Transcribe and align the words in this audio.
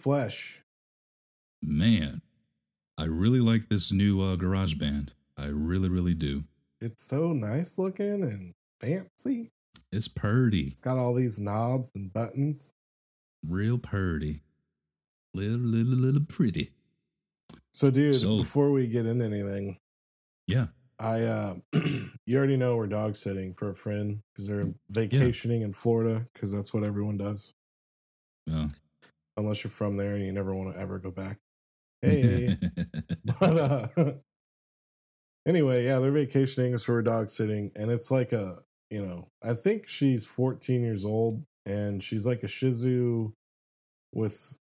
Flesh. 0.00 0.62
Man, 1.62 2.22
I 2.96 3.04
really 3.04 3.40
like 3.40 3.68
this 3.68 3.92
new 3.92 4.20
uh, 4.22 4.36
GarageBand. 4.36 5.10
I 5.36 5.46
really, 5.46 5.88
really 5.90 6.14
do. 6.14 6.44
It's 6.80 7.04
so 7.04 7.32
nice 7.34 7.76
looking 7.76 8.22
and 8.22 8.54
fancy. 8.80 9.50
It's 9.92 10.08
purdy, 10.08 10.68
It's 10.68 10.80
got 10.80 10.96
all 10.96 11.12
these 11.14 11.38
knobs 11.38 11.90
and 11.94 12.10
buttons. 12.12 12.72
real 13.46 13.76
purdy. 13.76 14.40
Little, 15.34 15.58
little, 15.58 15.92
little 15.92 16.24
pretty. 16.26 16.70
So, 17.72 17.90
dude, 17.90 18.16
So- 18.16 18.38
before 18.38 18.70
we 18.70 18.86
get 18.88 19.04
into 19.06 19.24
anything, 19.24 19.76
Yeah. 20.46 20.68
I 20.98 21.22
uh, 21.22 21.54
you 22.26 22.36
already 22.38 22.56
know 22.58 22.76
we're 22.76 22.86
dog 22.86 23.16
sitting 23.16 23.54
for 23.54 23.70
a 23.70 23.74
friend 23.74 24.20
because 24.32 24.46
they're 24.48 24.72
vacationing 24.90 25.62
in 25.62 25.72
Florida 25.72 26.26
because 26.32 26.52
that's 26.52 26.74
what 26.74 26.84
everyone 26.84 27.16
does. 27.16 27.54
Uh, 28.52 28.68
Unless 29.40 29.64
you're 29.64 29.70
from 29.70 29.96
there 29.96 30.14
and 30.14 30.24
you 30.24 30.32
never 30.32 30.54
want 30.54 30.74
to 30.74 30.80
ever 30.80 30.98
go 30.98 31.10
back. 31.10 31.38
Hey, 32.02 32.56
but 33.40 33.58
uh, 33.58 34.12
anyway, 35.46 35.84
yeah, 35.84 35.98
they're 35.98 36.12
vacationing, 36.12 36.76
so 36.78 36.92
we're 36.92 37.02
dog 37.02 37.28
sitting, 37.28 37.72
and 37.74 37.90
it's 37.90 38.10
like 38.10 38.32
a 38.32 38.58
you 38.90 39.04
know, 39.04 39.28
I 39.42 39.54
think 39.54 39.88
she's 39.88 40.26
14 40.26 40.82
years 40.82 41.04
old, 41.04 41.44
and 41.64 42.02
she's 42.02 42.26
like 42.26 42.42
a 42.42 42.48
Shih 42.48 42.70
Tzu 42.70 43.32
with 44.12 44.58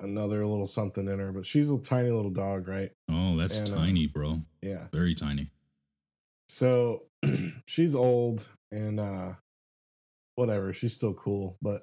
another 0.00 0.46
little 0.46 0.66
something 0.66 1.08
in 1.08 1.18
her, 1.18 1.32
but 1.32 1.46
she's 1.46 1.70
a 1.70 1.80
tiny 1.80 2.10
little 2.10 2.30
dog, 2.30 2.68
right? 2.68 2.90
oh, 3.10 3.36
that's 3.36 3.58
And, 3.58 3.70
uh, 3.70 3.76
tiny, 3.76 4.06
bro. 4.06 4.42
Yeah. 4.62 4.88
Very 4.92 5.14
tiny. 5.14 5.50
So 6.48 7.04
she's 7.66 7.94
old 7.94 8.48
and 8.70 9.00
uh 9.00 9.34
whatever, 10.34 10.72
she's 10.72 10.92
still 10.92 11.14
cool, 11.14 11.56
but 11.62 11.82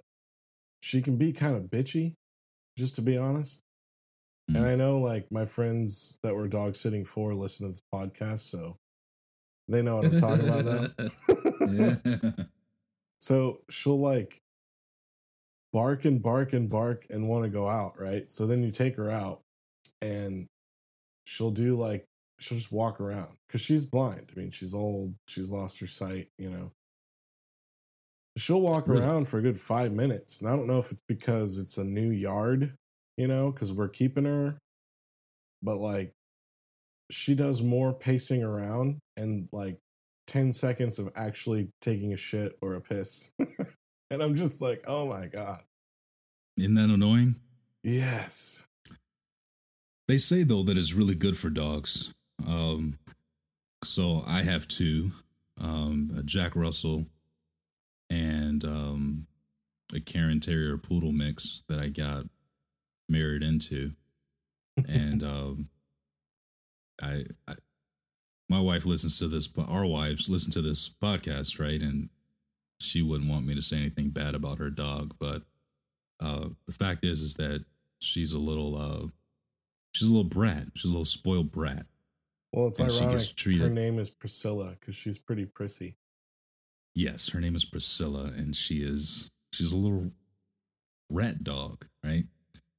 she 0.82 1.02
can 1.02 1.18
be 1.18 1.34
kind 1.34 1.56
of 1.56 1.64
bitchy, 1.64 2.16
just 2.82 2.96
to 2.98 3.04
be 3.04 3.18
honest. 3.18 3.64
And 4.54 4.66
Mm. 4.66 4.72
I 4.72 4.76
know 4.76 5.00
like 5.00 5.32
my 5.32 5.46
friends 5.46 6.20
that 6.24 6.36
were 6.36 6.48
dog 6.50 6.76
sitting 6.76 7.06
for 7.06 7.34
listen 7.36 7.68
to 7.68 7.72
this 7.74 7.84
podcast, 7.94 8.40
so 8.40 8.78
they 9.68 9.82
know 9.82 9.98
what 9.98 10.06
I'm 10.06 10.18
talking 10.18 10.48
about 10.50 10.66
now. 11.00 12.46
So 13.20 13.62
she'll 13.70 14.00
like 14.00 14.42
bark 15.74 16.06
and 16.06 16.22
bark 16.22 16.54
and 16.54 16.70
bark 16.70 17.06
and 17.10 17.30
want 17.30 17.46
to 17.46 17.50
go 17.50 17.68
out, 17.68 18.00
right? 18.00 18.28
So 18.28 18.48
then 18.48 18.64
you 18.64 18.72
take 18.72 18.96
her 18.98 19.10
out 19.10 19.42
and 20.02 20.48
she'll 21.26 21.52
do 21.52 21.78
like 21.78 22.06
she'll 22.40 22.58
just 22.58 22.72
walk 22.72 23.00
around 23.00 23.38
because 23.48 23.62
she's 23.62 23.86
blind. 23.86 24.32
I 24.36 24.40
mean, 24.40 24.52
she's 24.52 24.74
old, 24.74 25.16
she's 25.28 25.52
lost 25.52 25.80
her 25.80 25.88
sight, 25.88 26.30
you 26.38 26.50
know. 26.50 26.72
She'll 28.42 28.62
walk 28.62 28.88
Really? 28.88 29.04
around 29.04 29.28
for 29.28 29.38
a 29.38 29.42
good 29.42 29.60
five 29.60 29.92
minutes. 29.92 30.42
And 30.42 30.50
I 30.50 30.56
don't 30.56 30.68
know 30.68 30.80
if 30.80 30.92
it's 30.92 31.04
because 31.08 31.60
it's 31.60 31.78
a 31.78 31.84
new 31.84 32.10
yard, 32.10 32.74
you 33.18 33.28
know, 33.28 33.52
because 33.52 33.72
we're 33.72 33.88
keeping 33.88 34.26
her, 34.26 34.58
but 35.62 35.78
like 35.78 36.14
she 37.12 37.36
does 37.36 37.62
more 37.62 37.94
pacing 37.94 38.42
around 38.44 39.00
and 39.16 39.48
like 39.52 39.78
10 40.28 40.54
seconds 40.54 40.98
of 40.98 41.12
actually 41.16 41.70
taking 41.82 42.14
a 42.14 42.18
shit 42.18 42.58
or 42.62 42.74
a 42.74 42.82
piss. 42.82 43.32
and 44.10 44.24
I'm 44.24 44.36
just 44.36 44.62
like, 44.62 44.84
oh 44.88 45.08
my 45.08 45.28
God. 45.28 45.60
Isn't 46.58 46.76
that 46.76 46.90
annoying? 46.90 47.36
Yes. 47.84 48.66
They 50.08 50.18
say 50.18 50.44
though 50.44 50.64
that 50.64 50.78
it's 50.78 50.94
really 50.94 51.16
good 51.16 51.38
for 51.38 51.50
dogs. 51.50 52.14
Um, 52.48 52.98
so 53.84 54.24
I 54.26 54.42
have 54.42 54.68
two, 54.68 55.12
um, 55.60 56.12
a 56.18 56.24
Jack 56.24 56.56
Russell 56.56 57.06
and 58.12 58.66
um, 58.66 59.28
a 59.96 60.02
Cairn 60.02 60.42
Terrier 60.42 60.78
Poodle 60.78 61.14
mix 61.14 61.64
that 61.70 61.80
I 61.80 61.88
got 61.88 62.26
married 63.08 63.42
into, 63.42 63.94
and 64.88 65.24
um, 65.24 65.70
I, 67.02 67.26
I, 67.48 67.56
my 68.50 68.60
wife 68.60 68.86
listens 68.86 69.18
to 69.20 69.30
this, 69.30 69.48
but 69.48 69.70
our 69.70 69.86
wives 69.86 70.30
listen 70.30 70.52
to 70.52 70.62
this 70.62 70.90
podcast, 70.90 71.58
right? 71.58 71.82
And 71.82 72.10
she 72.82 73.02
wouldn't 73.02 73.30
want 73.30 73.46
me 73.46 73.56
to 73.56 73.62
say 73.62 73.78
anything 73.78 74.10
bad 74.10 74.36
about 74.36 74.58
her 74.58 74.70
dog, 74.70 75.16
but 75.18 75.44
uh, 76.20 76.50
the 76.68 76.74
fact 76.74 77.06
is, 77.06 77.22
is 77.22 77.36
that 77.36 77.64
she's 78.00 78.34
a 78.34 78.40
little. 78.40 78.76
Uh, 78.76 79.08
she's 79.94 80.08
a 80.08 80.12
little 80.12 80.26
brat. 80.26 80.68
She's 80.76 80.90
a 80.90 80.94
little 80.94 81.06
spoiled 81.06 81.52
brat. 81.52 81.86
Well, 82.52 82.68
it's 82.68 82.80
And 82.80 82.92
ironic. 82.92 83.22
Her 83.46 83.70
name 83.70 83.98
is 83.98 84.10
Priscilla 84.10 84.76
because 84.78 84.96
she's 84.96 85.18
pretty 85.18 85.46
prissy. 85.46 85.96
Yes, 86.96 87.30
her 87.30 87.40
name 87.40 87.56
is 87.56 87.66
Priscilla, 87.66 88.26
and 88.36 88.56
she 88.56 88.78
is 88.84 89.32
she's 89.54 89.72
a 89.72 89.78
little 89.78 90.12
rat 91.10 91.44
dog, 91.44 91.86
right? 92.04 92.26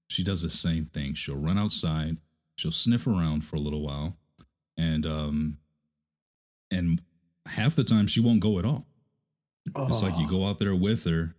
She 0.08 0.22
does 0.22 0.42
the 0.42 0.50
same 0.50 0.84
thing. 0.84 1.14
She'll 1.14 1.36
run 1.36 1.58
outside, 1.58 2.18
she'll 2.56 2.70
sniff 2.70 3.06
around 3.06 3.44
for 3.44 3.56
a 3.56 3.60
little 3.60 3.82
while, 3.82 4.16
and 4.76 5.06
um 5.06 5.58
and 6.70 7.00
half 7.46 7.74
the 7.74 7.84
time 7.84 8.06
she 8.06 8.20
won't 8.20 8.40
go 8.40 8.58
at 8.58 8.64
all. 8.64 8.86
It's 9.66 10.02
like 10.02 10.18
you 10.18 10.26
Oh, 10.26 10.30
go 10.30 10.46
out 10.46 10.58
there 10.58 10.74
with 10.74 11.04
her, 11.04 11.34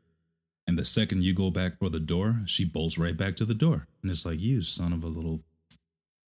and 0.65 0.77
the 0.79 0.85
second 0.85 1.23
you 1.23 1.33
go 1.33 1.51
back 1.51 1.77
for 1.77 1.89
the 1.89 1.99
door, 1.99 2.41
she 2.45 2.63
bolts 2.65 2.97
right 2.97 3.15
back 3.17 3.35
to 3.37 3.45
the 3.45 3.53
door. 3.53 3.87
And 4.01 4.09
it's 4.09 4.25
like, 4.25 4.39
you 4.39 4.61
son 4.61 4.93
of 4.93 5.03
a 5.03 5.07
little 5.07 5.41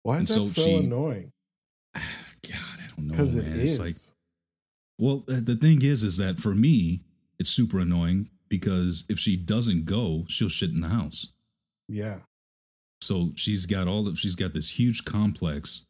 Why 0.04 0.18
is 0.18 0.30
and 0.32 0.42
that 0.42 0.46
so 0.48 0.62
so 0.62 0.68
she- 0.68 0.76
annoying? 0.76 1.32
God, 1.96 2.04
I 2.44 2.88
don't 2.96 3.08
know. 3.08 3.12
Because 3.12 3.36
man. 3.36 3.46
is. 3.46 3.80
It's 3.80 3.80
like 3.80 4.17
Well, 4.98 5.24
the 5.28 5.56
thing 5.56 5.82
is, 5.84 6.04
is 6.04 6.18
that 6.18 6.40
for 6.40 6.56
me, 6.56 7.02
it's 7.40 7.50
super 7.50 7.80
annoying 7.80 8.30
because 8.50 9.04
if 9.10 9.20
she 9.20 9.36
doesn't 9.38 9.86
go, 9.86 10.26
she'll 10.28 10.50
shit 10.50 10.72
in 10.72 10.82
the 10.82 10.90
house. 10.90 11.28
yeah. 11.88 12.20
So 13.00 13.30
she's 13.36 13.68
got 13.68 13.88
all 13.88 14.08
of, 14.08 14.18
she's 14.18 14.36
got 14.36 14.54
this 14.54 14.80
huge 14.80 15.06
complex, 15.06 15.86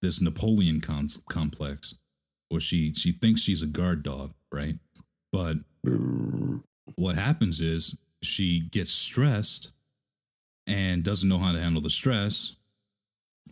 this 0.00 0.22
Napoleon 0.22 0.80
complex, 0.80 1.94
where 2.48 2.62
she 2.62 2.94
she 2.94 3.12
thinks 3.12 3.42
she's 3.42 3.62
a 3.62 3.66
guard 3.66 4.02
dog, 4.02 4.32
right? 4.50 4.76
But 5.30 5.58
what 6.94 7.16
happens 7.16 7.60
is 7.60 7.94
she 8.22 8.68
gets 8.70 8.90
stressed 8.90 9.72
and 10.66 11.02
doesn't 11.04 11.28
know 11.28 11.38
how 11.38 11.52
to 11.52 11.60
handle 11.60 11.82
the 11.82 11.90
stress 11.90 12.56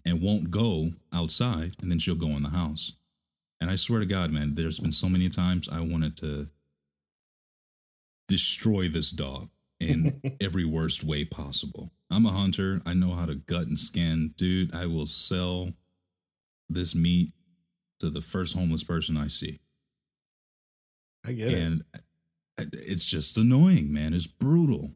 and 0.06 0.22
won't 0.22 0.50
go 0.50 0.92
outside, 1.12 1.75
and 1.82 1.91
then 1.91 1.98
she'll 1.98 2.15
go 2.15 2.28
in 2.28 2.42
the 2.42 2.50
house. 2.50 2.92
And 3.65 3.71
I 3.71 3.77
swear 3.77 4.01
to 4.01 4.05
God, 4.05 4.31
man, 4.31 4.57
there's 4.57 4.79
been 4.79 4.93
so 4.93 5.09
many 5.09 5.31
times 5.31 5.71
I 5.71 5.81
wanted 5.81 6.19
to 6.19 6.51
destroy 8.29 8.89
this 8.89 9.11
dog 9.11 9.49
in 9.81 10.21
every 10.39 10.66
worst 10.66 11.03
way 11.03 11.25
possible. 11.25 11.91
I'm 12.11 12.27
a 12.27 12.31
hunter. 12.31 12.83
I 12.84 12.93
know 12.93 13.15
how 13.15 13.25
to 13.25 13.37
gut 13.37 13.66
and 13.66 13.78
skin. 13.78 14.34
Dude, 14.37 14.75
I 14.75 14.84
will 14.84 15.07
sell 15.07 15.72
this 16.69 16.95
meat 16.95 17.33
to 18.01 18.11
the 18.11 18.21
first 18.21 18.55
homeless 18.55 18.84
person 18.84 19.16
I 19.16 19.28
see. 19.28 19.61
I 21.25 21.33
get 21.33 21.53
it. 21.55 21.63
And 21.63 21.84
it's 22.59 23.07
just 23.07 23.39
annoying, 23.39 23.91
man. 23.91 24.13
It's 24.13 24.27
brutal. 24.27 24.91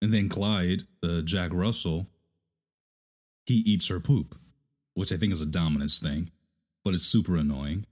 And 0.00 0.10
then 0.10 0.30
Clyde, 0.30 0.84
the 1.02 1.20
Jack 1.22 1.50
Russell, 1.52 2.06
he 3.44 3.56
eats 3.56 3.88
her 3.88 4.00
poop, 4.00 4.38
which 4.94 5.12
I 5.12 5.18
think 5.18 5.34
is 5.34 5.42
a 5.42 5.46
dominance 5.46 6.00
thing, 6.00 6.30
but 6.82 6.94
it's 6.94 7.04
super 7.04 7.36
annoying. 7.36 7.84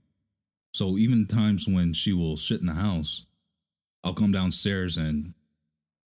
So 0.79 0.97
even 0.97 1.25
times 1.25 1.67
when 1.67 1.91
she 1.91 2.13
will 2.13 2.37
shit 2.37 2.61
in 2.61 2.67
the 2.67 2.73
house, 2.73 3.25
I'll 4.01 4.13
come 4.13 4.31
downstairs 4.31 4.95
and 4.95 5.33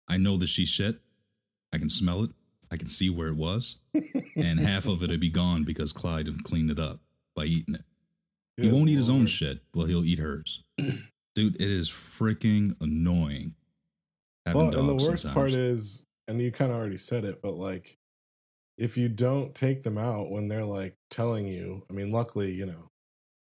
I 0.05 0.17
know 0.17 0.35
that 0.35 0.49
she 0.49 0.65
shit. 0.65 0.99
I 1.71 1.77
can 1.77 1.89
smell 1.89 2.25
it. 2.25 2.31
I 2.69 2.75
can 2.75 2.89
see 2.89 3.09
where 3.09 3.29
it 3.29 3.37
was. 3.37 3.77
and 4.35 4.59
half 4.59 4.85
of 4.85 5.01
it'll 5.01 5.17
be 5.17 5.29
gone 5.29 5.63
because 5.63 5.93
Clyde 5.93 6.25
had 6.25 6.43
cleaned 6.43 6.71
it 6.71 6.77
up 6.77 6.99
by 7.37 7.45
eating 7.45 7.75
it. 7.75 7.85
he 8.57 8.69
won't 8.69 8.89
eat 8.89 8.97
his 8.97 9.09
own 9.09 9.27
shit, 9.27 9.61
but 9.71 9.85
he'll 9.85 10.03
eat 10.03 10.19
hers. 10.19 10.61
Dude, 11.35 11.55
it 11.55 11.61
is 11.61 11.89
freaking 11.89 12.75
annoying. 12.81 13.55
having 14.45 14.61
Well, 14.61 14.77
and 14.77 14.89
the 14.89 15.05
worst 15.05 15.23
part 15.23 15.51
sometimes. 15.51 15.53
is, 15.53 16.05
and 16.27 16.41
you 16.41 16.51
kind 16.51 16.73
of 16.73 16.77
already 16.77 16.97
said 16.97 17.23
it, 17.23 17.41
but 17.41 17.53
like, 17.53 17.97
if 18.77 18.97
you 18.97 19.07
don't 19.07 19.55
take 19.55 19.83
them 19.83 19.97
out 19.97 20.29
when 20.29 20.49
they're 20.49 20.65
like 20.65 20.97
telling 21.09 21.47
you, 21.47 21.85
I 21.89 21.93
mean, 21.93 22.11
luckily, 22.11 22.51
you 22.51 22.65
know, 22.65 22.88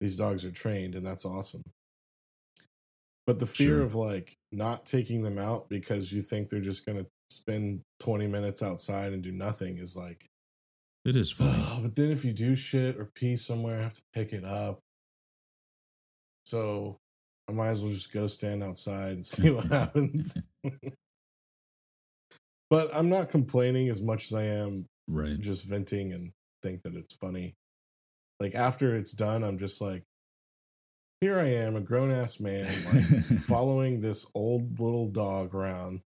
these 0.00 0.16
dogs 0.16 0.44
are 0.44 0.50
trained 0.52 0.94
and 0.94 1.06
that's 1.06 1.24
awesome. 1.24 1.62
But 3.26 3.38
the 3.38 3.46
fear 3.46 3.76
Sure. 3.78 3.82
of 3.82 3.94
like 3.94 4.36
not 4.52 4.86
taking 4.86 5.22
them 5.22 5.38
out 5.38 5.68
because 5.68 6.12
you 6.12 6.20
think 6.22 6.48
they're 6.48 6.60
just 6.60 6.84
gonna 6.86 7.06
spend 7.30 7.82
20 8.00 8.26
minutes 8.26 8.62
outside 8.62 9.12
and 9.12 9.22
do 9.22 9.32
nothing 9.32 9.78
is 9.78 9.96
like 9.96 10.26
It 11.04 11.16
is 11.16 11.30
funny. 11.32 11.52
Oh, 11.56 11.78
but 11.82 11.96
then 11.96 12.10
if 12.10 12.24
you 12.24 12.32
do 12.32 12.56
shit 12.56 12.96
or 12.98 13.06
pee 13.06 13.36
somewhere, 13.36 13.80
I 13.80 13.84
have 13.84 13.94
to 13.94 14.02
pick 14.12 14.32
it 14.32 14.44
up. 14.44 14.80
So 16.46 16.98
I 17.48 17.52
might 17.52 17.68
as 17.70 17.80
well 17.82 17.90
just 17.90 18.12
go 18.12 18.26
stand 18.26 18.62
outside 18.62 19.12
and 19.12 19.26
see 19.26 19.50
what 19.50 19.66
happens. 19.66 20.36
but 22.70 22.94
I'm 22.94 23.08
not 23.08 23.30
complaining 23.30 23.88
as 23.88 24.02
much 24.02 24.26
as 24.26 24.34
I 24.34 24.44
am 24.44 24.86
right. 25.08 25.38
just 25.38 25.64
venting 25.64 26.12
and 26.12 26.32
think 26.62 26.82
that 26.82 26.94
it's 26.94 27.14
funny. 27.14 27.54
Like 28.40 28.54
after 28.54 28.94
it's 28.96 29.12
done, 29.12 29.44
I'm 29.44 29.58
just 29.58 29.80
like, 29.80 30.04
here 31.20 31.38
I 31.38 31.48
am, 31.48 31.76
a 31.76 31.80
grown 31.80 32.10
ass 32.10 32.40
man, 32.40 32.64
like 32.92 33.38
following 33.40 34.00
this 34.00 34.26
old 34.34 34.78
little 34.78 35.08
dog 35.08 35.54
around. 35.54 36.00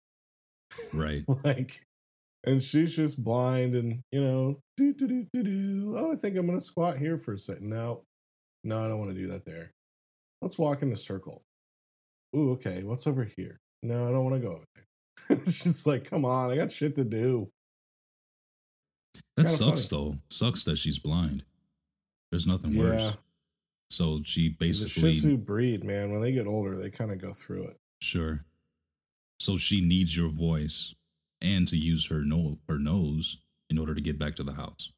Right. 0.93 1.25
like 1.45 1.87
and 2.47 2.63
she's 2.63 2.95
just 2.95 3.23
blind 3.23 3.75
and 3.75 4.03
you 4.13 4.23
know 4.23 4.61
do 4.77 4.95
do 4.95 5.07
do 5.07 5.27
do 5.33 5.43
do. 5.43 5.95
Oh 5.99 6.13
i 6.13 6.17
think 6.17 6.37
i'm 6.37 6.47
gonna 6.47 6.61
squat 6.61 6.99
here 6.99 7.19
for 7.19 7.35
a 7.35 7.39
second 7.39 7.69
no. 7.69 8.05
No 8.65 8.85
i 8.85 8.89
don't 8.89 8.99
want 8.99 9.11
to 9.11 9.21
do 9.21 9.29
that 9.29 9.45
there. 9.45 9.73
Let's 10.41 10.59
walk 10.59 10.83
in 10.83 10.93
a 10.93 10.97
circle. 10.97 11.43
Ooh 12.35 12.53
okay 12.53 12.83
what's 12.83 13.07
over 13.07 13.25
here? 13.37 13.59
No 13.83 14.09
i 14.09 14.13
don't 14.13 14.25
want 14.25 14.37
to 14.37 14.49
go 14.49 14.55
over 14.55 14.65
there. 14.75 14.85
It's 15.47 15.65
just 15.65 15.87
like 15.87 16.09
come 16.09 16.25
on 16.25 16.51
i 16.51 16.57
got 16.57 16.73
shit 16.73 16.95
to 16.97 17.05
do. 17.05 17.51
That 19.37 19.49
sucks 19.49 19.89
though. 19.89 20.19
Sucks 20.31 20.65
that 20.65 20.79
she's 20.79 20.99
blind. 20.99 21.45
There's 22.31 22.47
nothing 22.47 22.73
Yeah. 22.73 22.81
worse. 22.83 23.17
So 23.91 24.21
she 24.25 24.49
basically 24.49 25.11
the 25.11 25.15
shih 25.15 25.21
tzu 25.21 25.37
breed 25.37 25.85
man 25.85 26.11
when 26.11 26.21
they 26.21 26.33
get 26.33 26.47
older 26.47 26.77
they 26.77 26.91
kind 26.91 27.13
of 27.13 27.19
go 27.21 27.33
through 27.33 27.65
it 27.69 27.77
sure. 28.01 28.45
So 29.39 29.57
she 29.57 29.81
needs 29.81 30.17
your 30.17 30.29
voice 30.29 30.95
and 31.41 31.69
to 31.69 31.77
use 31.77 32.07
her 32.07 32.25
no 32.25 32.59
her 32.69 32.79
nose 32.79 33.37
in 33.71 33.79
order 33.79 33.95
to 33.95 34.01
get 34.01 34.19
back 34.19 34.35
to 34.37 34.43
the 34.43 34.55
house. 34.55 34.91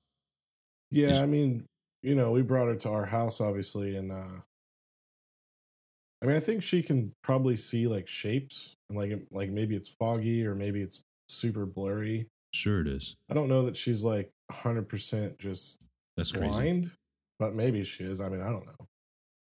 yeah 0.90 1.20
i 1.22 1.26
mean 1.26 1.64
you 2.02 2.14
know 2.14 2.30
we 2.32 2.40
brought 2.42 2.68
her 2.68 2.76
to 2.76 2.88
our 2.88 3.04
house 3.06 3.40
obviously 3.42 3.94
and 3.96 4.10
uh 4.12 4.40
i 6.22 6.26
mean 6.26 6.36
i 6.36 6.40
think 6.40 6.62
she 6.62 6.82
can 6.82 7.12
probably 7.22 7.56
see 7.56 7.86
like 7.88 8.08
shapes 8.08 8.74
and 8.88 8.96
like 8.98 9.10
like 9.32 9.50
maybe 9.50 9.74
it's 9.76 9.88
foggy 9.88 10.46
or 10.46 10.54
maybe 10.54 10.80
it's 10.80 11.02
super 11.28 11.66
blurry 11.66 12.26
Sure 12.54 12.80
it 12.80 12.88
is. 12.88 13.16
i 13.30 13.34
don't 13.34 13.48
know 13.48 13.64
that 13.66 13.76
she's 13.76 14.02
like 14.04 14.30
100% 14.50 15.38
just 15.38 15.82
That's 16.16 16.32
crazy. 16.32 16.86
But 17.38 17.54
maybe 17.54 17.84
she 17.84 18.04
is 18.04 18.20
i 18.20 18.28
mean 18.28 18.40
i 18.40 18.48
don't 18.48 18.66
know 18.66 18.86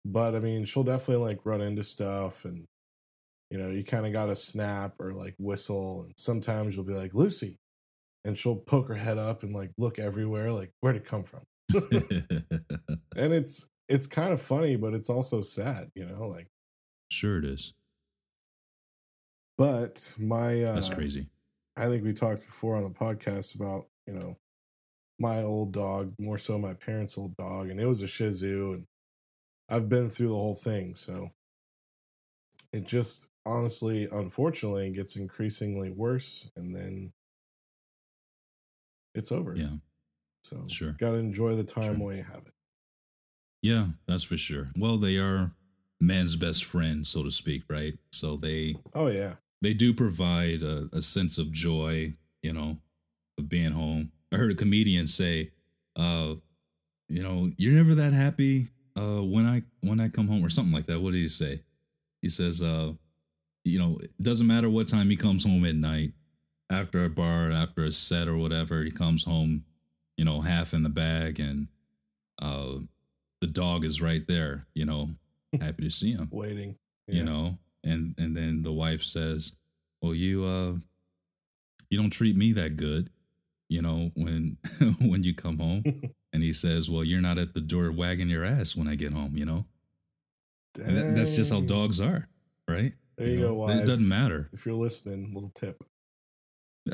but 0.06 0.36
i 0.36 0.40
mean 0.40 0.66
she'll 0.66 0.84
definitely 0.84 1.24
like 1.24 1.46
run 1.46 1.62
into 1.62 1.84
stuff 1.84 2.46
and 2.46 2.66
you 3.50 3.58
know 3.58 3.70
you 3.70 3.84
kind 3.84 4.06
of 4.06 4.14
gotta 4.14 4.36
snap 4.36 4.94
or 5.00 5.14
like 5.14 5.36
whistle 5.40 6.04
and 6.04 6.14
sometimes 6.18 6.76
you'll 6.76 6.86
be 6.86 6.94
like 6.94 7.14
lucy 7.14 7.58
and 8.26 8.38
she'll 8.38 8.56
poke 8.56 8.88
her 8.88 8.96
head 8.96 9.18
up 9.18 9.44
and 9.44 9.54
like 9.54 9.72
look 9.78 10.00
everywhere 10.00 10.52
like 10.52 10.72
where'd 10.82 10.96
it 10.96 11.06
come 11.06 11.24
from 11.24 11.42
and 13.16 13.34
it's 13.34 13.70
it's 13.88 14.08
kind 14.08 14.34
of 14.34 14.42
funny 14.42 14.76
but 14.76 14.94
it's 14.94 15.10
also 15.10 15.42
sad 15.42 15.90
you 15.96 16.06
know 16.06 16.28
like 16.28 16.48
sure 17.12 17.38
it 17.38 17.46
is. 17.46 17.74
but 19.58 20.14
my 20.18 20.64
uh 20.64 20.74
That's 20.74 20.90
crazy. 20.90 21.28
i 21.78 21.88
think 21.88 22.04
we 22.04 22.14
talked 22.14 22.46
before 22.46 22.76
on 22.76 22.84
the 22.84 22.90
podcast 22.90 23.56
about 23.56 23.88
you 24.08 24.14
know 24.14 24.38
my 25.20 25.42
old 25.42 25.72
dog 25.74 26.14
more 26.20 26.38
so 26.38 26.58
my 26.58 26.74
parents 26.74 27.18
old 27.18 27.36
dog 27.38 27.70
and 27.70 27.80
it 27.80 27.86
was 27.86 28.02
a 28.02 28.08
shih 28.08 28.30
tzu 28.30 28.74
and 28.74 28.86
i've 29.70 29.90
been 29.90 30.10
through 30.10 30.30
the 30.30 30.34
whole 30.34 30.54
thing 30.56 30.96
so 30.96 31.30
it 32.72 32.86
just 32.86 33.30
honestly 33.46 34.08
unfortunately 34.12 34.90
gets 34.92 35.16
increasingly 35.16 35.90
worse 35.92 36.50
and 36.56 36.76
then 36.76 37.12
it's 39.16 39.32
over 39.32 39.56
Yeah. 39.56 39.78
so 40.44 40.66
Sure. 40.68 40.94
gotta 40.94 41.18
enjoy 41.18 41.56
the 41.56 41.64
time 41.64 41.84
Sure. 41.84 42.06
while 42.06 42.16
you 42.16 42.24
have 42.24 42.46
it 42.48 42.54
Yeah, 43.62 43.88
that's 44.08 44.24
for 44.24 44.38
sure. 44.38 44.72
Well, 44.78 44.98
they 44.98 45.18
are 45.18 45.52
man's 46.00 46.38
best 46.38 46.64
friend, 46.64 47.06
so 47.06 47.24
to 47.24 47.32
speak, 47.32 47.64
right? 47.70 47.98
So 48.14 48.38
they 48.38 48.78
oh 48.94 49.08
yeah 49.08 49.36
they 49.62 49.74
do 49.74 49.94
provide 49.94 50.62
a, 50.62 50.88
a 50.94 51.02
sense 51.02 51.38
of 51.38 51.52
joy, 51.52 52.16
you 52.42 52.54
know, 52.54 52.78
of 53.38 53.50
being 53.50 53.74
home. 53.74 54.12
I 54.32 54.38
heard 54.38 54.52
a 54.52 54.56
comedian 54.56 55.08
say, 55.08 55.52
uh, 55.96 56.36
you 57.08 57.24
know, 57.24 57.50
you're 57.58 57.74
never 57.74 57.96
that 57.96 58.14
happy 58.14 58.70
uh 58.96 59.24
when 59.24 59.46
I 59.46 59.64
when 59.82 60.00
I 60.00 60.10
come 60.10 60.28
home 60.28 60.44
or 60.46 60.50
something 60.50 60.74
like 60.74 60.86
that. 60.86 61.00
What 61.00 61.12
did 61.14 61.20
he 61.20 61.28
say? 61.28 61.64
He 62.22 62.30
says, 62.30 62.62
uh, 62.62 62.94
you 63.64 63.80
know, 63.80 63.98
it 64.02 64.12
doesn't 64.22 64.48
matter 64.48 64.70
what 64.70 64.88
time 64.88 65.10
he 65.10 65.16
comes 65.16 65.46
home 65.46 65.66
at 65.66 65.76
night, 65.76 66.12
after 66.70 67.04
a 67.04 67.10
bar, 67.10 67.52
after 67.52 67.84
a 67.84 67.92
set 67.92 68.28
or 68.28 68.38
whatever, 68.38 68.84
he 68.84 68.92
comes 68.92 69.24
home, 69.26 69.64
you 70.18 70.26
know, 70.26 70.42
half 70.42 70.74
in 70.74 70.84
the 70.84 70.90
bag 70.90 71.40
and 71.40 71.68
uh 72.42 72.76
the 73.42 73.48
dog 73.48 73.86
is 73.86 74.02
right 74.02 74.28
there, 74.28 74.68
you 74.74 74.86
know, 74.86 75.12
happy 75.62 75.84
to 75.84 75.90
see 75.90 76.12
him. 76.12 76.28
Waiting. 76.32 76.76
You 77.08 77.24
know? 77.24 77.58
And 77.84 78.14
and 78.18 78.36
then 78.36 78.62
the 78.64 78.74
wife 78.74 79.04
says 79.04 79.56
well 80.02 80.14
you 80.14 80.44
uh 80.44 80.74
you 81.90 81.98
don't 81.98 82.12
treat 82.12 82.36
me 82.36 82.52
that 82.54 82.76
good 82.76 83.10
you 83.70 83.82
know 83.82 84.12
when 84.16 84.58
when 85.00 85.24
you 85.24 85.34
come 85.34 85.60
home 85.60 85.84
and 86.34 86.44
he 86.44 86.52
says 86.52 86.90
well 86.90 87.04
you're 87.04 87.22
not 87.22 87.38
at 87.38 87.54
the 87.54 87.62
door 87.62 87.92
wagging 87.92 88.28
your 88.30 88.44
ass 88.44 88.76
when 88.76 88.88
i 88.88 88.96
get 88.96 89.14
home 89.14 89.38
you 89.38 89.46
know 89.46 89.66
that, 90.76 91.14
that's 91.16 91.36
just 91.36 91.52
how 91.52 91.62
dogs 91.62 92.00
are 92.02 92.28
right 92.68 92.94
There 93.18 93.28
you 93.28 93.40
go, 93.40 93.48
know? 93.48 93.54
it 93.70 93.76
wives. 93.76 93.90
doesn't 93.90 94.10
matter 94.10 94.50
If 94.54 94.66
you're 94.66 94.76
listening, 94.76 95.34
little 95.34 95.52
tip. 95.54 95.82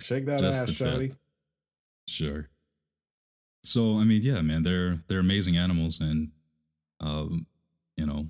Shake 0.00 0.26
that 0.26 0.40
Just 0.40 0.62
ass, 0.62 0.78
tip. 0.78 1.12
Sure. 2.08 2.48
So 3.64 3.98
I 3.98 4.04
mean, 4.04 4.22
yeah, 4.22 4.40
man, 4.40 4.62
they're 4.62 4.98
they're 5.08 5.18
amazing 5.20 5.56
animals, 5.56 6.00
and 6.00 6.30
um, 7.00 7.46
you 7.96 8.06
know, 8.06 8.28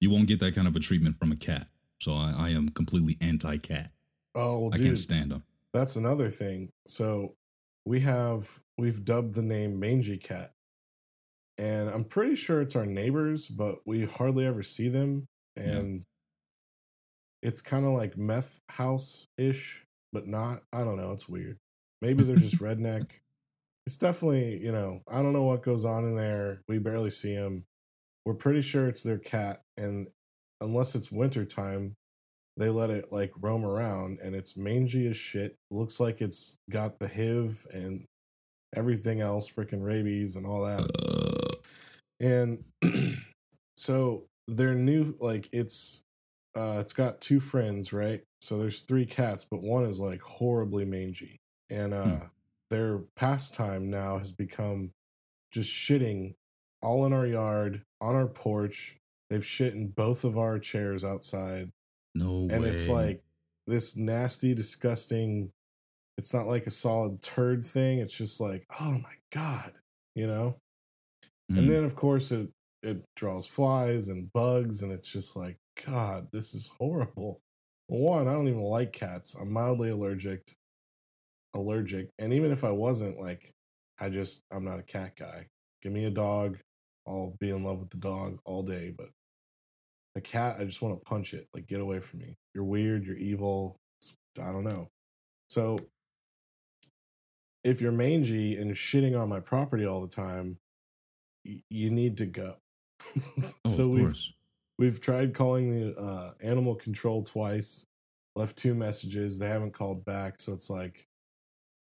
you 0.00 0.10
won't 0.10 0.28
get 0.28 0.40
that 0.40 0.54
kind 0.54 0.66
of 0.68 0.76
a 0.76 0.80
treatment 0.80 1.16
from 1.18 1.32
a 1.32 1.36
cat. 1.36 1.68
So 2.00 2.12
I, 2.12 2.34
I 2.36 2.48
am 2.50 2.68
completely 2.70 3.16
anti-cat. 3.20 3.90
Oh, 4.34 4.58
well, 4.60 4.70
I 4.72 4.76
dude, 4.76 4.86
can't 4.86 4.98
stand 4.98 5.30
them. 5.30 5.44
that's 5.72 5.96
another 5.96 6.28
thing. 6.30 6.70
So 6.86 7.34
we 7.84 8.00
have 8.00 8.62
we've 8.78 9.04
dubbed 9.04 9.34
the 9.34 9.42
name 9.42 9.78
Mangy 9.78 10.16
Cat, 10.18 10.52
and 11.58 11.88
I'm 11.88 12.04
pretty 12.04 12.34
sure 12.36 12.60
it's 12.60 12.76
our 12.76 12.86
neighbors, 12.86 13.48
but 13.48 13.78
we 13.86 14.04
hardly 14.04 14.46
ever 14.46 14.62
see 14.62 14.88
them, 14.88 15.28
and 15.56 16.04
it's 17.42 17.60
kind 17.60 17.84
of 17.84 17.92
like 17.92 18.16
meth 18.16 18.60
house 18.70 19.26
ish, 19.36 19.84
but 20.12 20.26
not. 20.26 20.62
I 20.72 20.82
don't 20.84 20.96
know. 20.96 21.12
It's 21.12 21.28
weird. 21.28 21.58
Maybe 22.02 22.24
they're 22.24 22.36
just 22.36 22.58
redneck. 22.60 23.10
It's 23.86 23.98
definitely 23.98 24.62
you 24.62 24.72
know 24.72 25.02
I 25.10 25.22
don't 25.22 25.32
know 25.34 25.42
what 25.44 25.62
goes 25.62 25.84
on 25.84 26.04
in 26.04 26.16
there. 26.16 26.62
We 26.68 26.78
barely 26.78 27.10
see 27.10 27.34
them. 27.36 27.66
We're 28.24 28.34
pretty 28.34 28.62
sure 28.62 28.88
it's 28.88 29.02
their 29.02 29.18
cat, 29.18 29.62
and 29.76 30.08
unless 30.60 30.94
it's 30.94 31.12
winter 31.12 31.44
time, 31.44 31.96
they 32.56 32.68
let 32.68 32.90
it 32.90 33.06
like 33.10 33.32
roam 33.40 33.64
around 33.64 34.18
and 34.22 34.34
it's 34.34 34.56
mangy 34.56 35.06
as 35.08 35.16
shit. 35.16 35.56
Looks 35.70 35.98
like 35.98 36.20
it's 36.20 36.56
got 36.70 36.98
the 36.98 37.08
HIV 37.08 37.66
and 37.72 38.04
everything 38.74 39.20
else, 39.20 39.50
freaking 39.50 39.82
rabies 39.84 40.36
and 40.36 40.46
all 40.46 40.64
that. 40.64 40.84
And 42.20 42.64
so 43.76 44.24
their 44.46 44.74
new 44.74 45.16
like 45.20 45.48
it's 45.52 46.02
uh 46.54 46.78
it's 46.80 46.92
got 46.92 47.20
two 47.20 47.40
friends, 47.40 47.92
right? 47.92 48.22
So 48.40 48.58
there's 48.58 48.80
three 48.82 49.06
cats, 49.06 49.44
but 49.44 49.62
one 49.62 49.84
is 49.84 50.00
like 50.00 50.20
horribly 50.22 50.84
mangy. 50.84 51.40
And 51.70 51.94
uh 51.94 52.20
Hmm. 52.20 52.26
their 52.70 52.98
pastime 53.16 53.90
now 53.90 54.18
has 54.18 54.32
become 54.32 54.92
just 55.52 55.72
shitting 55.72 56.34
all 56.82 57.06
in 57.06 57.12
our 57.12 57.26
yard, 57.26 57.82
on 58.00 58.14
our 58.14 58.26
porch. 58.28 58.96
They've 59.30 59.44
shit 59.44 59.74
in 59.74 59.88
both 59.88 60.24
of 60.24 60.38
our 60.38 60.58
chairs 60.58 61.04
outside 61.04 61.70
No 62.14 62.48
and 62.50 62.62
way. 62.62 62.68
it's 62.70 62.88
like 62.88 63.22
this 63.66 63.96
nasty, 63.96 64.54
disgusting. 64.54 65.50
It's 66.18 66.34
not 66.34 66.46
like 66.46 66.66
a 66.66 66.70
solid 66.70 67.22
turd 67.22 67.64
thing. 67.64 67.98
It's 67.98 68.16
just 68.16 68.40
like, 68.40 68.66
oh 68.80 68.92
my 69.02 69.14
god, 69.32 69.72
you 70.14 70.26
know. 70.26 70.56
Mm, 71.50 71.58
And 71.60 71.70
then 71.70 71.84
of 71.84 71.94
course 71.96 72.32
it 72.32 72.50
it 72.82 73.02
draws 73.16 73.46
flies 73.46 74.08
and 74.08 74.32
bugs, 74.32 74.82
and 74.82 74.92
it's 74.92 75.12
just 75.12 75.36
like, 75.36 75.56
God, 75.86 76.28
this 76.32 76.54
is 76.54 76.68
horrible. 76.78 77.40
One, 77.88 78.28
I 78.28 78.32
don't 78.32 78.48
even 78.48 78.60
like 78.62 78.92
cats. 78.92 79.34
I'm 79.34 79.52
mildly 79.52 79.90
allergic. 79.90 80.42
Allergic, 81.54 82.10
and 82.18 82.32
even 82.32 82.50
if 82.50 82.64
I 82.64 82.72
wasn't, 82.72 83.16
like, 83.20 83.52
I 84.00 84.10
just 84.10 84.42
I'm 84.50 84.64
not 84.64 84.80
a 84.80 84.82
cat 84.82 85.12
guy. 85.16 85.46
Give 85.82 85.92
me 85.92 86.04
a 86.04 86.10
dog, 86.10 86.58
I'll 87.06 87.36
be 87.38 87.50
in 87.50 87.62
love 87.62 87.78
with 87.78 87.90
the 87.90 87.98
dog 87.98 88.38
all 88.44 88.64
day. 88.64 88.92
But 88.96 89.10
a 90.16 90.20
cat, 90.20 90.56
I 90.60 90.64
just 90.64 90.80
want 90.82 90.98
to 90.98 91.04
punch 91.04 91.34
it. 91.34 91.48
Like, 91.54 91.66
get 91.66 91.80
away 91.80 92.00
from 92.00 92.20
me. 92.20 92.36
You're 92.54 92.64
weird. 92.64 93.04
You're 93.04 93.16
evil. 93.16 93.76
I 94.40 94.52
don't 94.52 94.64
know. 94.64 94.88
So, 95.48 95.78
if 97.62 97.80
you're 97.80 97.92
mangy 97.92 98.56
and 98.56 98.72
shitting 98.74 99.18
on 99.20 99.28
my 99.28 99.40
property 99.40 99.86
all 99.86 100.00
the 100.02 100.08
time, 100.08 100.58
y- 101.46 101.60
you 101.70 101.90
need 101.90 102.16
to 102.18 102.26
go. 102.26 102.56
Oh, 103.66 103.70
so 103.70 103.84
of 103.84 103.90
we've 103.90 104.04
course. 104.04 104.32
we've 104.78 105.00
tried 105.00 105.34
calling 105.34 105.68
the 105.70 105.94
uh, 105.98 106.32
animal 106.42 106.74
control 106.74 107.22
twice, 107.22 107.86
left 108.36 108.56
two 108.56 108.74
messages. 108.74 109.38
They 109.38 109.48
haven't 109.48 109.72
called 109.72 110.04
back, 110.04 110.40
so 110.40 110.52
it's 110.52 110.70
like, 110.70 111.06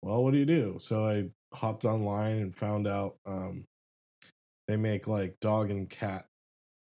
well, 0.01 0.23
what 0.23 0.31
do 0.33 0.39
you 0.39 0.45
do? 0.45 0.77
So 0.79 1.05
I 1.07 1.29
hopped 1.53 1.85
online 1.85 2.37
and 2.37 2.55
found 2.55 2.87
out 2.87 3.15
um, 3.25 3.65
they 4.67 4.77
make 4.77 5.07
like 5.07 5.39
dog 5.41 5.69
and 5.71 5.89
cat 5.89 6.25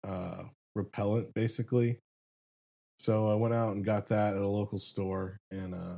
uh, 0.05 0.45
repellent, 0.75 1.35
basically. 1.35 1.99
So 2.99 3.31
I 3.31 3.35
went 3.35 3.55
out 3.55 3.75
and 3.75 3.85
got 3.85 4.09
that 4.09 4.35
at 4.35 4.41
a 4.41 4.47
local 4.49 4.79
store, 4.79 5.39
and 5.51 5.75
uh, 5.75 5.97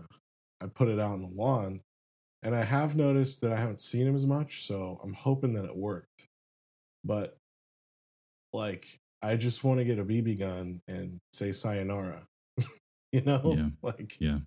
I 0.60 0.66
put 0.66 0.88
it 0.88 1.00
out 1.00 1.12
on 1.12 1.22
the 1.22 1.28
lawn. 1.34 1.80
And 2.44 2.54
I 2.56 2.64
have 2.64 2.96
noticed 2.96 3.40
that 3.42 3.52
I 3.52 3.60
haven't 3.60 3.80
seen 3.80 4.06
him 4.06 4.16
as 4.16 4.26
much, 4.26 4.62
so 4.62 5.00
I'm 5.02 5.14
hoping 5.14 5.54
that 5.54 5.64
it 5.64 5.76
worked. 5.76 6.26
But 7.04 7.36
like, 8.52 8.98
I 9.22 9.36
just 9.36 9.62
want 9.64 9.78
to 9.78 9.84
get 9.84 9.98
a 9.98 10.04
BB 10.04 10.38
gun 10.38 10.80
and 10.88 11.18
say 11.32 11.52
sayonara. 11.52 12.26
you 13.12 13.20
know, 13.22 13.54
Yeah. 13.56 13.68
like 13.82 14.16
Yeah. 14.20 14.38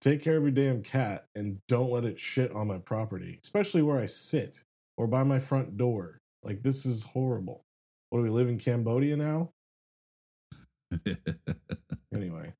take 0.00 0.22
care 0.22 0.36
of 0.36 0.42
your 0.42 0.52
damn 0.52 0.82
cat 0.82 1.24
and 1.34 1.60
don't 1.68 1.90
let 1.90 2.04
it 2.04 2.20
shit 2.20 2.52
on 2.52 2.66
my 2.68 2.78
property, 2.78 3.40
especially 3.42 3.82
where 3.82 3.98
I 3.98 4.06
sit 4.06 4.62
or 4.98 5.06
by 5.06 5.22
my 5.24 5.38
front 5.38 5.76
door. 5.78 6.18
Like 6.42 6.62
this 6.62 6.84
is 6.84 7.04
horrible. 7.04 7.62
What 8.12 8.18
do 8.18 8.24
we 8.24 8.28
live 8.30 8.50
in 8.50 8.58
Cambodia 8.58 9.16
now? 9.16 9.52
Anyway, 12.14 12.52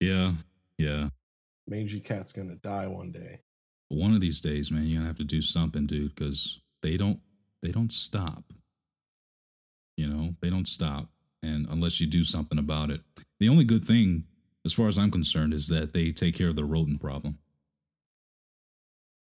yeah. 0.00 0.32
Yeah. 0.76 1.10
mangy 1.68 2.00
cat's 2.00 2.32
gonna 2.32 2.56
die 2.56 2.88
one 2.88 3.12
day. 3.12 3.38
One 3.88 4.12
of 4.12 4.20
these 4.20 4.40
days, 4.40 4.72
man, 4.72 4.82
you're 4.82 4.96
gonna 4.98 5.06
have 5.06 5.18
to 5.18 5.24
do 5.24 5.40
something, 5.40 5.86
dude, 5.86 6.16
because 6.16 6.58
they 6.82 6.96
don't 6.96 7.20
they 7.62 7.70
don't 7.70 7.92
stop. 7.92 8.52
You 9.96 10.08
know, 10.08 10.34
they 10.40 10.50
don't 10.50 10.66
stop. 10.66 11.10
And 11.40 11.68
unless 11.70 12.00
you 12.00 12.08
do 12.08 12.24
something 12.24 12.58
about 12.58 12.90
it. 12.90 13.02
The 13.38 13.48
only 13.48 13.62
good 13.64 13.84
thing, 13.84 14.24
as 14.64 14.72
far 14.72 14.88
as 14.88 14.98
I'm 14.98 15.12
concerned, 15.12 15.54
is 15.54 15.68
that 15.68 15.92
they 15.92 16.10
take 16.10 16.34
care 16.34 16.48
of 16.48 16.56
the 16.56 16.64
rodent 16.64 17.00
problem. 17.00 17.38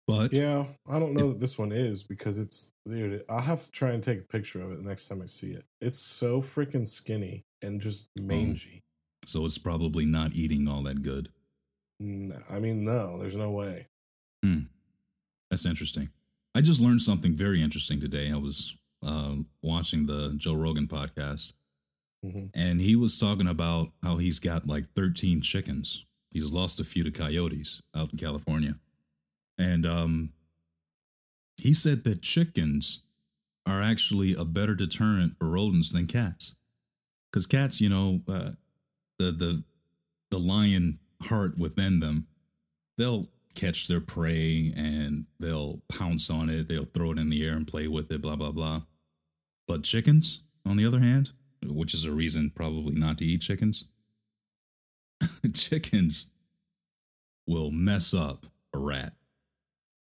But 0.09 0.33
Yeah, 0.33 0.65
I 0.89 0.97
don't 0.97 1.13
know 1.13 1.29
that 1.29 1.39
this 1.39 1.59
one 1.59 1.71
is 1.71 2.01
because 2.01 2.39
it's 2.39 2.73
dude. 2.87 3.23
I'll 3.29 3.41
have 3.41 3.63
to 3.63 3.71
try 3.71 3.91
and 3.91 4.03
take 4.03 4.17
a 4.19 4.23
picture 4.23 4.59
of 4.59 4.71
it 4.71 4.81
the 4.81 4.89
next 4.89 5.07
time 5.07 5.21
I 5.21 5.27
see 5.27 5.51
it. 5.51 5.65
It's 5.79 5.99
so 5.99 6.41
freaking 6.41 6.87
skinny 6.87 7.45
and 7.61 7.79
just 7.79 8.09
mangy. 8.19 8.81
so 9.23 9.45
it's 9.45 9.59
probably 9.59 10.05
not 10.05 10.33
eating 10.33 10.67
all 10.67 10.81
that 10.83 11.03
good. 11.03 11.29
I 12.01 12.59
mean, 12.59 12.83
no, 12.85 13.19
there's 13.19 13.35
no 13.35 13.51
way. 13.51 13.87
Hmm. 14.43 14.61
That's 15.51 15.65
interesting. 15.65 16.09
I 16.55 16.61
just 16.61 16.79
learned 16.81 17.01
something 17.01 17.35
very 17.35 17.61
interesting 17.61 17.99
today. 18.01 18.31
I 18.31 18.37
was 18.37 18.75
uh, 19.05 19.35
watching 19.61 20.07
the 20.07 20.33
Joe 20.35 20.53
Rogan 20.53 20.87
podcast, 20.87 21.53
hmm 22.23 22.47
and 22.55 22.81
he 22.81 22.95
was 22.95 23.19
talking 23.19 23.47
about 23.47 23.91
how 24.01 24.17
he's 24.17 24.39
got 24.39 24.65
like 24.65 24.91
13 24.95 25.41
chickens. 25.41 26.05
He's 26.31 26.51
lost 26.51 26.79
a 26.79 26.83
few 26.83 27.03
to 27.03 27.11
coyotes 27.11 27.81
out 27.95 28.11
in 28.11 28.17
California. 28.17 28.75
And 29.59 29.85
um, 29.85 30.29
he 31.57 31.73
said 31.73 32.05
that 32.05 32.21
chickens 32.21 33.01
are 33.65 33.83
actually 33.83 34.33
a 34.33 34.45
better 34.45 34.73
deterrent 34.73 35.37
for 35.37 35.47
rodents 35.49 35.89
than 35.89 36.07
cats. 36.07 36.55
Because 37.29 37.45
cats, 37.45 37.81
you 37.81 37.89
know, 37.89 38.21
uh, 38.27 38.51
the, 39.19 39.31
the, 39.31 39.63
the 40.31 40.39
lion 40.39 40.99
heart 41.23 41.59
within 41.59 41.99
them, 41.99 42.27
they'll 42.97 43.27
catch 43.53 43.87
their 43.87 43.99
prey 43.99 44.73
and 44.75 45.25
they'll 45.39 45.81
pounce 45.89 46.29
on 46.29 46.49
it, 46.49 46.69
they'll 46.69 46.85
throw 46.85 47.11
it 47.11 47.19
in 47.19 47.29
the 47.29 47.45
air 47.45 47.53
and 47.53 47.67
play 47.67 47.87
with 47.87 48.09
it, 48.11 48.21
blah, 48.21 48.37
blah, 48.37 48.51
blah. 48.51 48.83
But 49.67 49.83
chickens, 49.83 50.43
on 50.65 50.77
the 50.77 50.85
other 50.85 50.99
hand, 50.99 51.31
which 51.63 51.93
is 51.93 52.05
a 52.05 52.11
reason 52.11 52.51
probably 52.55 52.95
not 52.95 53.17
to 53.17 53.25
eat 53.25 53.41
chickens, 53.41 53.85
chickens 55.53 56.31
will 57.45 57.71
mess 57.71 58.13
up 58.13 58.45
a 58.73 58.79
rat. 58.79 59.13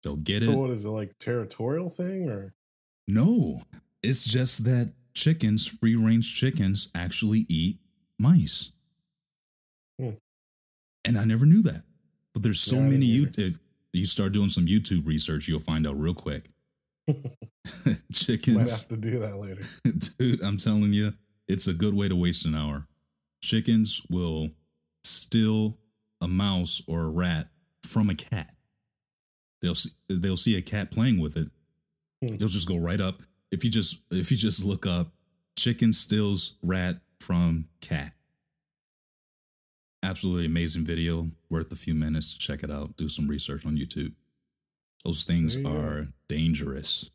They'll 0.07 0.15
get 0.15 0.43
So 0.43 0.51
it. 0.51 0.55
what 0.55 0.69
is 0.69 0.85
it 0.85 0.89
like 0.89 1.19
territorial 1.19 1.89
thing 1.89 2.29
or? 2.29 2.53
No, 3.09 3.63
it's 4.01 4.23
just 4.23 4.63
that 4.63 4.93
chickens, 5.13 5.67
free 5.67 5.97
range 5.97 6.33
chickens, 6.33 6.87
actually 6.95 7.45
eat 7.49 7.79
mice. 8.17 8.71
Hmm. 9.99 10.11
And 11.03 11.17
I 11.19 11.25
never 11.25 11.45
knew 11.45 11.61
that. 11.63 11.83
But 12.33 12.43
there's 12.43 12.61
so 12.61 12.77
Yeah, 12.77 12.83
many 12.83 13.05
YouTube. 13.05 13.59
You 13.91 14.05
start 14.05 14.31
doing 14.31 14.47
some 14.47 14.65
YouTube 14.65 15.05
research, 15.05 15.49
you'll 15.49 15.59
find 15.59 15.85
out 15.85 15.99
real 15.99 16.13
quick. 16.13 16.51
Might 17.07 17.97
chickens, 18.13 18.71
have 18.79 18.87
to 18.87 18.95
do 18.95 19.19
that 19.19 19.35
later. 19.35 19.63
dude, 20.17 20.41
I'm 20.41 20.55
telling 20.55 20.93
you, 20.93 21.15
it's 21.49 21.67
a 21.67 21.73
good 21.73 21.95
way 21.95 22.07
to 22.07 22.15
waste 22.15 22.45
an 22.45 22.55
hour. 22.55 22.87
Chickens 23.43 24.01
will 24.09 24.51
steal 25.03 25.77
a 26.21 26.29
mouse 26.29 26.81
or 26.87 27.01
a 27.03 27.09
rat 27.09 27.49
from 27.85 28.09
a 28.09 28.15
cat. 28.15 28.53
They'll 29.67 29.75
see, 29.75 29.89
they'll 30.07 30.37
see 30.37 30.55
a 30.55 30.61
cat 30.61 30.91
playing 30.91 31.19
with 31.19 31.35
it. 31.35 31.49
Hmm. 32.21 32.37
They'll 32.37 32.47
just 32.47 32.69
go 32.69 32.77
right 32.77 33.01
up. 33.01 33.21
If 33.51 33.65
you 33.65 33.69
just 33.69 33.99
if 34.09 34.31
you 34.31 34.37
just 34.37 34.63
look 34.63 34.85
up 34.85 35.11
chicken 35.57 35.91
steals 35.91 36.53
rat 36.63 37.01
from 37.19 37.67
cat. 37.81 38.13
Absolutely 40.01 40.45
amazing 40.45 40.85
video, 40.85 41.31
worth 41.49 41.69
a 41.73 41.75
few 41.75 41.93
minutes 41.93 42.31
to 42.31 42.39
check 42.39 42.63
it 42.63 42.71
out. 42.71 42.95
Do 42.95 43.09
some 43.09 43.27
research 43.27 43.65
on 43.65 43.75
YouTube. 43.75 44.13
Those 45.03 45.25
things 45.25 45.57
you 45.57 45.63
go. 45.63 45.75
are 45.75 46.07
dangerous. 46.29 47.09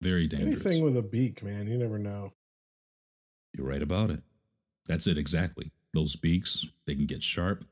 Very 0.00 0.28
dangerous. 0.28 0.64
Anything 0.64 0.84
with 0.84 0.96
a 0.96 1.02
beak, 1.02 1.42
man, 1.42 1.66
you 1.66 1.76
never 1.76 1.98
know. 1.98 2.32
You're 3.52 3.66
right 3.66 3.82
about 3.82 4.10
it. 4.10 4.22
That's 4.86 5.08
it 5.08 5.18
exactly. 5.18 5.72
Those 5.94 6.14
beaks, 6.14 6.64
they 6.86 6.94
can 6.94 7.06
get 7.06 7.24
sharp. 7.24 7.64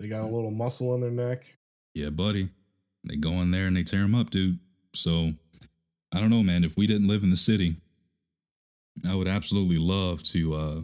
They 0.00 0.08
got 0.08 0.22
a 0.22 0.26
little 0.26 0.50
muscle 0.50 0.90
on 0.90 1.00
their 1.00 1.12
neck. 1.12 1.56
Yeah, 1.94 2.10
buddy. 2.10 2.48
They 3.04 3.16
go 3.16 3.32
in 3.40 3.50
there 3.50 3.66
and 3.66 3.76
they 3.76 3.82
tear 3.82 4.00
them 4.00 4.14
up, 4.14 4.30
dude. 4.30 4.58
So 4.94 5.34
I 6.12 6.20
don't 6.20 6.30
know, 6.30 6.42
man. 6.42 6.64
If 6.64 6.76
we 6.76 6.86
didn't 6.86 7.08
live 7.08 7.22
in 7.22 7.30
the 7.30 7.36
city, 7.36 7.76
I 9.06 9.14
would 9.14 9.28
absolutely 9.28 9.78
love 9.78 10.22
to 10.24 10.54
uh, 10.54 10.80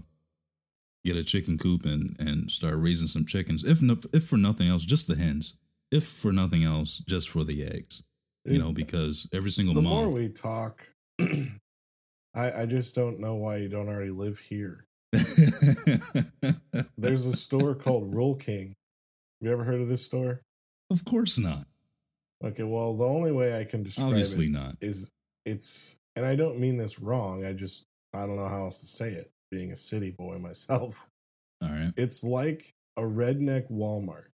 get 1.04 1.16
a 1.16 1.24
chicken 1.24 1.56
coop 1.58 1.84
and 1.84 2.16
and 2.18 2.50
start 2.50 2.74
raising 2.78 3.06
some 3.06 3.24
chickens. 3.24 3.64
If 3.64 3.80
no, 3.80 3.96
if 4.12 4.24
for 4.24 4.36
nothing 4.36 4.68
else, 4.68 4.84
just 4.84 5.06
the 5.06 5.16
hens. 5.16 5.54
If 5.90 6.06
for 6.06 6.32
nothing 6.32 6.64
else, 6.64 6.98
just 6.98 7.28
for 7.28 7.44
the 7.44 7.64
eggs. 7.64 8.02
You 8.44 8.58
know, 8.58 8.72
because 8.72 9.28
every 9.32 9.50
single 9.50 9.74
the 9.74 9.82
more 9.82 10.04
month. 10.04 10.16
we 10.16 10.28
talk, 10.30 10.92
I 11.20 12.52
I 12.52 12.66
just 12.66 12.94
don't 12.94 13.20
know 13.20 13.34
why 13.34 13.56
you 13.56 13.68
don't 13.68 13.88
already 13.88 14.10
live 14.10 14.38
here. 14.38 14.86
There's 16.96 17.26
a 17.26 17.36
store 17.36 17.74
called 17.74 18.14
Rural 18.14 18.36
King. 18.36 18.76
You 19.40 19.50
ever 19.52 19.64
heard 19.64 19.80
of 19.80 19.88
this 19.88 20.04
store? 20.04 20.42
of 20.90 21.04
course 21.04 21.38
not. 21.38 21.66
Okay, 22.42 22.62
well, 22.62 22.94
the 22.96 23.04
only 23.06 23.32
way 23.32 23.58
I 23.58 23.64
can 23.64 23.82
describe 23.82 24.08
Obviously 24.08 24.46
it 24.46 24.52
not. 24.52 24.76
is 24.80 25.12
it's, 25.44 25.98
and 26.16 26.24
I 26.24 26.36
don't 26.36 26.58
mean 26.58 26.76
this 26.78 26.98
wrong. 26.98 27.44
I 27.44 27.52
just 27.52 27.86
I 28.14 28.20
don't 28.26 28.36
know 28.36 28.48
how 28.48 28.64
else 28.64 28.80
to 28.80 28.86
say 28.86 29.10
it. 29.12 29.30
Being 29.50 29.72
a 29.72 29.76
city 29.76 30.10
boy 30.10 30.38
myself, 30.42 31.08
All 31.62 31.68
right. 31.68 31.92
it's 31.96 32.22
like 32.24 32.74
a 32.96 33.02
redneck 33.02 33.70
Walmart. 33.70 34.28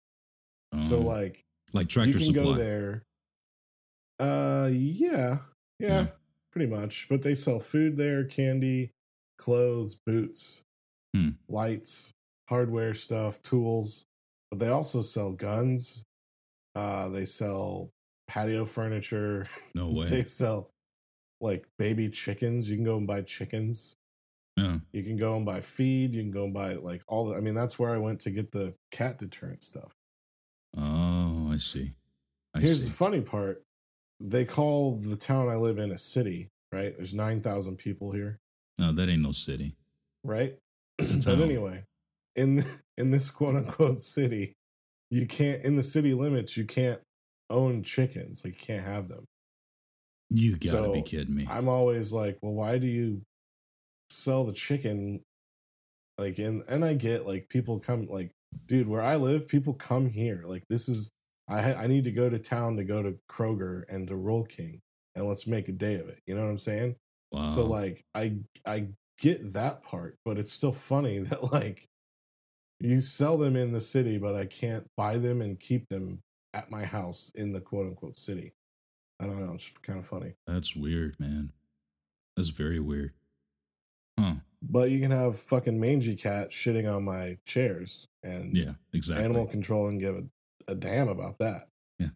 so 0.81 0.99
Um, 0.99 1.05
like 1.05 1.43
like 1.71 1.87
tractor 1.87 2.09
you 2.09 2.13
can 2.15 2.23
supply. 2.25 2.43
go 2.43 2.53
there. 2.53 3.03
Uh, 4.19 4.69
yeah, 4.71 5.39
yeah, 5.79 5.87
Yeah. 6.01 6.07
pretty 6.51 6.67
much. 6.71 7.07
But 7.09 7.21
they 7.23 7.35
sell 7.35 7.59
food 7.59 7.97
there, 7.97 8.23
candy, 8.25 8.91
clothes, 9.37 9.95
boots, 10.05 10.63
Hmm. 11.15 11.31
lights, 11.47 12.11
hardware 12.49 12.93
stuff, 12.93 13.41
tools. 13.41 14.05
But 14.51 14.59
they 14.59 14.69
also 14.69 15.01
sell 15.01 15.31
guns. 15.31 16.03
Uh, 16.75 17.09
they 17.09 17.25
sell 17.25 17.91
patio 18.27 18.65
furniture. 18.65 19.47
No 19.75 19.89
way. 19.91 20.09
They 20.09 20.23
sell 20.23 20.69
like 21.41 21.67
baby 21.77 22.09
chickens. 22.09 22.69
You 22.69 22.77
can 22.77 22.85
go 22.85 22.97
and 22.97 23.07
buy 23.07 23.21
chickens. 23.21 23.95
Yeah. 24.57 24.79
You 24.91 25.03
can 25.03 25.17
go 25.17 25.35
and 25.35 25.45
buy 25.45 25.61
feed. 25.61 26.13
You 26.13 26.21
can 26.21 26.31
go 26.31 26.45
and 26.45 26.53
buy 26.53 26.75
like 26.75 27.01
all 27.07 27.25
the. 27.27 27.35
I 27.35 27.39
mean, 27.39 27.55
that's 27.55 27.79
where 27.79 27.93
I 27.93 27.97
went 27.97 28.19
to 28.21 28.29
get 28.31 28.51
the 28.51 28.75
cat 28.91 29.17
deterrent 29.19 29.63
stuff. 29.63 29.93
Oh, 30.77 31.49
I 31.51 31.57
see. 31.57 31.93
I 32.55 32.59
Here's 32.59 32.83
see. 32.83 32.89
the 32.89 32.95
funny 32.95 33.21
part. 33.21 33.63
They 34.19 34.45
call 34.45 34.95
the 34.95 35.15
town 35.15 35.49
I 35.49 35.55
live 35.55 35.77
in 35.77 35.91
a 35.91 35.97
city, 35.97 36.49
right? 36.71 36.93
There's 36.95 37.13
9,000 37.13 37.77
people 37.77 38.11
here, 38.11 38.39
No, 38.79 38.93
that 38.93 39.09
ain't 39.09 39.21
no 39.21 39.31
city. 39.33 39.75
right? 40.23 40.55
But 40.97 41.41
anyway, 41.41 41.83
in 42.35 42.63
in 42.97 43.11
this 43.11 43.29
quote 43.31 43.55
unquote 43.55 43.99
city, 43.99 44.53
you 45.09 45.25
can't 45.25 45.63
in 45.63 45.75
the 45.75 45.83
city 45.83 46.13
limits, 46.13 46.55
you 46.55 46.63
can't 46.65 47.01
own 47.53 47.83
chickens. 47.83 48.43
Like 48.43 48.59
you 48.59 48.65
can't 48.65 48.85
have 48.85 49.07
them. 49.07 49.25
You 50.29 50.57
gotta 50.57 50.91
be 50.91 51.03
kidding 51.03 51.35
me. 51.35 51.47
I'm 51.49 51.69
always 51.69 52.11
like, 52.11 52.39
well, 52.41 52.53
why 52.53 52.79
do 52.79 52.87
you 52.87 53.21
sell 54.09 54.43
the 54.43 54.53
chicken? 54.53 55.21
Like, 56.17 56.39
and 56.39 56.63
and 56.67 56.83
I 56.83 56.95
get 56.95 57.27
like 57.27 57.49
people 57.49 57.79
come 57.79 58.07
like, 58.07 58.31
dude, 58.65 58.87
where 58.87 59.01
I 59.01 59.15
live, 59.15 59.47
people 59.47 59.73
come 59.73 60.09
here. 60.09 60.43
Like, 60.45 60.63
this 60.69 60.89
is 60.89 61.11
I 61.47 61.61
ha- 61.61 61.79
I 61.79 61.87
need 61.87 62.03
to 62.05 62.11
go 62.11 62.29
to 62.29 62.39
town 62.39 62.77
to 62.77 62.83
go 62.83 63.03
to 63.03 63.17
Kroger 63.29 63.83
and 63.87 64.07
to 64.07 64.15
Rural 64.15 64.45
King, 64.45 64.81
and 65.15 65.27
let's 65.27 65.45
make 65.45 65.67
a 65.69 65.73
day 65.73 65.95
of 65.95 66.09
it. 66.09 66.19
You 66.25 66.35
know 66.35 66.43
what 66.43 66.49
I'm 66.49 66.57
saying? 66.57 66.95
Wow. 67.31 67.47
So 67.47 67.65
like 67.65 68.03
I 68.15 68.37
I 68.65 68.87
get 69.19 69.53
that 69.53 69.83
part, 69.83 70.15
but 70.25 70.37
it's 70.37 70.51
still 70.51 70.71
funny 70.71 71.19
that 71.29 71.51
like 71.51 71.85
you 72.79 73.01
sell 73.01 73.37
them 73.37 73.55
in 73.55 73.71
the 73.71 73.81
city, 73.81 74.17
but 74.17 74.35
I 74.35 74.45
can't 74.45 74.87
buy 74.97 75.17
them 75.17 75.41
and 75.41 75.59
keep 75.59 75.89
them 75.89 76.19
at 76.53 76.69
my 76.71 76.85
house 76.85 77.31
in 77.35 77.51
the 77.53 77.61
quote 77.61 77.87
unquote 77.87 78.17
city. 78.17 78.53
I 79.19 79.25
don't 79.25 79.39
know. 79.39 79.53
It's 79.53 79.69
kind 79.81 79.99
of 79.99 80.05
funny. 80.05 80.35
That's 80.47 80.75
weird, 80.75 81.19
man. 81.19 81.51
That's 82.35 82.49
very 82.49 82.79
weird. 82.79 83.13
Huh. 84.19 84.35
But 84.61 84.89
you 84.91 84.99
can 84.99 85.11
have 85.11 85.37
fucking 85.37 85.79
mangy 85.79 86.15
cat 86.15 86.51
shitting 86.51 86.91
on 86.93 87.03
my 87.03 87.37
chairs 87.45 88.07
and 88.23 88.55
Yeah, 88.55 88.73
exactly. 88.93 89.25
animal 89.25 89.45
control 89.45 89.87
and 89.87 89.99
give 89.99 90.15
a, 90.15 90.71
a 90.71 90.75
damn 90.75 91.09
about 91.09 91.37
that. 91.39 91.65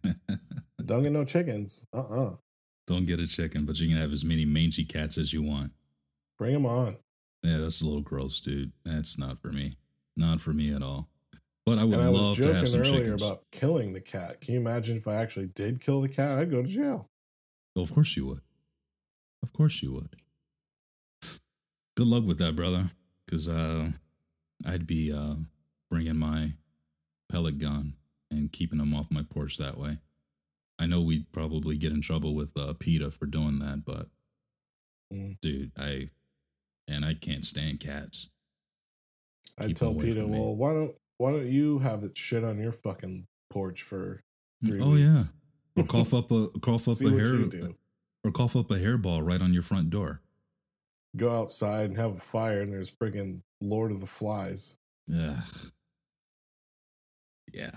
Don't 0.86 1.04
get 1.04 1.12
no 1.12 1.26
chickens. 1.26 1.86
Uh 1.94 2.02
uh 2.04 2.36
Don't 2.86 3.06
get 3.06 3.20
a 3.20 3.28
chicken, 3.28 3.66
but 3.66 3.80
you 3.80 3.88
can 3.90 3.98
have 3.98 4.12
as 4.14 4.24
many 4.26 4.46
mangy 4.46 4.86
cats 4.86 5.18
as 5.18 5.34
you 5.34 5.44
want. 5.44 5.72
Bring 6.38 6.54
them 6.54 6.66
on. 6.66 6.98
Yeah, 7.44 7.58
that's 7.58 7.82
a 7.82 7.86
little 7.86 8.02
gross, 8.02 8.40
dude. 8.40 8.72
That's 8.86 9.18
not 9.18 9.40
for 9.40 9.52
me. 9.52 9.78
Not 10.16 10.42
for 10.42 10.54
me 10.54 10.74
at 10.74 10.82
all. 10.82 11.10
But 11.68 11.80
I 11.80 11.84
would 11.84 11.96
and 11.96 12.02
I 12.04 12.10
was 12.10 12.22
love 12.22 12.36
to 12.38 12.44
have 12.54 12.66
joking 12.66 12.68
some 12.68 12.80
earlier 12.80 13.14
about 13.14 13.44
killing 13.52 13.92
the 13.92 14.00
cat. 14.00 14.40
Can 14.40 14.54
you 14.54 14.60
imagine 14.62 14.96
if 14.96 15.06
I 15.06 15.16
actually 15.16 15.48
did 15.48 15.82
kill 15.82 16.00
the 16.00 16.08
cat? 16.08 16.40
I'd 16.40 16.50
go 16.50 16.62
to 16.62 16.68
jail. 16.68 17.10
Well, 17.76 17.84
of 17.84 17.94
course 17.94 18.16
you 18.16 18.26
would. 18.26 18.40
Of 19.44 19.52
course 19.52 19.84
you 19.84 19.92
would. 19.92 20.16
Good 21.98 22.08
luck 22.08 22.24
with 22.24 22.38
that, 22.38 22.56
brother. 22.56 22.92
Because 23.26 23.50
uh, 23.50 23.90
I'd 24.66 24.88
be 24.88 25.12
uh, 25.12 25.36
bringing 25.92 26.16
my 26.16 26.54
pellet 27.30 27.58
gun 27.58 27.96
and 28.32 28.50
keeping 28.50 28.78
them 28.80 28.94
off 28.94 29.12
my 29.12 29.24
porch 29.24 29.58
that 29.58 29.78
way. 29.78 29.98
I 30.80 30.86
know 30.86 31.02
we'd 31.02 31.34
probably 31.34 31.76
get 31.76 31.92
in 31.92 32.00
trouble 32.00 32.34
with 32.34 32.56
uh, 32.58 32.76
PETA 32.80 33.12
for 33.12 33.26
doing 33.26 33.60
that, 33.60 33.84
but 33.86 34.08
Mm. 35.14 35.40
dude, 35.42 35.72
I 35.78 36.10
and 36.88 37.06
I 37.06 37.14
can't 37.14 37.46
stand 37.46 37.80
cats. 37.80 38.28
I'd 39.58 39.76
tell 39.78 39.94
PETA, 39.94 40.28
well, 40.28 40.54
why 40.54 40.74
don't 40.74 40.96
why 41.18 41.32
don't 41.32 41.48
you 41.48 41.80
have 41.80 42.04
it 42.04 42.18
shit 42.18 42.44
on 42.44 42.60
your 42.60 42.72
fucking 42.72 43.28
porch 43.50 43.84
for 43.84 44.22
three 44.66 44.82
oh 44.82 44.92
weeks? 44.92 45.30
Oh, 45.30 45.34
yeah, 45.76 45.84
or 45.84 45.88
cough 45.88 46.14
up 46.14 46.32
a 46.32 46.48
cough 46.62 46.88
up 46.88 47.02
a 47.02 47.10
hair 47.10 47.36
uh, 47.36 47.72
or 48.24 48.32
cough 48.32 48.56
up 48.56 48.72
a 48.72 48.76
hairball 48.76 49.26
right 49.26 49.42
on 49.42 49.54
your 49.54 49.64
front 49.64 49.90
door. 49.90 50.22
Go 51.16 51.40
outside 51.40 51.90
and 51.90 51.98
have 51.98 52.16
a 52.16 52.20
fire, 52.20 52.62
and 52.62 52.72
there's 52.72 52.92
friggin' 52.92 53.42
Lord 53.62 53.92
of 53.92 54.02
the 54.02 54.08
Flies. 54.08 54.78
Yeah. 55.08 55.40
Yeah. 57.52 57.72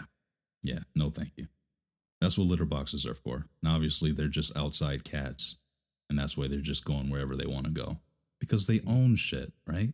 Yeah. 0.63 0.81
No, 0.95 1.11
thank 1.11 1.33
you. 1.37 1.47
That's 2.21 2.37
what 2.37 2.49
litter 2.49 2.67
boxes 2.67 3.07
are 3.07 3.15
for. 3.15 3.47
Now, 3.63 3.77
obviously, 3.77 4.13
they're 4.13 4.29
just 4.29 4.55
outside 4.57 5.05
cats, 5.05 5.57
and 6.11 6.19
that's 6.19 6.37
why 6.37 6.49
they're 6.49 6.61
just 6.61 6.85
going 6.85 7.09
wherever 7.09 7.35
they 7.35 7.47
want 7.47 7.65
to 7.65 7.71
go 7.71 8.01
because 8.41 8.67
they 8.67 8.81
own 8.87 9.17
shit, 9.17 9.53
right? 9.67 9.93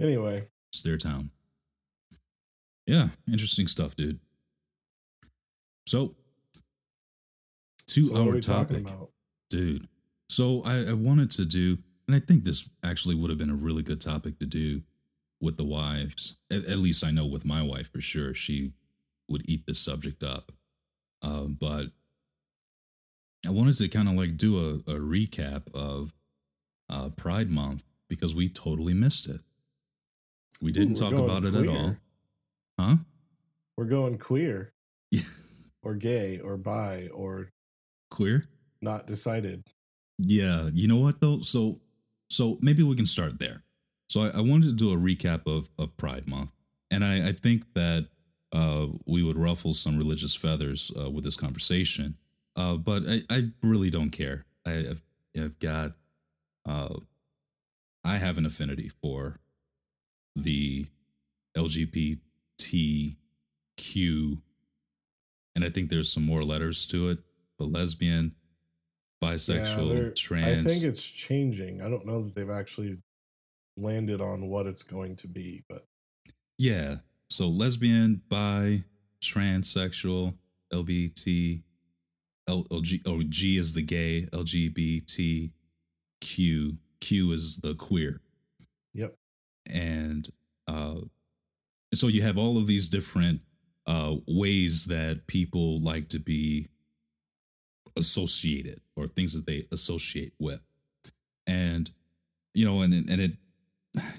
Anyway, 0.00 0.48
It's 0.72 0.82
their 0.82 0.96
town. 0.96 1.30
Yeah. 2.86 3.08
Interesting 3.30 3.66
stuff, 3.66 3.96
dude. 3.96 4.20
So, 5.86 6.14
to 7.88 8.04
so 8.04 8.28
our 8.28 8.40
topic, 8.40 8.86
dude. 9.50 9.88
So 10.28 10.62
I, 10.64 10.90
I 10.90 10.92
wanted 10.94 11.30
to 11.32 11.44
do, 11.44 11.78
and 12.06 12.16
I 12.16 12.20
think 12.20 12.44
this 12.44 12.68
actually 12.82 13.14
would 13.14 13.30
have 13.30 13.38
been 13.38 13.50
a 13.50 13.54
really 13.54 13.82
good 13.82 14.00
topic 14.00 14.38
to 14.38 14.46
do 14.46 14.82
with 15.40 15.56
the 15.56 15.64
wives. 15.64 16.36
At, 16.50 16.64
at 16.64 16.78
least 16.78 17.04
I 17.04 17.10
know 17.10 17.26
with 17.26 17.44
my 17.44 17.62
wife 17.62 17.90
for 17.92 18.00
sure, 18.00 18.32
she 18.32 18.72
would 19.28 19.42
eat 19.48 19.66
this 19.66 19.78
subject 19.78 20.22
up. 20.22 20.52
Um, 21.20 21.56
but 21.58 21.88
I 23.46 23.50
wanted 23.50 23.76
to 23.78 23.88
kind 23.88 24.08
of 24.08 24.14
like 24.14 24.36
do 24.36 24.58
a, 24.58 24.92
a 24.92 24.98
recap 24.98 25.62
of 25.74 26.14
uh, 26.88 27.10
Pride 27.10 27.50
Month 27.50 27.84
because 28.08 28.34
we 28.34 28.48
totally 28.48 28.94
missed 28.94 29.28
it. 29.28 29.40
We 30.60 30.70
didn't 30.70 30.98
Ooh, 30.98 31.10
talk 31.10 31.12
about 31.12 31.44
it 31.44 31.54
at 31.54 31.66
all. 31.66 31.96
Huh? 32.78 32.96
We're 33.76 33.86
going 33.86 34.18
queer 34.18 34.72
or 35.82 35.94
gay 35.94 36.38
or 36.38 36.56
bi 36.56 37.08
or 37.12 37.50
queer. 38.10 38.46
not 38.80 39.06
decided. 39.06 39.64
Yeah, 40.18 40.70
you 40.72 40.88
know 40.88 40.98
what 40.98 41.20
though? 41.20 41.40
So 41.40 41.80
so 42.30 42.58
maybe 42.60 42.82
we 42.82 42.96
can 42.96 43.06
start 43.06 43.38
there. 43.38 43.62
So 44.08 44.22
I, 44.22 44.38
I 44.38 44.40
wanted 44.40 44.68
to 44.68 44.74
do 44.74 44.92
a 44.92 44.96
recap 44.96 45.46
of 45.46 45.70
of 45.78 45.96
Pride 45.96 46.28
Month, 46.28 46.52
and 46.90 47.04
I, 47.04 47.28
I 47.28 47.32
think 47.32 47.74
that 47.74 48.08
uh, 48.52 48.86
we 49.06 49.22
would 49.22 49.38
ruffle 49.38 49.74
some 49.74 49.96
religious 49.96 50.34
feathers 50.34 50.92
uh, 50.98 51.10
with 51.10 51.24
this 51.24 51.36
conversation. 51.36 52.16
Uh, 52.54 52.76
but 52.76 53.04
I, 53.08 53.22
I 53.30 53.50
really 53.62 53.88
don't 53.88 54.10
care. 54.10 54.44
I, 54.66 54.70
have 54.70 55.02
I've 55.36 55.58
got 55.58 55.92
uh, 56.68 56.96
I 58.04 58.16
have 58.16 58.36
an 58.38 58.46
affinity 58.46 58.90
for 59.00 59.40
the 60.36 60.86
LGBTQ, 62.72 64.40
and 65.54 65.64
I 65.64 65.70
think 65.70 65.90
there's 65.90 66.12
some 66.12 66.24
more 66.24 66.44
letters 66.44 66.86
to 66.86 67.10
it. 67.10 67.18
But 67.58 67.70
lesbian, 67.70 68.34
bisexual, 69.22 69.88
they're- 69.90 70.10
trans. 70.12 70.66
I 70.66 70.68
think 70.68 70.84
it's 70.84 71.08
changing. 71.08 71.80
I 71.82 71.88
don't 71.88 72.06
know 72.06 72.22
that 72.22 72.34
they've 72.34 72.48
actually 72.50 72.98
landed 73.76 74.20
on 74.20 74.48
what 74.48 74.66
it's 74.66 74.82
going 74.82 75.16
to 75.16 75.28
be, 75.28 75.64
but 75.68 75.86
Yeah. 76.58 76.98
So 77.30 77.48
lesbian, 77.48 78.22
bi, 78.28 78.84
transsexual, 79.20 80.36
LBT, 80.70 81.62
L, 82.46 82.64
LG, 82.64 83.00
oh, 83.06 83.22
G 83.22 83.56
is 83.56 83.72
the 83.72 83.80
gay, 83.82 84.26
LGBT, 84.32 85.52
Q, 86.20 86.78
Q 87.00 87.32
is 87.32 87.58
the 87.58 87.74
queer. 87.74 88.20
yep. 88.92 89.16
And 89.64 90.30
uh, 90.66 91.02
so 91.94 92.08
you 92.08 92.22
have 92.22 92.38
all 92.38 92.56
of 92.58 92.66
these 92.66 92.88
different 92.88 93.40
uh, 93.86 94.14
ways 94.26 94.86
that 94.86 95.26
people 95.26 95.80
like 95.80 96.08
to 96.10 96.18
be 96.18 96.68
associated 97.96 98.80
or 98.96 99.06
things 99.06 99.32
that 99.34 99.46
they 99.46 99.66
associate 99.72 100.32
with. 100.38 100.60
And, 101.46 101.90
you 102.54 102.64
know, 102.64 102.82
and, 102.82 102.94
it- 102.94 103.08
and 103.10 103.20
it 103.20 103.32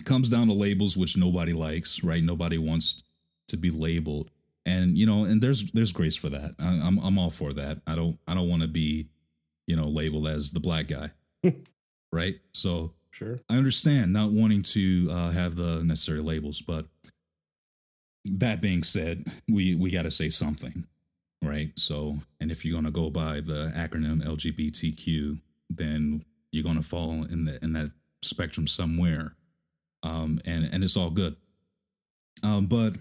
comes 0.06 0.30
down 0.30 0.48
to 0.48 0.54
labels, 0.54 0.96
which 0.98 1.18
nobody 1.18 1.54
likes, 1.54 2.04
right? 2.04 2.24
Nobody 2.24 2.58
wants 2.58 3.04
to 3.48 3.58
be 3.58 3.72
labeled. 3.72 4.30
And, 4.66 4.98
you 4.98 5.06
know, 5.06 5.26
and 5.26 5.42
there's, 5.42 5.72
there's 5.72 5.92
grace 5.92 6.16
for 6.16 6.30
that. 6.30 6.52
I, 6.60 6.68
I'm, 6.68 6.98
I'm 7.00 7.18
all 7.18 7.30
for 7.30 7.52
that. 7.54 7.82
I 7.88 7.96
don't, 7.96 8.18
I 8.28 8.34
don't 8.34 8.50
want 8.50 8.62
to 8.62 8.68
be, 8.68 9.08
you 9.68 9.76
know, 9.76 9.88
labeled 9.88 10.28
as 10.28 10.52
the 10.52 10.60
black 10.60 10.88
guy. 10.88 11.12
right. 12.12 12.36
So, 12.54 12.94
Sure. 13.12 13.42
I 13.48 13.58
understand 13.58 14.12
not 14.12 14.32
wanting 14.32 14.64
to 14.64 15.08
uh, 15.12 15.30
have 15.30 15.56
the 15.56 15.84
necessary 15.84 16.22
labels, 16.22 16.62
but 16.64 16.88
that 18.26 18.62
being 18.62 18.84
said, 18.84 19.26
we 19.50 19.76
we 19.76 19.92
got 19.92 20.04
to 20.04 20.12
say 20.12 20.30
something, 20.30 20.86
right? 21.42 21.72
So, 21.76 22.20
and 22.40 22.52
if 22.52 22.64
you're 22.64 22.76
gonna 22.76 22.92
go 22.92 23.10
by 23.10 23.42
the 23.42 23.72
acronym 23.76 24.24
LGBTQ, 24.24 25.40
then 25.70 26.24
you're 26.52 26.64
gonna 26.64 26.84
fall 26.84 27.24
in 27.24 27.46
the 27.46 27.64
in 27.64 27.74
that 27.74 27.92
spectrum 28.22 28.68
somewhere, 28.68 29.36
um, 30.04 30.40
and 30.46 30.70
and 30.72 30.84
it's 30.84 30.98
all 30.98 31.10
good. 31.10 31.36
Um, 32.42 32.66
but 32.66 32.96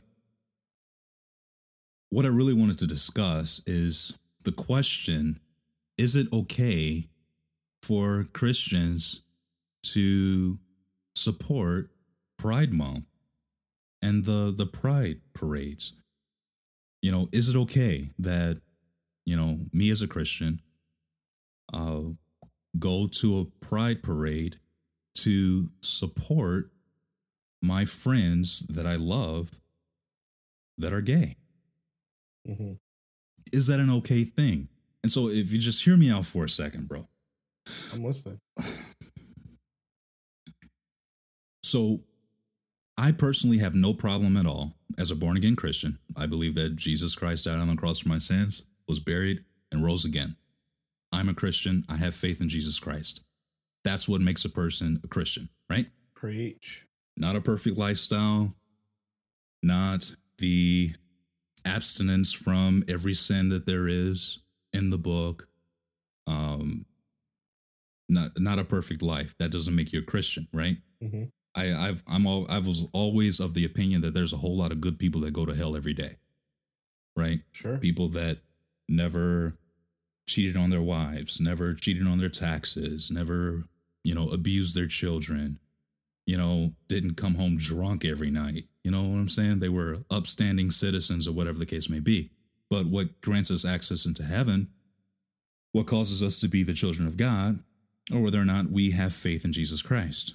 what 2.11 2.25
I 2.27 2.29
really 2.29 2.55
wanted 2.55 2.79
to 2.81 2.87
discuss 2.87 3.63
is 3.67 4.19
the 4.43 4.53
question: 4.53 5.41
Is 5.97 6.17
it 6.17 6.27
okay 6.33 7.09
for 7.83 8.27
Christians 8.33 9.23
to 9.85 10.59
support 11.15 11.91
Pride 12.39 12.73
Month 12.73 13.05
and 14.03 14.25
the 14.25 14.53
the 14.57 14.67
Pride 14.67 15.21
parades. 15.35 15.93
You 17.01 17.11
know, 17.13 17.29
is 17.33 17.49
it 17.49 17.57
okay 17.57 18.11
that 18.19 18.61
you 19.25 19.37
know 19.37 19.61
me 19.73 19.91
as 19.91 20.03
a 20.03 20.09
Christian 20.09 20.61
uh, 21.73 22.03
go 22.79 23.07
to 23.07 23.39
a 23.41 23.45
Pride 23.65 24.03
parade 24.03 24.59
to 25.17 25.71
support 25.81 26.71
my 27.63 27.85
friends 27.85 28.61
that 28.69 28.87
I 28.87 28.97
love 28.97 29.61
that 30.79 30.93
are 30.93 31.01
gay? 31.01 31.37
hmm 32.47 32.73
Is 33.53 33.67
that 33.67 33.81
an 33.81 33.91
okay 33.91 34.25
thing? 34.25 34.69
And 35.03 35.11
so, 35.13 35.29
if 35.29 35.53
you 35.53 35.59
just 35.59 35.85
hear 35.85 35.97
me 35.97 36.11
out 36.11 36.27
for 36.27 36.45
a 36.45 36.49
second, 36.49 36.89
bro. 36.89 37.09
I'm 37.93 38.05
listening. 38.05 38.41
So, 41.63 42.01
I 42.97 43.13
personally 43.13 43.59
have 43.59 43.75
no 43.75 43.95
problem 43.95 44.37
at 44.37 44.47
all 44.47 44.75
as 44.99 45.11
a 45.11 45.17
born 45.17 45.37
again 45.37 45.57
Christian. 45.57 45.99
I 46.17 46.27
believe 46.27 46.55
that 46.55 46.77
Jesus 46.77 47.15
Christ 47.15 47.47
died 47.47 47.59
on 47.59 47.69
the 47.69 47.77
cross 47.77 48.01
for 48.01 48.09
my 48.09 48.19
sins, 48.19 48.65
was 48.87 49.01
buried, 49.01 49.45
and 49.71 49.85
rose 49.85 50.05
again. 50.05 50.37
I'm 51.11 51.29
a 51.29 51.35
Christian. 51.35 51.85
I 51.89 51.97
have 51.97 52.15
faith 52.15 52.41
in 52.41 52.49
Jesus 52.49 52.79
Christ. 52.79 53.23
That's 53.85 54.09
what 54.09 54.21
makes 54.21 54.45
a 54.45 54.49
person 54.49 55.01
a 55.03 55.09
Christian, 55.09 55.49
right? 55.69 55.87
Preach. 56.15 56.87
Not 57.17 57.37
a 57.37 57.41
perfect 57.41 57.77
lifestyle, 57.77 58.55
not 59.63 60.15
the 60.39 60.95
abstinence 61.65 62.33
from 62.33 62.85
every 62.89 63.15
sin 63.15 63.49
that 63.51 63.67
there 63.67 63.89
is 63.89 64.39
in 64.73 64.91
the 64.91 64.99
book, 64.99 65.49
um, 66.27 66.87
not 68.09 68.39
not 68.39 68.59
a 68.59 68.65
perfect 68.65 69.03
life. 69.03 69.35
That 69.39 69.51
doesn't 69.51 69.75
make 69.75 69.93
you 69.93 70.01
a 70.01 70.05
Christian, 70.05 70.49
right? 70.53 70.79
hmm 71.01 71.25
I, 71.55 71.73
I've 71.73 72.03
I'm 72.07 72.27
all 72.27 72.47
I 72.49 72.59
was 72.59 72.87
always 72.93 73.41
of 73.41 73.55
the 73.55 73.65
opinion 73.65 74.01
that 74.03 74.15
there's 74.15 74.33
a 74.33 74.39
whole 74.39 74.57
lot 74.57 74.73
of 74.73 74.81
good 74.81 74.99
people 74.99 75.21
that 75.23 75.33
go 75.33 75.45
to 75.47 75.55
hell 75.55 75.77
every 75.77 75.95
day. 75.95 76.17
Right? 77.15 77.41
Sure. 77.53 77.77
People 77.77 78.09
that 78.09 78.39
never 78.89 79.59
cheated 80.27 80.57
on 80.57 80.71
their 80.71 80.83
wives, 80.83 81.41
never 81.41 81.75
cheated 81.75 82.07
on 82.07 82.19
their 82.19 82.29
taxes, 82.29 83.11
never, 83.11 83.65
you 84.03 84.15
know, 84.15 84.29
abused 84.29 84.75
their 84.75 84.87
children, 84.87 85.59
you 86.27 86.37
know, 86.37 86.73
didn't 86.89 87.17
come 87.17 87.35
home 87.35 87.57
drunk 87.59 88.05
every 88.05 88.31
night. 88.31 88.65
You 88.83 88.91
know 88.91 89.03
what 89.03 89.19
I'm 89.19 89.29
saying? 89.29 89.59
They 89.59 89.69
were 89.69 89.99
upstanding 90.11 90.71
citizens 90.71 91.29
or 91.29 91.33
whatever 91.33 91.59
the 91.59 91.67
case 91.67 91.89
may 91.89 92.01
be. 92.01 92.31
But 92.71 92.87
what 92.87 93.21
grants 93.21 93.51
us 93.51 93.65
access 93.65 94.07
into 94.07 94.23
heaven, 94.23 94.69
what 95.73 95.87
causes 95.87 96.23
us 96.23 96.41
to 96.41 96.49
be 96.49 96.63
the 96.63 96.73
children 96.73 97.07
of 97.07 97.17
God, 97.17 97.61
or 98.13 98.21
whether 98.21 98.41
or 98.41 98.45
not 98.45 98.71
we 98.71 98.93
have 98.93 99.13
faith 99.13 99.45
in 99.45 99.53
Jesus 99.53 99.83
Christ. 99.83 100.35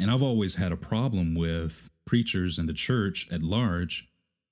And 0.00 0.10
I've 0.10 0.22
always 0.22 0.56
had 0.56 0.72
a 0.72 0.76
problem 0.76 1.34
with 1.34 1.90
preachers 2.04 2.58
in 2.58 2.66
the 2.66 2.72
church 2.72 3.28
at 3.32 3.42
large 3.42 4.08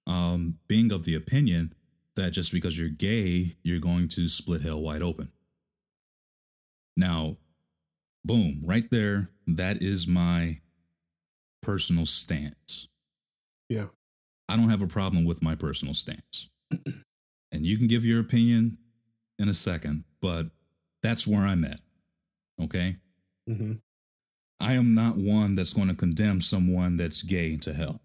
um, 0.06 0.58
being 0.68 0.92
of 0.92 1.04
the 1.04 1.14
opinion 1.14 1.74
that 2.16 2.30
just 2.30 2.52
because 2.52 2.78
you're 2.78 2.88
gay, 2.88 3.56
you're 3.62 3.80
going 3.80 4.08
to 4.08 4.28
split 4.28 4.62
hell 4.62 4.80
wide 4.80 5.02
open. 5.02 5.30
Now, 6.96 7.38
boom, 8.24 8.62
right 8.64 8.88
there, 8.90 9.30
that 9.46 9.82
is 9.82 10.06
my 10.06 10.60
personal 11.62 12.06
stance. 12.06 12.88
Yeah. 13.68 13.86
I 14.48 14.56
don't 14.56 14.68
have 14.68 14.82
a 14.82 14.86
problem 14.86 15.24
with 15.24 15.42
my 15.42 15.54
personal 15.54 15.94
stance. 15.94 16.48
and 17.52 17.66
you 17.66 17.78
can 17.78 17.86
give 17.86 18.04
your 18.04 18.20
opinion 18.20 18.78
in 19.38 19.48
a 19.48 19.54
second, 19.54 20.04
but 20.20 20.46
that's 21.02 21.26
where 21.26 21.42
I'm 21.42 21.64
at. 21.64 21.80
Okay? 22.60 22.96
hmm 23.48 23.74
I 24.62 24.74
am 24.74 24.94
not 24.94 25.16
one 25.16 25.56
that's 25.56 25.74
going 25.74 25.88
to 25.88 25.94
condemn 25.94 26.40
someone 26.40 26.96
that's 26.96 27.22
gay 27.22 27.56
to 27.58 27.72
hell. 27.74 28.00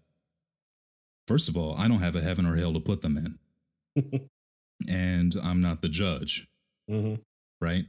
First 1.28 1.48
of 1.48 1.56
all, 1.56 1.76
I 1.78 1.86
don't 1.86 2.00
have 2.00 2.16
a 2.16 2.20
heaven 2.20 2.46
or 2.46 2.56
hell 2.56 2.72
to 2.72 2.80
put 2.80 3.00
them 3.00 3.38
in, 3.96 4.28
and 4.88 5.36
I'm 5.40 5.60
not 5.60 5.82
the 5.82 5.88
judge, 5.88 6.48
hmm 6.88 7.14
right? 7.60 7.84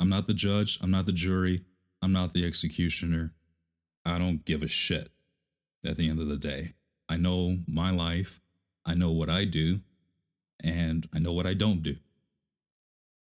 I'm 0.00 0.08
not 0.08 0.26
the 0.26 0.34
judge. 0.34 0.78
I'm 0.82 0.90
not 0.90 1.06
the 1.06 1.12
jury. 1.12 1.64
I'm 2.02 2.12
not 2.12 2.32
the 2.32 2.44
executioner. 2.44 3.32
I 4.04 4.18
don't 4.18 4.44
give 4.44 4.62
a 4.62 4.68
shit 4.68 5.10
at 5.86 5.96
the 5.96 6.08
end 6.08 6.18
of 6.18 6.26
the 6.28 6.36
day. 6.36 6.74
I 7.08 7.16
know 7.16 7.58
my 7.68 7.90
life. 7.90 8.40
I 8.84 8.94
know 8.94 9.12
what 9.12 9.30
I 9.30 9.44
do, 9.44 9.80
and 10.62 11.08
I 11.14 11.18
know 11.20 11.32
what 11.32 11.46
I 11.46 11.54
don't 11.54 11.82
do. 11.82 11.96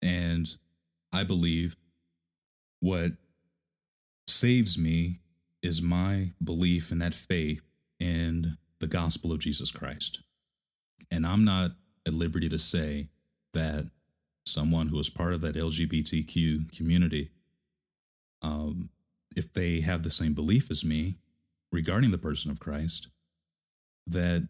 And 0.02 0.48
I 1.14 1.24
believe 1.24 1.76
what 2.80 3.12
saves 4.32 4.78
me 4.78 5.20
is 5.62 5.82
my 5.82 6.32
belief 6.44 6.92
in 6.92 7.00
that 7.00 7.14
faith 7.14 7.64
in 8.00 8.58
the 8.80 8.88
gospel 8.88 9.32
of 9.32 9.40
Jesus 9.40 9.72
Christ. 9.72 10.22
And 11.12 11.26
I'm 11.26 11.44
not 11.44 11.72
at 12.08 12.14
liberty 12.14 12.50
to 12.50 12.58
say 12.58 13.10
that 13.54 13.92
someone 14.46 14.88
who 14.88 15.00
is 15.00 15.10
part 15.10 15.34
of 15.34 15.42
that 15.42 15.56
LGBTQ 15.56 16.76
community, 16.76 17.30
um, 18.42 18.90
if 19.36 19.54
they 19.54 19.82
have 19.82 20.04
the 20.04 20.10
same 20.10 20.34
belief 20.34 20.72
as 20.72 20.84
me 20.84 21.18
regarding 21.72 22.12
the 22.12 22.18
person 22.18 22.50
of 22.50 22.60
Christ, 22.60 23.08
that 24.08 24.48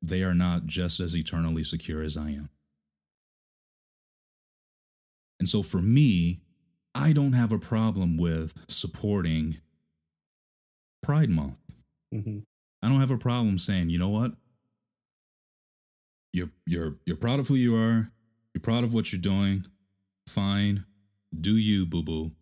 they 0.00 0.22
are 0.22 0.34
not 0.34 0.66
just 0.66 1.00
as 1.00 1.16
eternally 1.16 1.64
secure 1.64 2.02
as 2.02 2.16
I 2.16 2.30
am. 2.30 2.50
And 5.40 5.48
so 5.48 5.62
for 5.62 5.82
me, 5.82 6.40
I 6.94 7.12
don't 7.12 7.32
have 7.32 7.52
a 7.52 7.58
problem 7.58 8.16
with 8.16 8.54
supporting 8.68 9.58
Pride 11.02 11.30
Month. 11.30 11.58
hmm 12.12 12.38
I 12.84 12.88
don't 12.88 12.98
have 13.00 13.12
a 13.12 13.18
problem 13.18 13.58
saying, 13.58 13.90
you 13.90 13.98
know 13.98 14.08
what? 14.08 14.32
You're 16.32 16.50
you're 16.66 16.96
you're 17.06 17.16
proud 17.16 17.38
of 17.38 17.46
who 17.48 17.54
you 17.54 17.76
are. 17.76 18.10
You're 18.54 18.60
proud 18.62 18.82
of 18.84 18.92
what 18.92 19.12
you're 19.12 19.20
doing. 19.20 19.66
Fine. 20.28 20.84
Do 21.38 21.56
you, 21.56 21.86
boo 21.86 22.02
boo. 22.02 22.32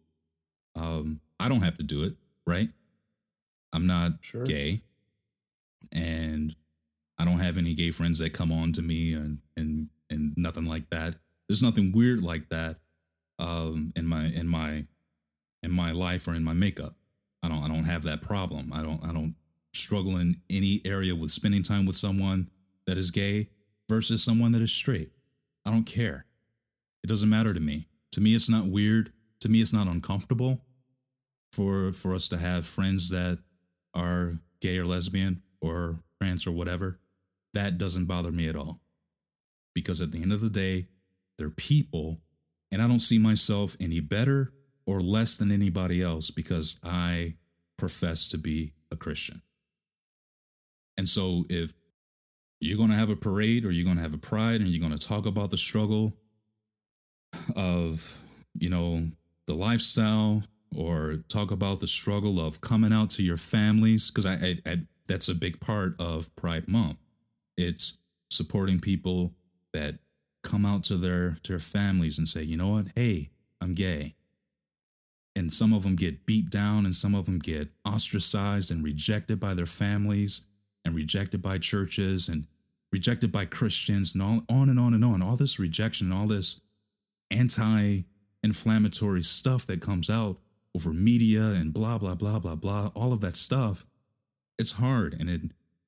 Um, 0.77 1.21
I 1.39 1.49
don't 1.49 1.63
have 1.63 1.77
to 1.79 1.85
do 1.85 2.05
it, 2.05 2.15
right? 2.47 2.71
I'm 3.73 3.87
not 3.87 4.13
Sure. 4.23 4.45
gay. 4.45 4.83
And 5.93 6.55
I 7.19 7.25
don't 7.25 7.39
have 7.41 7.59
any 7.59 7.75
gay 7.75 7.91
friends 7.91 8.19
that 8.19 8.33
come 8.33 8.51
on 8.53 8.73
to 8.73 8.83
me 8.83 9.13
and 9.13 9.39
and 9.57 9.89
and 10.09 10.33
nothing 10.37 10.65
like 10.65 10.89
that. 10.91 11.17
There's 11.49 11.63
nothing 11.63 11.93
weird 11.93 12.23
like 12.23 12.49
that 12.49 12.79
um 13.41 13.93
in 13.97 14.07
my 14.07 14.27
in 14.27 14.47
my 14.47 14.87
in 15.63 15.71
my 15.73 15.93
life 15.93 16.29
or 16.29 16.35
in 16.35 16.45
my 16.45 16.53
makeup. 16.53 16.95
I 17.43 17.49
don't 17.49 17.63
I 17.63 17.69
don't 17.69 17.85
have 17.85 18.03
that 18.05 18.23
problem. 18.23 18.73
I 18.73 18.83
don't 18.83 19.03
I 19.05 19.13
don't 19.13 19.35
struggle 19.73 20.17
in 20.17 20.41
any 20.49 20.83
area 20.85 21.15
with 21.15 21.31
spending 21.31 21.63
time 21.63 21.87
with 21.87 21.97
someone 21.97 22.51
that 22.87 22.99
is 22.99 23.11
gay 23.11 23.49
versus 23.89 24.23
someone 24.23 24.53
that 24.53 24.63
is 24.63 24.73
straight. 24.73 25.13
I 25.65 25.71
don't 25.71 25.85
care. 25.85 26.27
It 27.03 27.07
doesn't 27.07 27.29
matter 27.29 27.55
to 27.55 27.61
me. 27.61 27.89
To 28.13 28.21
me 28.21 28.35
it's 28.35 28.49
not 28.49 28.67
weird. 28.67 29.13
To 29.41 29.49
me 29.49 29.61
it's 29.61 29.73
not 29.73 29.87
uncomfortable 29.87 30.61
for 31.53 31.93
for 31.93 32.15
us 32.15 32.29
to 32.29 32.39
have 32.39 32.67
friends 32.67 33.09
that 33.11 33.39
are 33.95 34.39
gay 34.61 34.79
or 34.79 34.87
lesbian 34.87 35.43
or 35.61 36.01
trans 36.21 36.47
or 36.47 36.53
whatever. 36.53 37.01
That 37.55 37.79
doesn't 37.79 38.07
bother 38.07 38.31
me 38.31 38.49
at 38.49 38.57
all. 38.57 38.81
Because 39.75 40.01
at 40.01 40.13
the 40.13 40.23
end 40.23 40.33
of 40.33 40.41
the 40.41 40.51
day, 40.51 40.89
they're 41.39 41.51
people 41.51 42.21
and 42.71 42.81
I 42.81 42.87
don't 42.87 43.01
see 43.01 43.19
myself 43.19 43.77
any 43.81 44.01
better 44.01 44.53
or 44.87 45.01
less 45.01 45.37
than 45.37 45.51
anybody 45.51 46.03
else 46.03 46.31
because 46.31 46.79
I 46.83 47.35
profess 47.77 48.29
to 48.29 48.39
be 48.39 48.73
a 48.91 48.97
Christian. 48.97 49.43
And 50.97 51.09
so 51.09 51.45
if 51.49 51.73
you're 52.61 52.77
going 52.77 52.91
to 52.91 52.97
have 52.97 53.11
a 53.11 53.17
parade 53.17 53.65
or 53.65 53.71
you're 53.71 53.85
going 53.85 53.97
to 53.97 54.03
have 54.03 54.15
a 54.15 54.19
pride 54.19 54.61
and 54.61 54.69
you're 54.69 54.87
going 54.87 54.97
to 54.97 55.09
talk 55.09 55.27
about 55.27 55.51
the 55.51 55.57
struggle 55.57 56.15
of, 57.57 58.23
you 58.59 58.69
know, 58.69 59.09
the 59.47 59.55
lifestyle 59.55 60.43
or 60.77 61.25
talk 61.29 61.51
about 61.51 61.81
the 61.81 61.87
struggle 61.87 62.39
of 62.39 62.61
coming 62.61 62.93
out 62.93 63.11
to 63.11 63.23
your 63.23 63.37
families 63.37 64.11
because 64.11 64.27
I, 64.27 64.35
I, 64.35 64.59
I 64.67 64.79
that's 65.07 65.29
a 65.29 65.35
big 65.35 65.59
part 65.59 65.95
of 65.99 66.35
Pride 66.37 66.69
Month. 66.69 66.99
It's 67.57 67.99
supporting 68.31 68.79
people 68.79 69.35
that 69.73 69.99
come 70.43 70.65
out 70.65 70.85
to 70.85 70.97
their 70.97 71.39
to 71.43 71.53
their 71.53 71.61
families 71.61 72.19
and 72.19 72.29
say, 72.29 72.43
you 72.43 72.57
know 72.57 72.71
what, 72.71 72.87
hey, 72.95 73.31
I'm 73.61 73.75
gay. 73.75 74.15
And 75.37 75.53
some 75.53 75.73
of 75.73 75.85
them 75.85 75.95
get 75.95 76.27
beat 76.27 76.51
down, 76.51 76.85
and 76.85 76.95
some 76.95 77.15
of 77.15 77.27
them 77.27 77.39
get 77.39 77.69
ostracized 77.85 78.71
and 78.71 78.83
rejected 78.83 79.39
by 79.39 79.55
their 79.55 79.67
families, 79.67 80.43
and 80.85 80.95
rejected 80.95 81.41
by 81.41 81.59
churches, 81.59 82.29
and 82.29 82.47
rejected 82.91 83.31
by 83.31 83.45
Christians, 83.45 84.15
and 84.15 84.23
all 84.23 84.43
on 84.49 84.69
and 84.69 84.81
on 84.81 84.93
and 84.93 85.05
on. 85.05 85.23
All 85.23 85.37
this 85.37 85.59
rejection, 85.59 86.11
all 86.11 86.27
this 86.27 86.61
anti-inflammatory 87.31 89.23
stuff 89.23 89.67
that 89.67 89.81
comes 89.81 90.11
out 90.11 90.39
over 90.75 90.93
media 90.93 91.43
and 91.43 91.73
blah 91.73 91.97
blah 91.99 92.17
blah 92.17 92.41
blah 92.41 92.57
blah. 92.57 92.91
All 92.95 93.13
of 93.13 93.21
that 93.21 93.37
stuff, 93.37 93.87
it's 94.59 94.73
hard, 94.73 95.15
and 95.19 95.31
it 95.31 95.43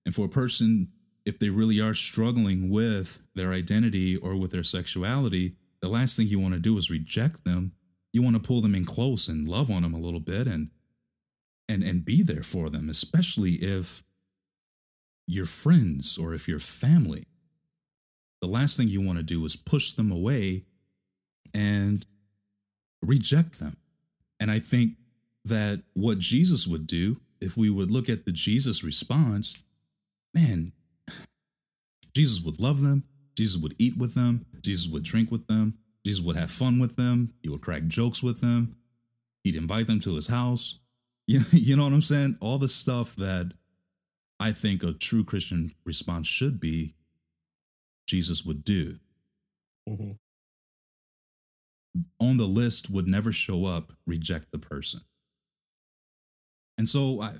and 0.07 0.15
for 0.15 0.27
a 0.27 0.31
person 0.31 0.89
if 1.25 1.39
they 1.39 1.51
really 1.51 1.81
are 1.81 1.95
struggling 1.95 2.69
with 2.69 3.21
their 3.35 3.53
identity 3.53 4.17
or 4.17 4.37
with 4.37 4.51
their 4.51 4.63
sexuality, 4.63 5.55
the 5.81 5.89
last 5.89 6.17
thing 6.17 6.27
you 6.27 6.41
want 6.41 6.55
to 6.55 6.61
do 6.61 6.77
is 6.77 6.91
reject 6.91 7.45
them. 7.45 7.73
You 8.13 8.23
want 8.23 8.37
to 8.37 8.43
pull 8.43 8.61
them 8.61 8.75
in 8.75 8.85
close 8.85 9.29
and 9.29 9.49
love 9.49 9.71
on 9.71 9.83
them 9.83 9.95
a 9.95 10.01
little 10.01 10.21
bit 10.21 10.47
and 10.47 10.71
and 11.69 11.83
and 11.83 12.05
be 12.05 12.23
there 12.23 12.43
for 12.43 12.69
them, 12.69 12.89
especially 12.89 13.53
if 13.55 14.03
you're 15.27 15.47
friends 15.47 16.19
or 16.19 16.35
if 16.35 16.49
you're 16.49 16.59
family. 16.59 17.25
The 18.41 18.49
last 18.49 18.77
thing 18.77 18.89
you 18.89 19.01
want 19.01 19.19
to 19.19 19.23
do 19.23 19.45
is 19.45 19.57
push 19.57 19.93
them 19.93 20.11
away 20.11 20.65
and 21.55 22.05
reject 23.01 23.59
them. 23.61 23.77
And 24.41 24.51
I 24.51 24.59
think 24.59 24.95
that 25.45 25.83
what 25.95 26.19
Jesus 26.19 26.67
would 26.67 26.87
do, 26.87 27.21
if 27.41 27.57
we 27.57 27.71
would 27.71 27.91
look 27.91 28.09
at 28.09 28.25
the 28.25 28.33
Jesus 28.33 28.83
response, 28.83 29.63
man, 30.35 30.73
Jesus 32.15 32.43
would 32.45 32.61
love 32.61 32.81
them. 32.83 33.05
Jesus 33.37 33.61
would 33.61 33.75
eat 33.79 33.97
with 33.97 34.15
them. 34.15 34.47
Jesus 34.61 34.89
would 34.89 35.03
drink 35.03 35.31
with 35.31 35.47
them. 35.47 35.79
Jesus 36.05 36.23
would 36.23 36.37
have 36.37 36.51
fun 36.51 36.79
with 36.79 36.97
them. 36.97 37.35
He 37.43 37.49
would 37.49 37.61
crack 37.61 37.87
jokes 37.87 38.23
with 38.23 38.41
them. 38.41 38.77
He'd 39.45 39.55
invite 39.55 39.87
them 39.87 40.01
to 40.01 40.15
his 40.17 40.29
house. 40.29 40.79
You, 41.29 41.41
you 41.53 41.77
know 41.77 41.85
what 41.85 41.93
I'm 41.93 42.03
saying? 42.03 42.37
All 42.41 42.59
the 42.59 42.69
stuff 42.69 43.15
that 43.15 43.53
I 44.41 44.51
think 44.51 44.83
a 44.83 44.93
true 44.93 45.23
Christian 45.23 45.73
response 45.87 46.27
should 46.27 46.59
be, 46.59 46.97
Jesus 48.09 48.45
would 48.45 48.65
do. 48.65 48.99
hmm 49.89 50.11
On 52.19 52.39
the 52.39 52.47
list 52.49 52.91
would 52.91 53.07
never 53.07 53.31
show 53.31 53.67
up, 53.67 53.93
reject 54.05 54.51
the 54.51 54.59
person. 54.59 55.03
And 56.77 56.89
so 56.89 57.23
I, 57.23 57.35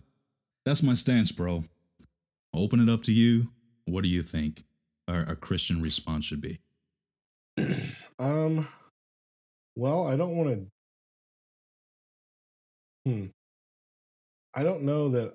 that's 0.65 0.83
my 0.85 0.93
stance, 0.93 1.33
bro. 1.33 1.65
I'll 2.55 2.63
open 2.63 2.79
it 2.79 2.89
up 2.89 3.03
to 3.03 3.13
you. 3.13 3.49
What 3.85 4.05
do 4.05 4.11
you 4.11 4.23
think 4.23 4.65
a, 5.09 5.37
Christian 5.37 5.83
response 5.83 6.25
should 6.25 6.41
be? 6.41 6.61
um, 8.19 8.69
well, 9.77 10.07
I 10.07 10.17
don't 10.17 10.37
want 10.37 10.51
to 10.51 10.67
Hmm. 13.05 13.27
I 14.55 14.63
don't 14.63 14.83
know 14.83 15.09
that 15.09 15.35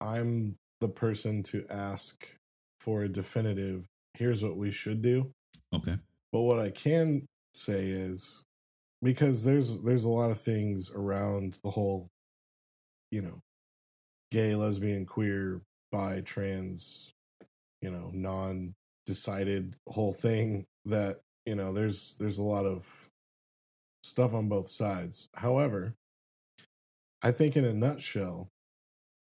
I'm 0.00 0.56
the 0.80 0.88
person 0.88 1.42
to 1.44 1.66
ask 1.68 2.36
for 2.78 3.02
a 3.02 3.08
definitive, 3.08 3.86
here's 4.14 4.42
what 4.42 4.56
we 4.56 4.70
should 4.70 5.02
do. 5.02 5.32
Okay. 5.74 5.98
But 6.32 6.42
what 6.42 6.60
I 6.60 6.70
can 6.70 7.26
say 7.52 7.86
is 7.86 8.44
because 9.02 9.44
there's 9.44 9.82
there's 9.82 10.04
a 10.04 10.08
lot 10.08 10.30
of 10.30 10.40
things 10.40 10.90
around 10.94 11.58
the 11.64 11.70
whole, 11.70 12.08
you 13.10 13.22
know, 13.22 13.40
gay, 14.30 14.54
lesbian, 14.54 15.06
queer, 15.06 15.62
bi, 15.90 16.22
trans, 16.24 17.12
you 17.82 17.90
know, 17.90 18.10
non 18.12 18.74
decided 19.06 19.74
whole 19.88 20.12
thing 20.12 20.64
that, 20.84 21.20
you 21.46 21.54
know, 21.54 21.72
there's 21.72 22.16
there's 22.18 22.38
a 22.38 22.42
lot 22.42 22.66
of 22.66 23.08
stuff 24.02 24.34
on 24.34 24.48
both 24.48 24.68
sides. 24.68 25.28
However, 25.36 25.94
I 27.22 27.30
think 27.32 27.56
in 27.56 27.64
a 27.64 27.74
nutshell, 27.74 28.48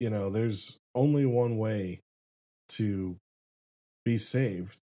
you 0.00 0.10
know, 0.10 0.30
there's 0.30 0.78
only 0.94 1.26
one 1.26 1.56
way 1.56 2.00
to 2.70 3.16
be 4.04 4.18
saved 4.18 4.78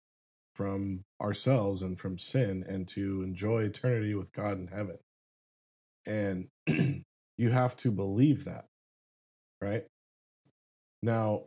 from 0.54 1.04
ourselves 1.20 1.82
and 1.82 1.98
from 1.98 2.18
sin 2.18 2.64
and 2.68 2.86
to 2.88 3.22
enjoy 3.22 3.62
eternity 3.62 4.14
with 4.14 4.32
God 4.32 4.58
in 4.58 4.68
heaven. 4.68 4.98
And 6.06 6.48
you 7.38 7.50
have 7.50 7.76
to 7.78 7.90
believe 7.90 8.44
that, 8.44 8.66
right? 9.60 9.84
Now, 11.02 11.44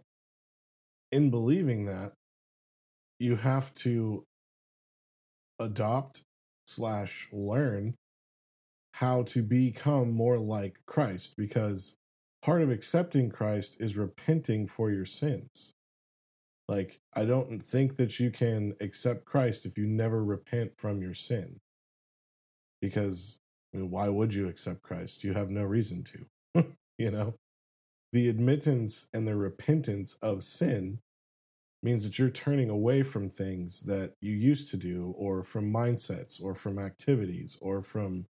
in 1.13 1.29
believing 1.29 1.85
that, 1.85 2.13
you 3.19 3.35
have 3.35 3.71
to 3.75 4.25
adopt 5.59 6.23
slash 6.65 7.27
learn 7.31 7.93
how 8.95 9.21
to 9.23 9.43
become 9.43 10.11
more 10.11 10.39
like 10.39 10.79
Christ 10.87 11.35
because 11.37 11.97
part 12.41 12.63
of 12.63 12.71
accepting 12.71 13.29
Christ 13.29 13.77
is 13.79 13.95
repenting 13.95 14.67
for 14.67 14.89
your 14.89 15.05
sins. 15.05 15.73
Like, 16.67 16.99
I 17.15 17.25
don't 17.25 17.61
think 17.61 17.97
that 17.97 18.19
you 18.19 18.31
can 18.31 18.73
accept 18.81 19.25
Christ 19.25 19.67
if 19.67 19.77
you 19.77 19.85
never 19.85 20.23
repent 20.23 20.73
from 20.79 21.01
your 21.01 21.13
sin. 21.13 21.59
Because, 22.81 23.39
I 23.73 23.77
mean, 23.77 23.91
why 23.91 24.09
would 24.09 24.33
you 24.33 24.47
accept 24.47 24.81
Christ? 24.81 25.23
You 25.23 25.33
have 25.33 25.49
no 25.49 25.63
reason 25.63 26.03
to, 26.05 26.65
you 26.97 27.11
know? 27.11 27.35
The 28.13 28.29
admittance 28.29 29.09
and 29.13 29.27
the 29.27 29.35
repentance 29.35 30.15
of 30.21 30.43
sin 30.45 30.99
means 31.83 32.03
that 32.03 32.19
you're 32.19 32.29
turning 32.29 32.69
away 32.69 33.03
from 33.03 33.29
things 33.29 33.83
that 33.83 34.13
you 34.21 34.33
used 34.33 34.69
to 34.71 34.77
do, 34.77 35.13
or 35.17 35.43
from 35.43 35.71
mindsets, 35.71 36.41
or 36.41 36.55
from 36.55 36.79
activities, 36.79 37.57
or 37.61 37.81
from, 37.83 38.27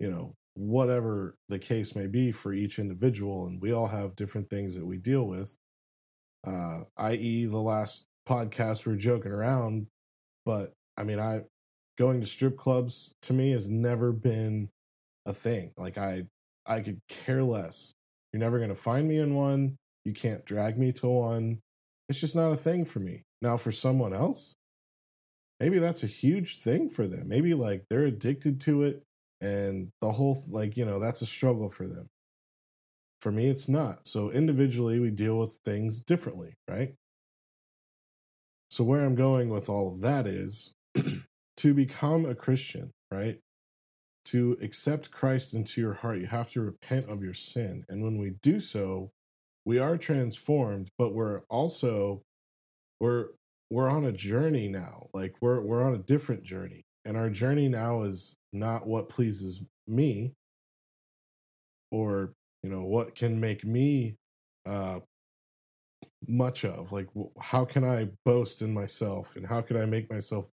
you 0.00 0.10
know, 0.10 0.34
whatever 0.54 1.36
the 1.48 1.58
case 1.58 1.96
may 1.96 2.06
be 2.06 2.32
for 2.32 2.52
each 2.54 2.78
individual. 2.78 3.46
And 3.46 3.60
we 3.62 3.72
all 3.72 3.88
have 3.88 4.16
different 4.16 4.50
things 4.50 4.76
that 4.76 4.86
we 4.86 4.98
deal 4.98 5.24
with 5.26 5.58
uh, 6.46 6.82
i.e., 6.98 7.46
the 7.46 7.58
last 7.58 8.06
podcast 8.28 8.86
we 8.86 8.92
are 8.94 8.96
joking 8.96 9.32
around. 9.32 9.86
But 10.44 10.72
I 10.96 11.04
mean, 11.04 11.20
I 11.20 11.42
going 11.98 12.20
to 12.20 12.26
strip 12.26 12.56
clubs 12.56 13.14
to 13.22 13.32
me 13.32 13.52
has 13.52 13.70
never 13.70 14.12
been 14.12 14.70
a 15.26 15.32
thing. 15.32 15.72
Like 15.76 15.98
I, 15.98 16.24
I 16.66 16.80
could 16.80 17.00
care 17.08 17.42
less. 17.44 17.94
You're 18.34 18.40
never 18.40 18.58
gonna 18.58 18.74
find 18.74 19.06
me 19.06 19.18
in 19.20 19.36
one. 19.36 19.76
You 20.04 20.12
can't 20.12 20.44
drag 20.44 20.76
me 20.76 20.90
to 20.94 21.08
one. 21.08 21.60
It's 22.08 22.20
just 22.20 22.34
not 22.34 22.50
a 22.50 22.56
thing 22.56 22.84
for 22.84 22.98
me. 22.98 23.22
Now, 23.40 23.56
for 23.56 23.70
someone 23.70 24.12
else, 24.12 24.56
maybe 25.60 25.78
that's 25.78 26.02
a 26.02 26.08
huge 26.08 26.58
thing 26.60 26.90
for 26.90 27.06
them. 27.06 27.28
Maybe 27.28 27.54
like 27.54 27.84
they're 27.88 28.04
addicted 28.04 28.60
to 28.62 28.82
it 28.82 29.04
and 29.40 29.90
the 30.00 30.12
whole 30.12 30.36
like 30.50 30.76
you 30.76 30.84
know 30.84 30.98
that's 30.98 31.22
a 31.22 31.26
struggle 31.26 31.70
for 31.70 31.86
them 31.86 32.08
for 33.24 33.32
me, 33.32 33.48
it's 33.48 33.70
not. 33.70 34.06
So 34.06 34.30
individually, 34.30 35.00
we 35.00 35.10
deal 35.10 35.38
with 35.38 35.58
things 35.64 35.98
differently, 35.98 36.52
right? 36.68 36.92
So, 38.68 38.84
where 38.84 39.00
I'm 39.00 39.14
going 39.14 39.48
with 39.48 39.70
all 39.70 39.90
of 39.90 40.02
that 40.02 40.26
is 40.26 40.74
to 41.56 41.72
become 41.72 42.26
a 42.26 42.34
Christian, 42.34 42.90
right? 43.10 43.38
To 44.26 44.56
accept 44.62 45.10
Christ 45.10 45.52
into 45.52 45.80
your 45.80 45.94
heart, 45.94 46.18
you 46.18 46.26
have 46.26 46.50
to 46.52 46.62
repent 46.62 47.06
of 47.10 47.22
your 47.22 47.34
sin. 47.34 47.84
And 47.88 48.02
when 48.02 48.16
we 48.18 48.30
do 48.42 48.58
so, 48.58 49.10
we 49.64 49.78
are 49.78 49.98
transformed, 49.98 50.90
but 50.98 51.12
we're 51.12 51.40
also 51.50 52.22
we're 53.00 53.28
we're 53.70 53.90
on 53.90 54.04
a 54.04 54.12
journey 54.12 54.68
now. 54.68 55.08
Like 55.12 55.34
we're 55.40 55.60
we're 55.60 55.84
on 55.84 55.94
a 55.94 55.98
different 55.98 56.42
journey. 56.42 56.84
And 57.04 57.16
our 57.16 57.28
journey 57.28 57.68
now 57.68 58.02
is 58.02 58.36
not 58.52 58.86
what 58.86 59.08
pleases 59.08 59.62
me 59.86 60.32
or 61.90 62.32
you 62.62 62.70
know 62.70 62.84
what 62.84 63.14
can 63.14 63.38
make 63.38 63.64
me 63.64 64.16
uh 64.66 65.00
much 66.26 66.64
of 66.64 66.90
like 66.90 67.08
how 67.40 67.64
can 67.64 67.84
i 67.84 68.08
boast 68.24 68.62
in 68.62 68.72
myself 68.72 69.36
and 69.36 69.46
how 69.46 69.60
can 69.60 69.76
i 69.76 69.84
make 69.84 70.10
myself 70.10 70.48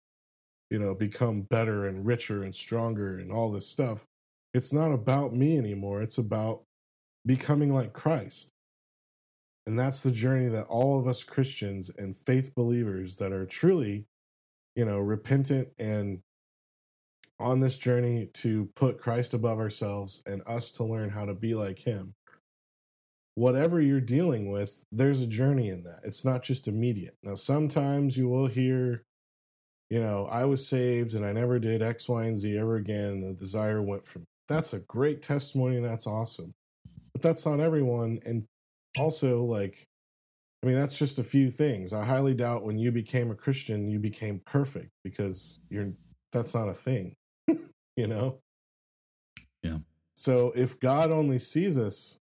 you 0.70 0.80
know 0.80 0.94
become 0.94 1.42
better 1.42 1.88
and 1.88 2.06
richer 2.06 2.44
and 2.44 2.56
stronger 2.56 3.18
and 3.18 3.32
all 3.32 3.52
this 3.52 3.68
stuff 3.68 4.06
it's 4.54 4.74
not 4.74 4.92
about 4.92 5.34
me 5.34 5.58
anymore 5.58 6.02
it's 6.02 6.18
about 6.18 6.64
becoming 7.26 7.74
like 7.74 7.94
christ 7.94 8.50
and 9.66 9.78
that's 9.78 10.02
the 10.02 10.12
journey 10.12 10.48
that 10.48 10.66
all 10.66 11.00
of 11.00 11.08
us 11.08 11.24
christians 11.24 11.90
and 11.98 12.16
faith 12.16 12.54
believers 12.56 13.18
that 13.18 13.32
are 13.32 13.46
truly 13.46 14.06
you 14.76 14.86
know 14.86 14.98
repentant 14.98 15.70
and 15.78 16.22
on 17.40 17.62
this 17.62 17.78
journey 17.78 18.28
to 18.34 18.70
put 18.76 19.00
Christ 19.00 19.34
above 19.34 19.60
ourselves 19.60 20.22
and 20.26 20.42
us 20.46 20.72
to 20.74 20.84
learn 20.84 21.12
how 21.12 21.26
to 21.26 21.34
be 21.34 21.56
like 21.56 21.80
Him. 21.80 22.16
Whatever 23.36 23.80
you're 23.80 24.02
dealing 24.02 24.52
with, 24.52 24.84
there's 24.92 25.22
a 25.22 25.28
journey 25.28 25.70
in 25.70 25.84
that. 25.84 26.02
It's 26.04 26.26
not 26.26 26.44
just 26.44 26.68
immediate. 26.68 27.16
Now, 27.24 27.36
sometimes 27.36 28.18
you 28.18 28.28
will 28.28 28.48
hear, 28.48 29.04
you 29.90 30.00
know, 30.00 30.28
I 30.32 30.46
was 30.46 30.68
saved 30.68 31.16
and 31.16 31.26
I 31.26 31.32
never 31.32 31.60
did 31.60 31.82
X, 31.82 32.08
Y, 32.08 32.26
and 32.26 32.38
Z 32.38 32.58
ever 32.58 32.76
again. 32.76 33.22
The 33.22 33.34
desire 33.34 33.82
went 33.82 34.06
from 34.06 34.24
that's 34.48 34.74
a 34.74 34.80
great 34.80 35.22
testimony 35.22 35.78
and 35.78 35.86
that's 35.86 36.08
awesome. 36.08 36.54
But 37.14 37.22
that's 37.22 37.46
not 37.46 37.60
everyone. 37.60 38.20
And 38.26 38.46
also, 38.98 39.44
like, 39.44 39.86
I 40.64 40.68
mean, 40.68 40.76
that's 40.76 40.98
just 40.98 41.20
a 41.20 41.24
few 41.24 41.50
things. 41.50 41.94
I 41.94 42.06
highly 42.06 42.34
doubt 42.34 42.64
when 42.64 42.78
you 42.78 42.92
became 42.92 43.32
a 43.32 43.36
Christian, 43.36 43.88
you 43.88 44.00
became 44.00 44.42
perfect 44.46 44.92
because 45.04 45.60
you're 45.70 45.94
that's 46.32 46.54
not 46.54 46.70
a 46.70 46.74
thing 46.74 47.16
you 48.00 48.08
know? 48.08 48.40
Yeah. 49.62 49.80
So 50.16 50.54
if 50.56 50.80
God 50.80 51.12
only 51.12 51.40
sees 51.40 51.78
us 51.78 52.18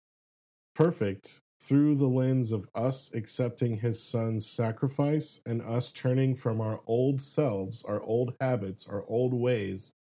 perfect 0.75 1.39
through 1.61 1.95
the 1.95 2.07
lens 2.07 2.51
of 2.51 2.69
us 2.75 3.11
accepting 3.13 3.77
his 3.77 4.01
son's 4.01 4.45
sacrifice 4.45 5.41
and 5.45 5.61
us 5.61 5.91
turning 5.91 6.35
from 6.35 6.61
our 6.61 6.81
old 6.85 7.21
selves, 7.21 7.83
our 7.83 8.01
old 8.01 8.35
habits, 8.39 8.87
our 8.87 9.03
old 9.07 9.33
ways, 9.33 9.93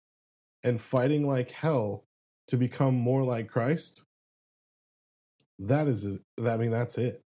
and 0.64 0.82
fighting 0.82 1.26
like 1.26 1.52
hell 1.52 2.04
to 2.48 2.58
become 2.58 2.96
more 2.96 3.24
like 3.24 3.48
Christ, 3.48 4.04
that 5.58 5.88
is, 5.88 6.20
I 6.40 6.58
mean, 6.58 6.72
that's 6.72 6.98
it. 6.98 7.22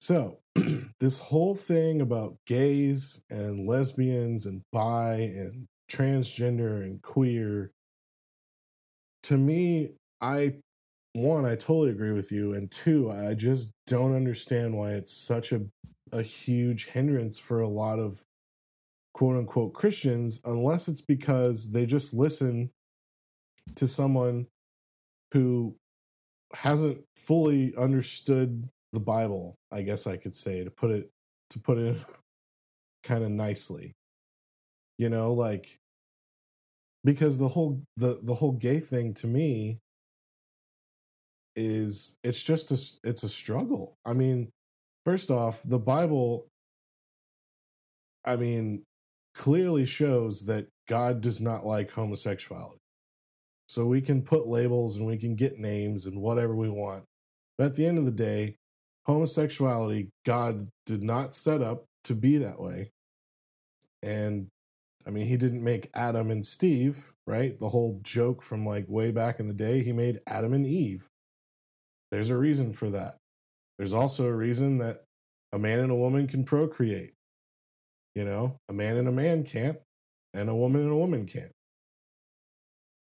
So, 0.00 0.40
this 1.00 1.18
whole 1.18 1.54
thing 1.54 2.00
about 2.00 2.36
gays 2.46 3.24
and 3.30 3.66
lesbians 3.66 4.44
and 4.46 4.62
bi 4.70 5.14
and 5.14 5.66
transgender 5.90 6.82
and 6.82 7.00
queer 7.02 7.70
to 9.22 9.38
me 9.38 9.92
i 10.20 10.54
one 11.14 11.44
i 11.44 11.54
totally 11.54 11.90
agree 11.90 12.12
with 12.12 12.30
you 12.30 12.54
and 12.54 12.70
two 12.70 13.10
i 13.10 13.34
just 13.34 13.72
don't 13.86 14.14
understand 14.14 14.76
why 14.76 14.90
it's 14.90 15.12
such 15.12 15.52
a 15.52 15.62
a 16.12 16.22
huge 16.22 16.86
hindrance 16.86 17.38
for 17.38 17.60
a 17.60 17.68
lot 17.68 17.98
of 17.98 18.24
quote 19.12 19.36
unquote 19.36 19.72
christians 19.72 20.40
unless 20.44 20.88
it's 20.88 21.00
because 21.00 21.72
they 21.72 21.86
just 21.86 22.12
listen 22.12 22.70
to 23.74 23.86
someone 23.86 24.46
who 25.32 25.76
hasn't 26.54 27.02
fully 27.16 27.72
understood 27.76 28.68
the 28.92 29.00
bible 29.00 29.56
i 29.72 29.82
guess 29.82 30.06
i 30.06 30.16
could 30.16 30.34
say 30.34 30.62
to 30.62 30.70
put 30.70 30.90
it 30.90 31.10
to 31.50 31.58
put 31.58 31.78
it 31.78 31.96
kind 33.04 33.22
of 33.22 33.30
nicely. 33.30 33.94
You 34.98 35.08
know 35.08 35.32
like 35.32 35.78
because 37.04 37.38
the 37.38 37.48
whole 37.48 37.80
the 37.96 38.20
the 38.22 38.34
whole 38.34 38.52
gay 38.52 38.80
thing 38.80 39.12
to 39.14 39.26
me 39.26 39.78
is 41.56 42.18
it's 42.24 42.42
just 42.42 42.70
a 42.70 43.08
it's 43.08 43.22
a 43.22 43.28
struggle 43.28 43.96
i 44.04 44.12
mean 44.12 44.50
first 45.04 45.30
off 45.30 45.62
the 45.62 45.78
bible 45.78 46.46
i 48.24 48.36
mean 48.36 48.82
clearly 49.34 49.86
shows 49.86 50.46
that 50.46 50.66
god 50.88 51.20
does 51.20 51.40
not 51.40 51.64
like 51.64 51.92
homosexuality 51.92 52.80
so 53.68 53.86
we 53.86 54.00
can 54.00 54.22
put 54.22 54.46
labels 54.46 54.96
and 54.96 55.06
we 55.06 55.16
can 55.16 55.34
get 55.34 55.58
names 55.58 56.06
and 56.06 56.20
whatever 56.20 56.54
we 56.54 56.68
want 56.68 57.04
but 57.56 57.66
at 57.68 57.74
the 57.76 57.86
end 57.86 57.98
of 57.98 58.04
the 58.04 58.10
day 58.10 58.56
homosexuality 59.06 60.08
god 60.26 60.68
did 60.86 61.02
not 61.02 61.34
set 61.34 61.62
up 61.62 61.84
to 62.02 62.14
be 62.14 62.36
that 62.36 62.60
way 62.60 62.90
and 64.02 64.48
I 65.06 65.10
mean, 65.10 65.26
he 65.26 65.36
didn't 65.36 65.62
make 65.62 65.90
Adam 65.94 66.30
and 66.30 66.44
Steve, 66.44 67.12
right? 67.26 67.58
The 67.58 67.68
whole 67.68 68.00
joke 68.02 68.42
from 68.42 68.64
like 68.64 68.86
way 68.88 69.10
back 69.10 69.38
in 69.38 69.48
the 69.48 69.54
day, 69.54 69.82
he 69.82 69.92
made 69.92 70.20
Adam 70.26 70.52
and 70.52 70.66
Eve. 70.66 71.08
There's 72.14 72.30
a 72.30 72.38
reason 72.38 72.72
for 72.72 72.90
that. 72.90 73.16
There's 73.76 73.92
also 73.92 74.26
a 74.26 74.32
reason 74.32 74.78
that 74.78 75.02
a 75.52 75.58
man 75.58 75.80
and 75.80 75.90
a 75.90 75.96
woman 75.96 76.28
can 76.28 76.44
procreate. 76.44 77.14
You 78.14 78.24
know, 78.24 78.58
a 78.68 78.72
man 78.72 78.96
and 78.96 79.08
a 79.08 79.12
man 79.12 79.42
can't, 79.42 79.78
and 80.32 80.48
a 80.48 80.54
woman 80.54 80.82
and 80.82 80.92
a 80.92 80.96
woman 80.96 81.26
can't. 81.26 81.50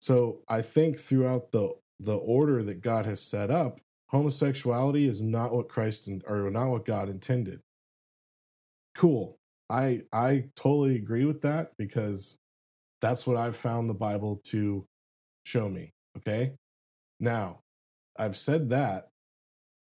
So 0.00 0.42
I 0.48 0.62
think 0.62 0.96
throughout 0.96 1.50
the 1.50 1.74
the 1.98 2.14
order 2.14 2.62
that 2.62 2.82
God 2.82 3.04
has 3.04 3.20
set 3.20 3.50
up, 3.50 3.80
homosexuality 4.10 5.08
is 5.08 5.20
not 5.20 5.52
what 5.52 5.68
Christ 5.68 6.06
in, 6.06 6.22
or 6.28 6.48
not 6.48 6.68
what 6.68 6.84
God 6.84 7.08
intended. 7.08 7.62
Cool. 8.94 9.34
I 9.68 10.02
I 10.12 10.50
totally 10.54 10.94
agree 10.94 11.24
with 11.24 11.40
that 11.40 11.72
because 11.76 12.38
that's 13.00 13.26
what 13.26 13.36
I've 13.36 13.56
found 13.56 13.90
the 13.90 13.94
Bible 13.94 14.40
to 14.44 14.86
show 15.44 15.68
me. 15.68 15.90
Okay. 16.16 16.52
Now, 17.18 17.58
I've 18.18 18.36
said 18.36 18.68
that. 18.70 19.08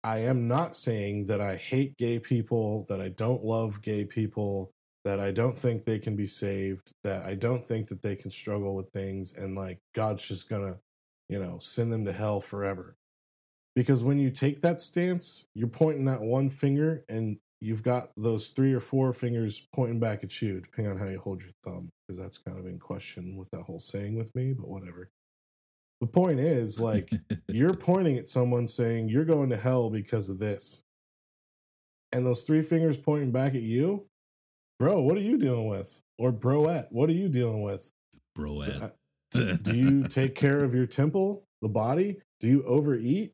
I 0.04 0.18
am 0.18 0.46
not 0.46 0.76
saying 0.76 1.26
that 1.26 1.40
I 1.40 1.56
hate 1.56 1.96
gay 1.96 2.18
people, 2.18 2.86
that 2.88 3.00
I 3.00 3.08
don't 3.08 3.44
love 3.44 3.82
gay 3.82 4.04
people, 4.04 4.70
that 5.04 5.18
I 5.18 5.32
don't 5.32 5.56
think 5.56 5.84
they 5.84 5.98
can 5.98 6.16
be 6.16 6.26
saved, 6.26 6.92
that 7.02 7.24
I 7.24 7.34
don't 7.34 7.62
think 7.62 7.88
that 7.88 8.02
they 8.02 8.14
can 8.14 8.30
struggle 8.30 8.74
with 8.74 8.90
things 8.90 9.36
and 9.36 9.56
like 9.56 9.80
God's 9.94 10.26
just 10.28 10.48
gonna, 10.48 10.76
you 11.28 11.38
know, 11.38 11.58
send 11.58 11.92
them 11.92 12.04
to 12.04 12.12
hell 12.12 12.40
forever. 12.40 12.96
Because 13.74 14.04
when 14.04 14.18
you 14.18 14.30
take 14.30 14.60
that 14.62 14.80
stance, 14.80 15.46
you're 15.54 15.68
pointing 15.68 16.04
that 16.06 16.20
one 16.20 16.50
finger 16.50 17.04
and 17.08 17.38
you've 17.60 17.82
got 17.82 18.08
those 18.16 18.48
three 18.48 18.72
or 18.72 18.80
four 18.80 19.12
fingers 19.12 19.66
pointing 19.72 20.00
back 20.00 20.22
at 20.22 20.40
you, 20.42 20.60
depending 20.60 20.92
on 20.92 20.98
how 20.98 21.08
you 21.08 21.18
hold 21.18 21.42
your 21.42 21.52
thumb, 21.64 21.90
because 22.06 22.18
that's 22.18 22.38
kind 22.38 22.58
of 22.58 22.66
in 22.66 22.78
question 22.78 23.36
with 23.36 23.50
that 23.50 23.62
whole 23.62 23.78
saying 23.78 24.16
with 24.16 24.34
me, 24.34 24.52
but 24.52 24.68
whatever. 24.68 25.10
The 26.00 26.06
point 26.06 26.40
is, 26.40 26.80
like, 26.80 27.10
you're 27.48 27.74
pointing 27.74 28.18
at 28.18 28.28
someone 28.28 28.66
saying, 28.66 29.08
You're 29.08 29.24
going 29.24 29.50
to 29.50 29.56
hell 29.56 29.90
because 29.90 30.28
of 30.28 30.38
this. 30.38 30.84
And 32.12 32.24
those 32.24 32.42
three 32.42 32.62
fingers 32.62 32.96
pointing 32.96 33.32
back 33.32 33.54
at 33.54 33.62
you, 33.62 34.06
bro, 34.78 35.00
what 35.02 35.18
are 35.18 35.22
you 35.22 35.38
dealing 35.38 35.68
with? 35.68 36.02
Or 36.18 36.32
broette, 36.32 36.86
what 36.90 37.10
are 37.10 37.14
you 37.14 37.28
dealing 37.28 37.62
with? 37.62 37.90
Broette. 38.36 38.92
do, 39.30 39.56
do 39.56 39.76
you 39.76 40.04
take 40.04 40.34
care 40.34 40.64
of 40.64 40.74
your 40.74 40.86
temple, 40.86 41.44
the 41.60 41.68
body? 41.68 42.20
Do 42.40 42.48
you 42.48 42.62
overeat? 42.62 43.32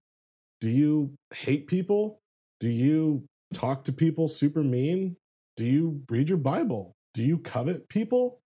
Do 0.61 0.69
you 0.69 1.15
hate 1.33 1.67
people? 1.67 2.21
Do 2.59 2.69
you 2.69 3.27
talk 3.53 3.85
to 3.85 3.93
people 3.93 4.27
super 4.27 4.65
mean? 4.65 5.17
Do 5.57 5.65
you 5.65 6.03
read 6.11 6.29
your 6.29 6.39
Bible? 6.39 6.95
Do 7.13 7.23
you 7.23 7.39
covet 7.39 7.89
people? 7.89 8.41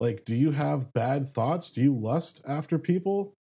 Like, 0.00 0.24
do 0.24 0.34
you 0.34 0.52
have 0.52 0.92
bad 0.92 1.28
thoughts? 1.28 1.70
Do 1.70 1.82
you 1.82 1.94
lust 1.94 2.42
after 2.46 2.78
people? 2.78 3.34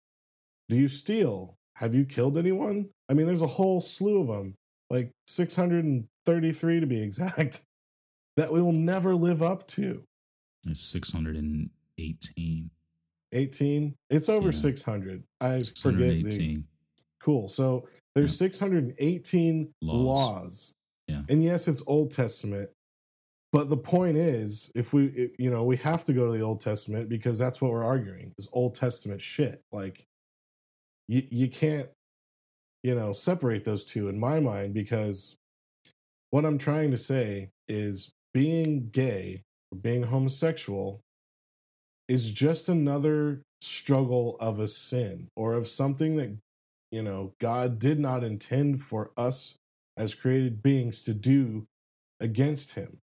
Do 0.71 0.77
you 0.77 0.87
steal? 0.87 1.57
Have 1.75 1.93
you 1.93 2.05
killed 2.05 2.37
anyone? 2.37 2.91
I 3.09 3.13
mean, 3.13 3.27
there's 3.27 3.41
a 3.41 3.47
whole 3.47 3.81
slew 3.81 4.21
of 4.21 4.27
them, 4.27 4.55
like 4.89 5.11
633 5.27 6.79
to 6.79 6.87
be 6.87 7.03
exact, 7.03 7.65
that 8.37 8.53
we 8.53 8.61
will 8.61 8.71
never 8.71 9.13
live 9.13 9.41
up 9.41 9.67
to. 9.67 10.05
It's 10.65 10.79
618. 10.79 12.69
18? 13.33 13.95
It's 14.09 14.29
over 14.29 14.45
yeah. 14.45 14.51
600. 14.51 15.23
I 15.41 15.63
forget 15.77 16.23
the. 16.23 16.63
Cool. 17.19 17.49
So 17.49 17.89
there's 18.15 18.39
yeah. 18.39 18.45
618 18.47 19.73
laws. 19.81 20.05
laws. 20.05 20.75
Yeah. 21.09 21.23
And 21.27 21.43
yes, 21.43 21.67
it's 21.67 21.83
Old 21.85 22.11
Testament. 22.11 22.69
But 23.51 23.67
the 23.67 23.75
point 23.75 24.15
is, 24.15 24.71
if 24.73 24.93
we, 24.93 25.31
you 25.37 25.51
know, 25.51 25.65
we 25.65 25.75
have 25.77 26.05
to 26.05 26.13
go 26.13 26.27
to 26.27 26.31
the 26.31 26.45
Old 26.45 26.61
Testament 26.61 27.09
because 27.09 27.37
that's 27.37 27.61
what 27.61 27.71
we're 27.71 27.83
arguing 27.83 28.31
is 28.37 28.47
Old 28.53 28.75
Testament 28.75 29.21
shit. 29.21 29.61
Like, 29.73 30.05
you 31.11 31.23
you 31.29 31.49
can't, 31.49 31.89
you 32.83 32.95
know, 32.95 33.11
separate 33.11 33.65
those 33.65 33.83
two 33.83 34.07
in 34.07 34.17
my 34.17 34.39
mind 34.39 34.73
because 34.73 35.35
what 36.29 36.45
I'm 36.45 36.57
trying 36.57 36.91
to 36.91 36.97
say 36.97 37.49
is 37.67 38.13
being 38.33 38.89
gay 38.89 39.43
or 39.71 39.77
being 39.77 40.03
homosexual 40.03 41.01
is 42.07 42.31
just 42.31 42.69
another 42.69 43.41
struggle 43.59 44.37
of 44.39 44.57
a 44.57 44.67
sin 44.67 45.27
or 45.35 45.53
of 45.53 45.67
something 45.67 46.15
that 46.15 46.37
you 46.91 47.03
know 47.03 47.33
God 47.41 47.77
did 47.77 47.99
not 47.99 48.23
intend 48.23 48.81
for 48.81 49.11
us 49.17 49.55
as 49.97 50.15
created 50.15 50.63
beings 50.63 51.03
to 51.03 51.13
do 51.13 51.67
against 52.21 52.75
him. 52.75 52.99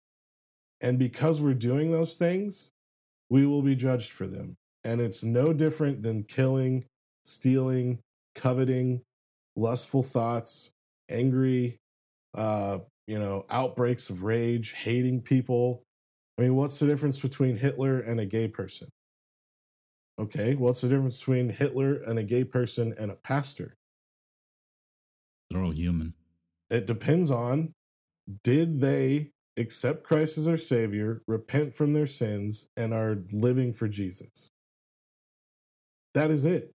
And 0.80 0.96
because 0.96 1.40
we're 1.40 1.54
doing 1.54 1.90
those 1.90 2.14
things, 2.14 2.70
we 3.28 3.46
will 3.46 3.62
be 3.62 3.74
judged 3.74 4.12
for 4.12 4.28
them. 4.28 4.54
And 4.84 5.00
it's 5.00 5.24
no 5.24 5.52
different 5.52 6.02
than 6.02 6.22
killing, 6.22 6.84
stealing, 7.26 7.98
coveting, 8.34 9.02
lustful 9.56 10.02
thoughts, 10.02 10.70
angry, 11.10 11.76
uh, 12.34 12.78
you 13.06 13.18
know, 13.18 13.44
outbreaks 13.50 14.10
of 14.10 14.22
rage, 14.22 14.72
hating 14.72 15.22
people. 15.22 15.82
I 16.38 16.42
mean, 16.42 16.54
what's 16.54 16.78
the 16.78 16.86
difference 16.86 17.20
between 17.20 17.56
Hitler 17.56 17.98
and 17.98 18.20
a 18.20 18.26
gay 18.26 18.48
person? 18.48 18.88
Okay, 20.18 20.54
what's 20.54 20.80
the 20.80 20.88
difference 20.88 21.18
between 21.18 21.50
Hitler 21.50 21.94
and 21.94 22.18
a 22.18 22.22
gay 22.22 22.44
person 22.44 22.94
and 22.98 23.10
a 23.10 23.16
pastor? 23.16 23.74
They're 25.50 25.62
all 25.62 25.72
human. 25.72 26.14
It 26.70 26.86
depends 26.86 27.30
on 27.30 27.72
did 28.42 28.80
they 28.80 29.30
accept 29.56 30.04
Christ 30.04 30.38
as 30.38 30.46
their 30.46 30.56
Savior, 30.56 31.22
repent 31.26 31.74
from 31.74 31.92
their 31.92 32.06
sins, 32.06 32.68
and 32.76 32.92
are 32.92 33.18
living 33.32 33.72
for 33.72 33.88
Jesus. 33.88 34.50
That 36.14 36.30
is 36.30 36.44
it. 36.44 36.72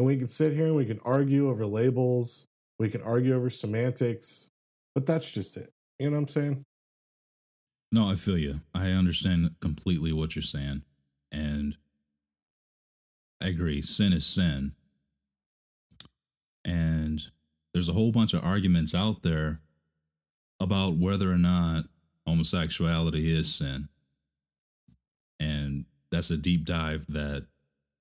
And 0.00 0.06
we 0.06 0.16
can 0.16 0.28
sit 0.28 0.54
here 0.56 0.64
and 0.64 0.76
we 0.76 0.86
can 0.86 0.98
argue 1.04 1.50
over 1.50 1.66
labels, 1.66 2.46
we 2.78 2.88
can 2.88 3.02
argue 3.02 3.34
over 3.34 3.50
semantics, 3.50 4.48
but 4.94 5.04
that's 5.04 5.30
just 5.30 5.58
it. 5.58 5.74
You 5.98 6.08
know 6.08 6.16
what 6.16 6.22
I'm 6.22 6.28
saying? 6.28 6.64
No, 7.92 8.08
I 8.08 8.14
feel 8.14 8.38
you. 8.38 8.62
I 8.74 8.92
understand 8.92 9.50
completely 9.60 10.10
what 10.10 10.34
you're 10.34 10.42
saying. 10.42 10.84
And 11.30 11.76
I 13.42 13.48
agree. 13.48 13.82
Sin 13.82 14.14
is 14.14 14.24
sin. 14.24 14.72
And 16.64 17.20
there's 17.74 17.90
a 17.90 17.92
whole 17.92 18.10
bunch 18.10 18.32
of 18.32 18.42
arguments 18.42 18.94
out 18.94 19.20
there 19.20 19.60
about 20.58 20.94
whether 20.94 21.30
or 21.30 21.36
not 21.36 21.84
homosexuality 22.26 23.38
is 23.38 23.54
sin. 23.54 23.90
And 25.38 25.84
that's 26.10 26.30
a 26.30 26.38
deep 26.38 26.64
dive 26.64 27.04
that 27.08 27.48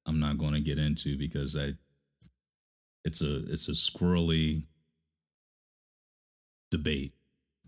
I'm 0.05 0.21
not 0.21 0.37
going 0.37 0.53
to 0.53 0.61
get 0.61 0.79
into 0.79 1.17
because 1.17 1.57
I 1.57 1.73
it's 3.05 3.21
a 3.21 3.37
it's 3.51 3.67
a 3.67 3.71
squirrely 3.71 4.63
debate 6.71 7.13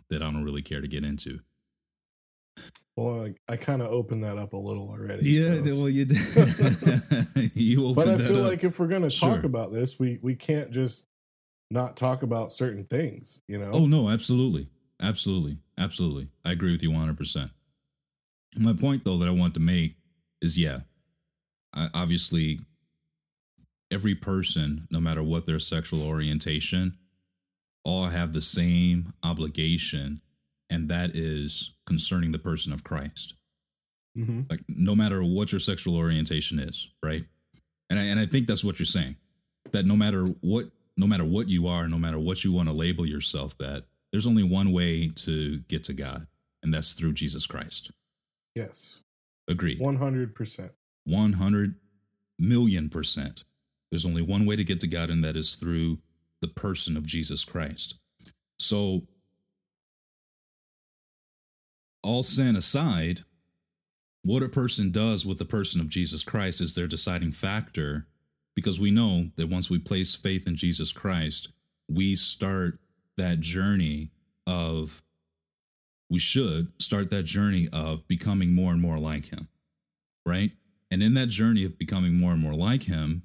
that 0.10 0.22
I 0.22 0.32
don't 0.32 0.44
really 0.44 0.62
care 0.62 0.82
to 0.82 0.88
get 0.88 1.04
into. 1.04 1.40
Well, 2.98 3.26
I, 3.26 3.54
I 3.54 3.56
kind 3.56 3.82
of 3.82 3.88
opened 3.88 4.24
that 4.26 4.38
up 4.38 4.54
a 4.54 4.58
little 4.58 4.90
already. 4.90 5.30
Yeah, 5.30 5.64
so 5.64 5.82
well, 5.82 5.90
you 5.90 6.06
did. 6.06 6.18
you 7.56 7.94
but 7.94 8.10
I 8.10 8.18
feel 8.18 8.42
like 8.42 8.64
if 8.64 8.80
we're 8.80 8.88
going 8.88 9.04
to 9.04 9.10
sure. 9.10 9.36
talk 9.36 9.44
about 9.44 9.72
this, 9.72 9.98
we 9.98 10.20
we 10.22 10.36
can't 10.36 10.72
just 10.72 11.08
not 11.72 11.96
talk 11.96 12.22
about 12.22 12.52
certain 12.52 12.84
things, 12.84 13.42
you 13.48 13.58
know? 13.58 13.72
Oh, 13.74 13.88
no, 13.88 14.10
absolutely. 14.10 14.68
Absolutely. 15.02 15.58
Absolutely. 15.78 16.28
I 16.46 16.52
agree 16.52 16.72
with 16.72 16.84
you 16.84 16.92
100%. 16.92 17.50
My 18.58 18.74
point, 18.74 19.06
though, 19.06 19.18
that 19.18 19.28
I 19.28 19.32
want 19.32 19.54
to 19.54 19.62
make 19.62 19.96
is 20.42 20.58
yeah, 20.58 20.82
I, 21.74 21.90
obviously, 21.94 22.60
every 23.92 24.16
person, 24.16 24.88
no 24.90 25.00
matter 25.00 25.22
what 25.22 25.46
their 25.46 25.60
sexual 25.60 26.02
orientation, 26.02 26.98
all 27.84 28.06
have 28.06 28.34
the 28.34 28.42
same 28.42 29.14
obligation, 29.24 30.22
and 30.70 30.88
that 30.90 31.16
is 31.16 31.74
concerning 31.86 32.32
the 32.32 32.40
person 32.40 32.72
of 32.72 32.84
Christ. 32.84 33.34
Mm-hmm. 34.18 34.42
Like, 34.50 34.62
no 34.68 34.96
matter 34.96 35.24
what 35.24 35.52
your 35.52 35.60
sexual 35.60 35.96
orientation 35.96 36.60
is, 36.60 36.88
right? 37.04 37.26
And 37.90 38.00
I, 38.00 38.04
and 38.04 38.20
I 38.20 38.26
think 38.26 38.48
that's 38.48 38.64
what 38.64 38.80
you're 38.80 38.86
saying. 38.86 39.18
That 39.72 39.86
no 39.86 39.96
matter 39.96 40.26
what 40.42 40.72
no 40.98 41.08
matter 41.08 41.26
what 41.26 41.48
you 41.48 41.68
are, 41.68 41.88
no 41.88 41.98
matter 41.98 42.20
what 42.20 42.44
you 42.44 42.52
want 42.52 42.70
to 42.70 42.74
label 42.76 43.06
yourself 43.06 43.58
that, 43.58 43.86
there's 44.12 44.28
only 44.28 44.44
one 44.44 44.72
way 44.72 45.08
to 45.08 45.60
get 45.62 45.84
to 45.86 45.94
God, 45.94 46.28
and 46.62 46.74
that's 46.74 46.94
through 46.94 47.14
Jesus 47.14 47.48
Christ. 47.48 47.92
Yes. 48.56 49.02
Agreed. 49.48 49.80
100%. 49.80 50.70
100 51.06 51.76
million 52.38 52.90
percent. 52.90 53.44
There's 53.92 54.06
only 54.06 54.22
one 54.22 54.46
way 54.46 54.56
to 54.56 54.64
get 54.64 54.80
to 54.82 54.88
God, 54.88 55.10
and 55.10 55.24
that 55.24 55.36
is 55.38 55.56
through 55.56 56.00
the 56.42 56.48
person 56.48 56.98
of 56.98 57.06
Jesus 57.06 57.46
Christ. 57.46 57.96
So, 58.60 59.04
all 62.04 62.24
sin 62.24 62.56
aside, 62.56 63.22
what 64.24 64.44
a 64.44 64.50
person 64.50 64.92
does 64.92 65.26
with 65.26 65.38
the 65.40 65.46
person 65.46 65.82
of 65.82 65.90
Jesus 65.90 66.24
Christ 66.24 66.62
is 66.62 66.76
their 66.76 66.88
deciding 66.88 67.32
factor 67.34 68.08
because 68.56 68.80
we 68.80 68.92
know 68.92 69.30
that 69.38 69.50
once 69.50 69.70
we 69.70 69.80
place 69.80 70.16
faith 70.16 70.48
in 70.48 70.56
Jesus 70.56 70.92
Christ, 70.92 71.50
we 71.90 72.16
start 72.16 72.80
that 73.18 73.40
journey 73.40 74.12
of, 74.48 75.04
we 76.10 76.20
should 76.20 76.72
start 76.82 77.10
that 77.12 77.24
journey 77.24 77.70
of 77.74 78.08
becoming 78.08 78.54
more 78.54 78.72
and 78.74 78.82
more 78.82 79.00
like 79.00 79.32
Him. 79.32 79.48
right? 80.26 80.52
And 80.92 81.02
in 81.02 81.14
that 81.14 81.30
journey 81.30 81.64
of 81.64 81.78
becoming 81.78 82.16
more 82.16 82.34
and 82.34 82.42
more 82.42 82.54
like 82.54 82.84
him, 82.84 83.24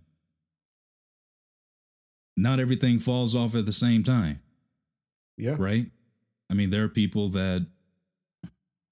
not 2.37 2.61
everything 2.61 2.99
falls 2.99 3.35
off 3.35 3.55
at 3.55 3.67
the 3.67 3.73
same 3.73 4.03
time. 4.03 4.41
Yeah. 5.37 5.57
Right? 5.59 5.87
I 6.51 6.55
mean, 6.55 6.71
there 6.71 6.85
are 6.85 6.89
people 6.89 7.29
that 7.31 7.67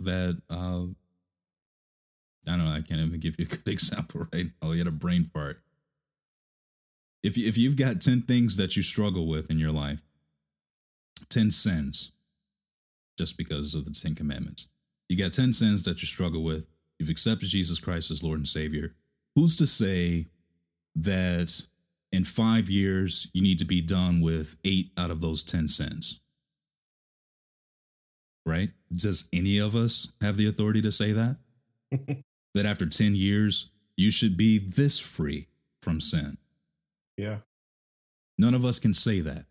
that 0.00 0.40
uh 0.50 0.86
I 2.46 2.56
don't 2.56 2.66
know, 2.66 2.72
I 2.72 2.82
can't 2.82 3.00
even 3.00 3.20
give 3.20 3.38
you 3.38 3.46
a 3.46 3.48
good 3.48 3.66
example 3.68 4.26
right 4.32 4.46
now. 4.62 4.72
You 4.72 4.78
had 4.78 4.86
a 4.86 4.92
brain 4.92 5.30
fart. 5.32 5.60
If 7.22 7.38
you, 7.38 7.48
if 7.48 7.56
you've 7.56 7.76
got 7.76 8.02
10 8.02 8.22
things 8.22 8.58
that 8.58 8.76
you 8.76 8.82
struggle 8.82 9.26
with 9.26 9.50
in 9.50 9.58
your 9.58 9.72
life, 9.72 10.02
10 11.30 11.52
sins, 11.52 12.12
just 13.16 13.38
because 13.38 13.74
of 13.74 13.84
the 13.84 13.92
10 13.92 14.14
commandments. 14.14 14.68
You 15.08 15.16
got 15.16 15.32
10 15.32 15.52
sins 15.52 15.82
that 15.84 16.02
you 16.02 16.06
struggle 16.06 16.42
with. 16.42 16.66
You've 16.98 17.08
accepted 17.08 17.48
Jesus 17.48 17.78
Christ 17.78 18.10
as 18.10 18.22
Lord 18.22 18.40
and 18.40 18.48
Savior. 18.48 18.94
Who's 19.34 19.56
to 19.56 19.66
say 19.66 20.26
that 20.94 21.66
in 22.14 22.22
five 22.24 22.70
years 22.70 23.26
you 23.32 23.42
need 23.42 23.58
to 23.58 23.64
be 23.64 23.80
done 23.80 24.20
with 24.20 24.56
eight 24.64 24.92
out 24.96 25.10
of 25.10 25.20
those 25.20 25.42
10 25.42 25.66
sins? 25.68 26.20
Right? 28.46 28.70
Does 28.94 29.28
any 29.32 29.58
of 29.58 29.74
us 29.74 30.12
have 30.20 30.36
the 30.36 30.46
authority 30.48 30.80
to 30.82 30.92
say 30.92 31.12
that? 31.12 31.38
that 32.54 32.66
after 32.66 32.86
10 32.86 33.16
years, 33.16 33.70
you 33.96 34.10
should 34.10 34.36
be 34.36 34.58
this 34.58 34.98
free 35.00 35.48
from 35.82 36.00
sin? 36.00 36.38
Yeah. 37.16 37.38
None 38.38 38.54
of 38.54 38.64
us 38.64 38.78
can 38.78 38.94
say 38.94 39.20
that, 39.20 39.46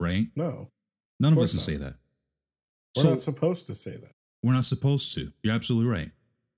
right? 0.00 0.26
No. 0.34 0.70
None 1.20 1.32
of, 1.32 1.38
Of 1.38 1.44
us 1.44 1.50
can 1.52 1.58
course 1.58 1.66
say 1.66 1.76
that. 1.76 1.94
We're 2.96 3.02
So- 3.02 3.10
not 3.10 3.20
supposed 3.20 3.66
to 3.68 3.74
say 3.74 3.96
that. 3.96 4.12
We're 4.42 4.52
not 4.54 4.64
supposed 4.64 5.14
to. 5.14 5.32
You're 5.42 5.54
absolutely 5.54 5.90
right. 5.90 6.12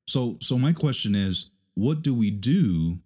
So 0.07 0.37
so 0.41 0.59
my 0.59 0.73
question 0.75 1.15
is, 1.15 1.51
what 1.75 2.03
do 2.03 2.13
we 2.15 2.31
do 2.31 2.99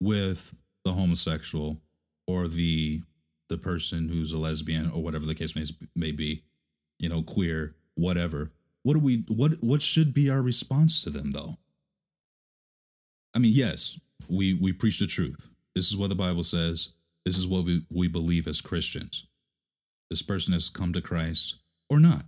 with 0.00 0.54
the 0.86 0.92
homosexual 0.92 1.82
or 2.28 2.46
the 2.46 3.02
the 3.48 3.58
person 3.58 4.08
who's 4.08 4.32
a 4.32 4.38
lesbian 4.38 4.90
or 4.90 5.02
whatever 5.02 5.26
the 5.26 5.34
case 5.34 5.54
may, 5.54 5.64
may 5.94 6.10
be, 6.10 6.42
you 6.98 7.08
know, 7.08 7.22
queer, 7.22 7.74
whatever. 7.94 8.52
What 8.84 8.94
do 8.94 9.00
we 9.00 9.24
what 9.28 9.62
what 9.62 9.82
should 9.82 10.14
be 10.14 10.30
our 10.30 10.40
response 10.40 11.02
to 11.02 11.10
them 11.10 11.32
though? 11.32 11.58
I 13.34 13.40
mean, 13.40 13.52
yes, 13.52 13.98
we 14.28 14.54
we 14.54 14.72
preach 14.72 15.00
the 15.00 15.08
truth. 15.08 15.48
This 15.74 15.90
is 15.90 15.96
what 15.96 16.08
the 16.08 16.14
Bible 16.14 16.44
says. 16.44 16.90
This 17.24 17.36
is 17.36 17.48
what 17.48 17.64
we, 17.64 17.84
we 17.90 18.06
believe 18.06 18.46
as 18.46 18.60
Christians. 18.60 19.26
This 20.08 20.22
person 20.22 20.52
has 20.52 20.68
come 20.68 20.92
to 20.92 21.00
Christ 21.00 21.56
or 21.90 21.98
not. 21.98 22.26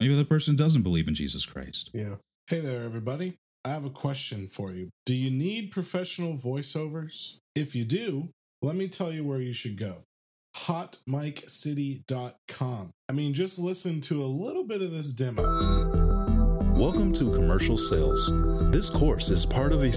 Maybe 0.00 0.16
the 0.16 0.24
person 0.24 0.56
doesn't 0.56 0.82
believe 0.82 1.06
in 1.06 1.14
Jesus 1.14 1.44
Christ. 1.44 1.90
Yeah. 1.92 2.16
Hey 2.48 2.60
there, 2.60 2.82
everybody. 2.82 3.36
I 3.64 3.70
have 3.70 3.84
a 3.84 3.90
question 3.90 4.48
for 4.48 4.72
you. 4.72 4.90
Do 5.06 5.14
you 5.14 5.30
need 5.30 5.70
professional 5.70 6.34
voiceovers? 6.34 7.38
If 7.54 7.74
you 7.74 7.84
do, 7.84 8.28
let 8.60 8.76
me 8.76 8.88
tell 8.88 9.10
you 9.10 9.24
where 9.24 9.40
you 9.40 9.54
should 9.54 9.78
go 9.78 10.04
hotmiccity.com. 10.56 12.90
I 13.08 13.12
mean, 13.12 13.34
just 13.34 13.58
listen 13.58 14.00
to 14.02 14.22
a 14.22 14.26
little 14.26 14.62
bit 14.64 14.82
of 14.82 14.92
this 14.92 15.10
demo. 15.10 15.42
Welcome 16.72 17.12
to 17.14 17.32
Commercial 17.32 17.76
Sales. 17.76 18.30
This 18.70 18.88
course 18.90 19.30
is 19.30 19.44
part 19.46 19.72
of 19.72 19.82
a 19.82 19.92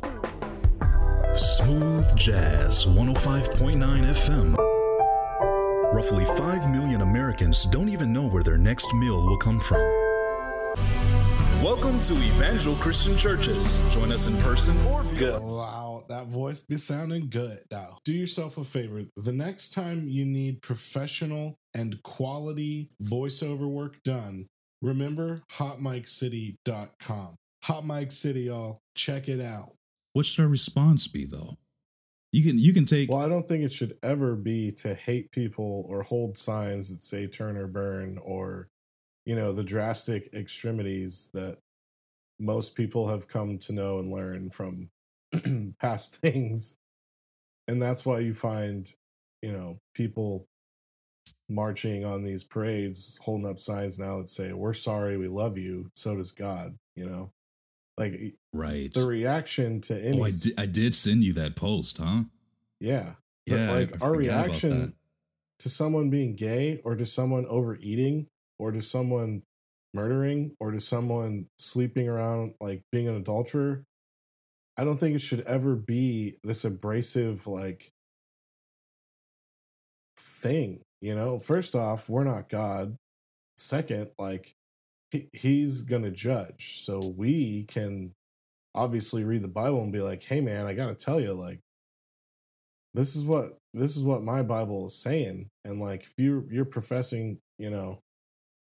Smooth 1.38 2.16
Jazz 2.16 2.86
105.9 2.86 4.16
FM. 4.16 4.56
Roughly 5.94 6.26
5 6.26 6.70
million 6.70 7.02
Americans 7.02 7.66
don't 7.66 7.90
even 7.90 8.12
know 8.12 8.28
where 8.28 8.42
their 8.44 8.58
next 8.58 8.92
meal 8.96 9.24
will 9.26 9.38
come 9.38 9.60
from. 9.60 9.97
Welcome 11.64 12.02
to 12.04 12.14
Evangel 12.14 12.76
Christian 12.76 13.18
Churches. 13.18 13.80
Join 13.90 14.12
us 14.12 14.28
in 14.28 14.38
person 14.38 14.80
or 14.86 15.02
via. 15.04 15.40
Wow, 15.40 16.06
that 16.08 16.28
voice 16.28 16.62
be 16.62 16.78
sounding 16.78 17.30
good 17.30 17.60
now. 17.72 17.98
Do 18.06 18.14
yourself 18.14 18.58
a 18.60 18.64
favor. 18.64 19.02
The 19.16 19.34
next 19.34 19.74
time 19.74 20.08
you 20.08 20.24
need 20.24 20.62
professional 20.62 21.58
and 21.74 22.02
quality 22.04 22.92
voiceover 23.02 23.68
work 23.68 24.04
done, 24.04 24.46
remember 24.84 25.42
hotmiccity.com. 25.54 27.36
Hot 27.64 27.86
Mic 27.86 28.12
City, 28.12 28.42
y'all. 28.42 28.80
Check 28.96 29.28
it 29.28 29.42
out. 29.42 29.74
What 30.14 30.28
should 30.28 30.44
our 30.44 30.48
response 30.48 31.08
be 31.08 31.26
though? 31.26 31.58
You 32.32 32.44
can 32.44 32.60
you 32.60 32.72
can 32.72 32.86
take 32.86 33.10
Well, 33.10 33.20
I 33.20 33.30
don't 33.30 33.48
think 33.48 33.64
it 33.64 33.72
should 33.72 33.98
ever 34.04 34.36
be 34.36 34.72
to 34.84 34.94
hate 34.94 35.32
people 35.32 35.86
or 35.90 36.04
hold 36.04 36.38
signs 36.38 36.90
that 36.90 37.02
say 37.02 37.26
turn 37.26 37.58
or 37.58 37.66
burn 37.68 38.20
or, 38.22 38.68
you 39.28 39.36
know, 39.36 39.52
the 39.52 39.64
drastic 39.64 40.34
extremities 40.34 41.30
that 41.34 41.58
most 42.40 42.76
people 42.76 43.10
have 43.10 43.28
come 43.28 43.58
to 43.58 43.74
know 43.74 44.00
and 44.00 44.10
learn 44.10 44.50
from 44.50 44.90
past 45.82 46.16
things. 46.22 46.78
And 47.68 47.82
that's 47.82 48.06
why 48.06 48.20
you 48.20 48.34
find, 48.34 48.90
you 49.42 49.52
know, 49.52 49.82
people 49.94 50.48
marching 51.50 52.06
on 52.06 52.24
these 52.24 52.46
parades, 52.46 53.20
holding 53.22 53.46
up 53.46 53.60
signs 53.60 54.00
now 54.00 54.20
that 54.20 54.30
say, 54.30 54.54
We're 54.54 54.74
sorry, 54.74 55.18
we 55.18 55.28
love 55.28 55.58
you. 55.58 55.92
So 55.94 56.16
does 56.16 56.32
God, 56.32 56.78
you 56.96 57.06
know? 57.06 57.34
Like 57.98 58.16
right. 58.54 58.94
the 58.94 59.06
reaction 59.06 59.82
to 59.82 60.02
any 60.02 60.22
Oh, 60.22 60.24
I 60.24 60.30
did, 60.30 60.54
I 60.58 60.66
did 60.68 60.96
send 60.96 61.26
you 61.26 61.34
that 61.34 61.58
post, 61.58 61.98
huh? 61.98 62.24
yeah. 62.80 63.16
Yeah, 63.46 63.72
I- 63.72 63.76
like 63.76 64.02
I 64.02 64.06
our 64.06 64.14
reaction 64.14 64.94
to 65.60 65.68
someone 65.68 66.10
being 66.10 66.36
gay 66.36 66.80
or 66.86 66.96
to 66.96 67.06
someone 67.06 67.46
overeating 67.48 68.28
or 68.60 68.72
to 68.72 68.82
someone 68.82 69.44
murdering 69.94 70.56
or 70.60 70.72
to 70.72 70.80
someone 70.80 71.48
sleeping 71.58 72.08
around 72.08 72.54
like 72.60 72.82
being 72.92 73.08
an 73.08 73.16
adulterer, 73.16 73.84
I 74.78 74.84
don't 74.84 74.98
think 74.98 75.16
it 75.16 75.22
should 75.22 75.42
ever 75.42 75.76
be 75.76 76.38
this 76.44 76.66
abrasive 76.66 77.48
like 77.48 77.92
thing, 80.18 80.82
you 81.02 81.16
know? 81.16 81.40
First 81.40 81.76
off, 81.76 82.10
we're 82.10 82.24
not 82.24 82.50
God. 82.50 82.96
Second, 83.58 84.10
like 84.20 84.54
he, 85.12 85.30
he's 85.34 85.84
to 86.04 86.12
judge. 86.12 86.80
So 86.80 87.00
we 87.18 87.66
can 87.68 88.14
obviously 88.76 89.24
read 89.24 89.42
the 89.42 89.48
Bible 89.48 89.82
and 89.82 89.92
be 89.92 90.02
like, 90.02 90.24
"Hey 90.24 90.42
man, 90.42 90.68
I 90.68 90.74
got 90.74 90.88
to 90.88 90.96
tell 90.96 91.20
you 91.20 91.34
like 91.34 91.60
this 92.98 93.16
is 93.16 93.26
what 93.26 93.60
this 93.74 93.96
is 93.96 94.04
what 94.04 94.24
my 94.24 94.42
bible 94.42 94.88
is 94.88 94.96
saying 94.96 95.50
and 95.64 95.80
like 95.80 96.02
if 96.02 96.14
you 96.18 96.48
you're 96.50 96.66
professing 96.66 97.38
you 97.60 97.70
know 97.70 98.00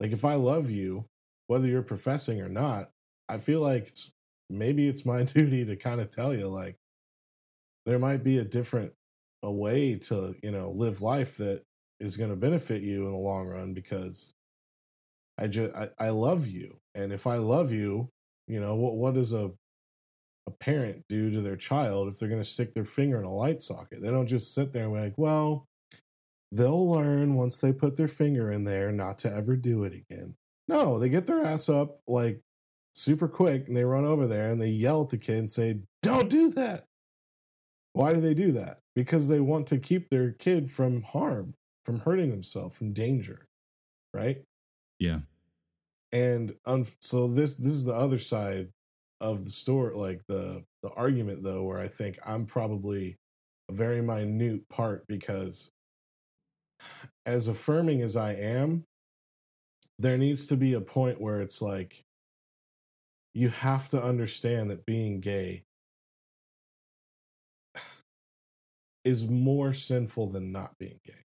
like 0.03 0.13
if 0.13 0.25
i 0.25 0.35
love 0.35 0.69
you 0.69 1.07
whether 1.47 1.67
you're 1.67 1.83
professing 1.83 2.41
or 2.41 2.49
not 2.49 2.91
i 3.29 3.39
feel 3.39 3.61
like 3.61 3.85
it's, 3.85 4.13
maybe 4.51 4.89
it's 4.89 5.07
my 5.07 5.23
duty 5.23 5.65
to 5.65 5.77
kind 5.77 6.01
of 6.01 6.11
tell 6.11 6.35
you 6.35 6.49
like 6.49 6.77
there 7.87 7.99
might 7.99 8.23
be 8.23 8.39
a 8.39 8.45
different 8.45 8.93
a 9.43 9.51
way 9.51 9.97
to 9.97 10.35
you 10.43 10.51
know 10.51 10.71
live 10.71 11.01
life 11.01 11.37
that 11.37 11.63
is 12.01 12.17
going 12.17 12.31
to 12.31 12.37
benefit 12.37 12.83
you 12.83 13.07
in 13.07 13.13
the 13.13 13.17
long 13.17 13.47
run 13.47 13.73
because 13.73 14.35
i 15.39 15.47
just 15.47 15.75
I, 15.75 15.89
I 15.99 16.09
love 16.11 16.47
you 16.47 16.77
and 16.95 17.13
if 17.13 17.27
i 17.27 17.37
love 17.37 17.71
you 17.73 18.09
you 18.49 18.61
know 18.61 18.75
what 18.75 18.97
what 18.97 19.15
does 19.15 19.33
a 19.33 19.53
a 20.47 20.51
parent 20.51 21.05
do 21.09 21.31
to 21.31 21.41
their 21.41 21.57
child 21.57 22.09
if 22.09 22.19
they're 22.19 22.29
going 22.29 22.41
to 22.41 22.45
stick 22.45 22.73
their 22.73 22.85
finger 22.85 23.19
in 23.19 23.25
a 23.25 23.33
light 23.33 23.61
socket. 23.61 24.03
They 24.03 24.11
don't 24.11 24.27
just 24.27 24.55
sit 24.55 24.73
there 24.73 24.85
and 24.85 24.95
be 24.95 25.01
like, 25.01 25.17
well, 25.17 25.67
they'll 26.53 26.91
learn 26.91 27.35
once 27.35 27.59
they 27.59 27.73
put 27.75 27.97
their 27.97 28.09
finger 28.09 28.53
in 28.53 28.65
there 28.65 28.93
not 28.93 29.19
to 29.21 29.33
ever 29.33 29.57
do 29.57 29.85
it 29.85 29.95
again. 29.95 30.37
No, 30.69 31.01
they 31.01 31.09
get 31.11 31.27
their 31.27 31.45
ass 31.45 31.69
up 31.71 32.01
like 32.09 32.43
super 32.95 33.29
quick 33.29 33.69
and 33.69 33.77
they 33.77 33.85
run 33.85 34.05
over 34.05 34.29
there 34.29 34.49
and 34.49 34.61
they 34.63 34.69
yell 34.71 35.03
at 35.03 35.11
the 35.11 35.19
kid 35.19 35.39
and 35.39 35.51
say, 35.51 35.81
don't 36.03 36.31
do 36.31 36.51
that. 36.53 36.87
Why 37.95 38.15
do 38.15 38.21
they 38.21 38.35
do 38.35 38.53
that? 38.53 38.81
Because 38.95 39.29
they 39.29 39.41
want 39.41 39.67
to 39.69 39.79
keep 39.79 40.11
their 40.11 40.33
kid 40.33 40.71
from 40.71 41.03
harm, 41.03 41.55
from 41.85 42.01
hurting 42.01 42.31
themselves, 42.31 42.77
from 42.77 42.93
danger, 42.95 43.49
right? 44.15 44.43
Yeah. 45.01 45.21
and 46.13 46.55
um, 46.67 46.87
so 47.01 47.29
this 47.29 47.57
this 47.57 47.73
is 47.73 47.85
the 47.87 47.95
other 47.95 48.19
side 48.19 48.69
of 49.21 49.45
the 49.45 49.51
story 49.51 49.95
like 49.97 50.23
the 50.29 50.65
the 50.83 50.91
argument 50.91 51.43
though 51.43 51.63
where 51.65 51.79
i 51.81 51.89
think 51.89 52.19
i'm 52.27 52.47
probably 52.47 53.17
a 53.71 53.73
very 53.73 54.03
minute 54.03 54.69
part 54.69 55.07
because 55.09 55.73
as 57.27 57.49
affirming 57.49 58.03
as 58.03 58.17
i 58.17 58.33
am 58.33 58.85
there 59.99 60.19
needs 60.19 60.47
to 60.47 60.57
be 60.57 60.73
a 60.73 60.81
point 60.81 61.21
where 61.21 61.41
it's 61.41 61.63
like 61.63 62.05
you 63.35 63.49
have 63.49 63.89
to 63.91 64.03
understand 64.03 64.71
that 64.71 64.85
being 64.85 65.21
gay 65.21 65.65
is 69.05 69.29
more 69.29 69.73
sinful 69.73 70.29
than 70.29 70.53
not 70.53 70.79
being 70.79 71.01
gay. 71.05 71.25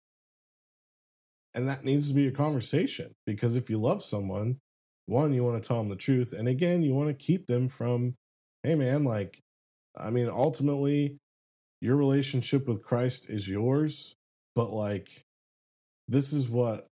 And 1.54 1.68
that 1.70 1.86
needs 1.86 2.10
to 2.10 2.14
be 2.14 2.28
a 2.28 2.32
conversation 2.32 3.16
because 3.26 3.56
if 3.56 3.70
you 3.70 3.80
love 3.80 4.04
someone 4.04 4.60
one 5.08 5.34
you 5.34 5.44
want 5.44 5.62
to 5.62 5.66
tell 5.66 5.78
them 5.78 5.90
the 5.90 5.96
truth 5.96 6.34
and 6.34 6.48
again 6.48 6.82
you 6.82 6.94
want 6.94 7.08
to 7.08 7.26
keep 7.26 7.46
them 7.46 7.68
from 7.68 8.16
hey 8.64 8.74
man 8.74 9.04
like 9.04 9.40
i 9.96 10.10
mean 10.10 10.28
ultimately 10.28 11.20
your 11.80 11.96
relationship 11.96 12.68
with 12.68 12.82
christ 12.82 13.30
is 13.30 13.48
yours 13.48 14.16
but 14.56 14.72
like 14.72 15.25
this 16.08 16.34
is 16.34 16.50
what 16.50 16.88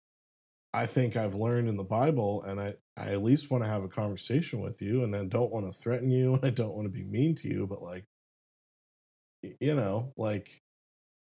I 0.73 0.85
think 0.85 1.15
I've 1.15 1.35
learned 1.35 1.67
in 1.67 1.77
the 1.77 1.83
Bible, 1.83 2.43
and 2.43 2.59
I, 2.59 2.75
I 2.95 3.07
at 3.07 3.23
least 3.23 3.51
want 3.51 3.63
to 3.63 3.69
have 3.69 3.83
a 3.83 3.89
conversation 3.89 4.61
with 4.61 4.81
you, 4.81 5.03
and 5.03 5.15
I 5.15 5.25
don't 5.25 5.51
want 5.51 5.65
to 5.65 5.71
threaten 5.71 6.09
you, 6.09 6.33
and 6.35 6.45
I 6.45 6.49
don't 6.49 6.73
want 6.73 6.85
to 6.85 6.91
be 6.91 7.03
mean 7.03 7.35
to 7.35 7.47
you, 7.47 7.67
but 7.67 7.81
like, 7.81 8.05
you 9.59 9.75
know, 9.75 10.13
like, 10.17 10.61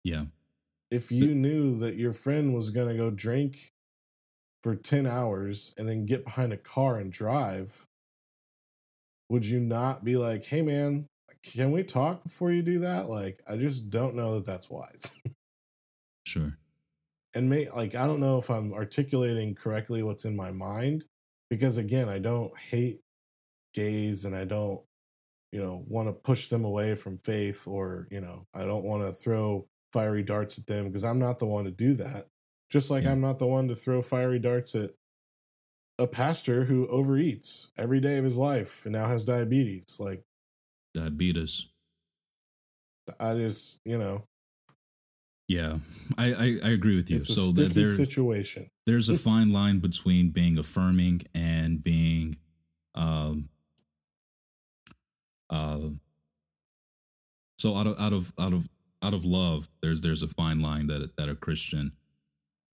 yeah, 0.03 0.25
if 0.91 1.11
you 1.11 1.33
knew 1.33 1.77
that 1.79 1.95
your 1.95 2.13
friend 2.13 2.53
was 2.53 2.69
going 2.69 2.87
to 2.87 2.95
go 2.95 3.09
drink 3.09 3.71
for 4.61 4.75
10 4.75 5.07
hours 5.07 5.73
and 5.77 5.89
then 5.89 6.05
get 6.05 6.23
behind 6.23 6.53
a 6.53 6.57
car 6.57 6.97
and 6.97 7.11
drive, 7.11 7.87
would 9.29 9.45
you 9.45 9.59
not 9.59 10.03
be 10.03 10.15
like, 10.15 10.45
hey, 10.45 10.61
man, 10.61 11.07
can 11.41 11.71
we 11.71 11.83
talk 11.83 12.23
before 12.23 12.51
you 12.51 12.61
do 12.61 12.79
that? 12.79 13.09
Like, 13.09 13.41
I 13.47 13.57
just 13.57 13.89
don't 13.89 14.15
know 14.15 14.35
that 14.35 14.45
that's 14.45 14.69
wise. 14.69 15.19
sure. 16.25 16.57
And 17.35 17.49
may 17.49 17.69
like 17.69 17.95
I 17.95 18.05
don't 18.05 18.19
know 18.19 18.37
if 18.37 18.49
I'm 18.49 18.73
articulating 18.73 19.55
correctly 19.55 20.03
what's 20.03 20.25
in 20.25 20.35
my 20.35 20.51
mind 20.51 21.05
because 21.49 21.77
again, 21.77 22.09
I 22.09 22.19
don't 22.19 22.55
hate 22.57 23.01
gays 23.73 24.25
and 24.25 24.35
I 24.35 24.45
don't 24.45 24.81
you 25.51 25.61
know 25.61 25.83
want 25.87 26.07
to 26.07 26.13
push 26.13 26.47
them 26.47 26.63
away 26.63 26.95
from 26.95 27.17
faith 27.19 27.67
or 27.67 28.07
you 28.11 28.21
know 28.21 28.45
I 28.53 28.65
don't 28.65 28.83
want 28.83 29.03
to 29.03 29.11
throw 29.11 29.67
fiery 29.91 30.23
darts 30.23 30.57
at 30.57 30.67
them 30.67 30.87
because 30.87 31.03
I'm 31.03 31.19
not 31.19 31.39
the 31.39 31.45
one 31.45 31.65
to 31.65 31.71
do 31.71 31.93
that. 31.95 32.27
Just 32.71 32.89
like 32.91 33.03
Yeah. 33.03 33.11
I'm 33.11 33.21
not 33.21 33.39
the 33.39 33.47
one 33.47 33.67
to 33.67 33.75
throw 33.75 34.01
fiery 34.01 34.39
darts 34.39 34.75
at 34.75 34.91
a 35.99 36.07
pastor 36.07 36.65
who 36.65 36.87
overeats 36.87 37.69
every 37.77 37.99
day 37.99 38.17
of 38.17 38.23
his 38.23 38.37
life 38.37 38.85
and 38.85 38.93
now 38.93 39.07
has 39.07 39.25
diabetes. 39.25 39.99
Like 39.99 40.23
Diabetes. 40.93 41.67
I 43.19 43.33
just, 43.35 43.79
you 43.85 43.97
know, 43.97 44.23
Yeah, 45.53 45.77
I, 46.17 46.33
I, 46.33 46.59
I 46.63 46.69
agree 46.71 46.95
with 46.95 47.11
you. 47.11 47.17
it's 47.17 47.29
a 47.29 47.33
so 47.33 47.51
sticky 47.51 47.73
there, 47.73 47.85
situation. 47.85 48.71
there's 48.87 49.07
a 49.07 49.17
fine 49.29 49.53
line 49.53 49.77
between 49.77 50.31
being 50.31 50.57
affirming 50.57 51.21
and 51.35 51.83
being 51.83 52.37
um 52.95 53.49
uh 55.51 55.89
so 57.59 57.75
out 57.75 57.85
of 57.85 57.99
out 57.99 58.13
of 58.13 58.33
out 58.39 58.53
of 58.53 58.67
out 59.03 59.13
of 59.13 59.25
love 59.25 59.69
there's 59.81 60.01
there's 60.01 60.23
a 60.23 60.27
fine 60.27 60.59
line 60.59 60.87
that 60.87 61.15
that 61.17 61.29
a 61.29 61.35
christian 61.35 61.91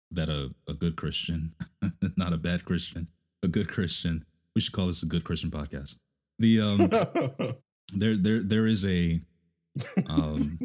that 0.09 0.29
a, 0.29 0.51
a 0.67 0.73
good 0.73 0.95
christian 0.95 1.53
not 2.17 2.33
a 2.33 2.37
bad 2.37 2.65
christian 2.65 3.07
a 3.43 3.47
good 3.47 3.67
christian 3.67 4.25
we 4.55 4.61
should 4.61 4.73
call 4.73 4.87
this 4.87 5.03
a 5.03 5.07
good 5.07 5.23
christian 5.23 5.51
podcast 5.51 5.95
the 6.39 6.59
um 6.59 6.89
there 7.93 8.15
there 8.17 8.39
there 8.41 8.67
is 8.67 8.83
a 8.85 9.21
um 10.07 10.59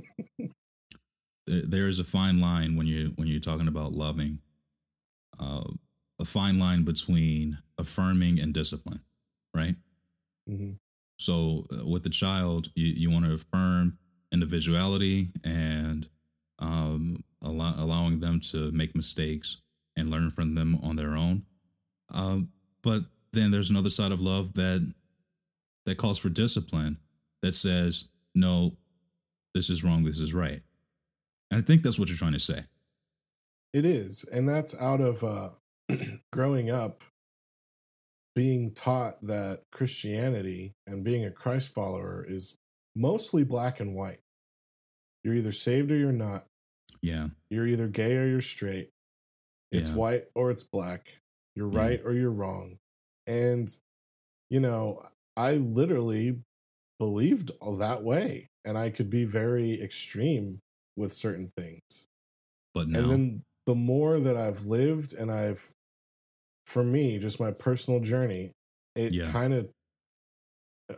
there, 1.48 1.62
there 1.66 1.88
is 1.88 1.98
a 1.98 2.04
fine 2.04 2.40
line 2.40 2.76
when 2.76 2.86
you 2.86 3.12
when 3.16 3.28
you're 3.28 3.40
talking 3.40 3.68
about 3.68 3.92
loving 3.92 4.40
uh, 5.38 5.64
a 6.20 6.24
fine 6.24 6.58
line 6.58 6.84
between 6.84 7.58
affirming 7.78 8.38
and 8.40 8.52
discipline 8.54 9.00
right? 9.54 9.76
Mhm. 10.48 10.78
so 11.18 11.66
uh, 11.72 11.86
with 11.86 12.02
the 12.04 12.10
child 12.10 12.68
you, 12.74 12.86
you 12.86 13.10
want 13.10 13.24
to 13.26 13.34
affirm 13.34 13.98
individuality 14.32 15.30
and 15.44 16.08
um, 16.58 17.24
allow, 17.42 17.74
allowing 17.76 18.20
them 18.20 18.40
to 18.40 18.70
make 18.72 18.94
mistakes 18.94 19.58
and 19.96 20.10
learn 20.10 20.30
from 20.30 20.54
them 20.54 20.78
on 20.82 20.96
their 20.96 21.14
own. 21.16 21.44
Um, 22.10 22.48
but 22.82 23.04
then 23.32 23.50
there's 23.50 23.70
another 23.70 23.90
side 23.90 24.12
of 24.12 24.20
love 24.20 24.54
that 24.54 24.92
that 25.86 25.98
calls 25.98 26.18
for 26.18 26.28
discipline 26.28 26.98
that 27.42 27.54
says 27.54 28.08
no 28.34 28.76
this 29.54 29.70
is 29.70 29.82
wrong 29.84 30.04
this 30.04 30.18
is 30.20 30.34
right 30.34 30.62
i 31.50 31.60
think 31.60 31.82
that's 31.82 31.98
what 31.98 32.08
you're 32.08 32.16
trying 32.18 32.32
to 32.32 32.38
say 32.40 32.64
It 33.72 33.84
is. 33.84 34.24
And 34.24 34.48
that's 34.48 34.74
out 34.80 35.00
of 35.02 35.22
uh, 35.22 35.50
growing 36.32 36.70
up 36.70 37.04
being 38.34 38.72
taught 38.72 39.20
that 39.26 39.62
Christianity 39.72 40.72
and 40.86 41.04
being 41.04 41.24
a 41.24 41.30
Christ 41.30 41.74
follower 41.74 42.24
is 42.26 42.56
mostly 42.96 43.44
black 43.44 43.78
and 43.80 43.94
white. 43.94 44.20
You're 45.24 45.34
either 45.34 45.52
saved 45.52 45.90
or 45.90 45.96
you're 45.96 46.12
not. 46.12 46.46
yeah 47.02 47.28
You're 47.50 47.66
either 47.66 47.88
gay 47.88 48.16
or 48.16 48.26
you're 48.26 48.40
straight. 48.40 48.90
It's 49.70 49.90
Yeah. 49.90 49.96
white 49.96 50.24
or 50.34 50.50
it's 50.50 50.64
black. 50.64 51.20
You're 51.54 51.70
Yeah. 51.72 51.78
right 51.78 52.00
or 52.04 52.14
you're 52.14 52.32
wrong. 52.32 52.78
And, 53.26 53.68
you 54.48 54.60
know, 54.60 55.02
I 55.36 55.52
literally 55.54 56.42
believed 56.98 57.50
all 57.60 57.76
that 57.76 58.02
way. 58.02 58.48
And 58.64 58.78
I 58.78 58.90
could 58.90 59.10
be 59.10 59.24
very 59.24 59.80
extreme 59.82 60.60
with 60.98 61.12
certain 61.14 61.48
things. 61.48 62.08
but 62.74 62.88
now 62.88 62.98
And 62.98 63.10
then 63.10 63.42
the 63.66 63.74
more 63.76 64.20
that 64.20 64.36
I've 64.36 64.66
lived 64.66 65.14
and 65.14 65.30
I've, 65.32 65.72
for 66.66 66.84
me, 66.84 67.18
just 67.18 67.40
my 67.40 67.52
personal 67.52 68.00
journey, 68.00 68.52
it 68.96 69.16
Yeah. 69.16 69.32
kind 69.32 69.54
of, 69.54 69.70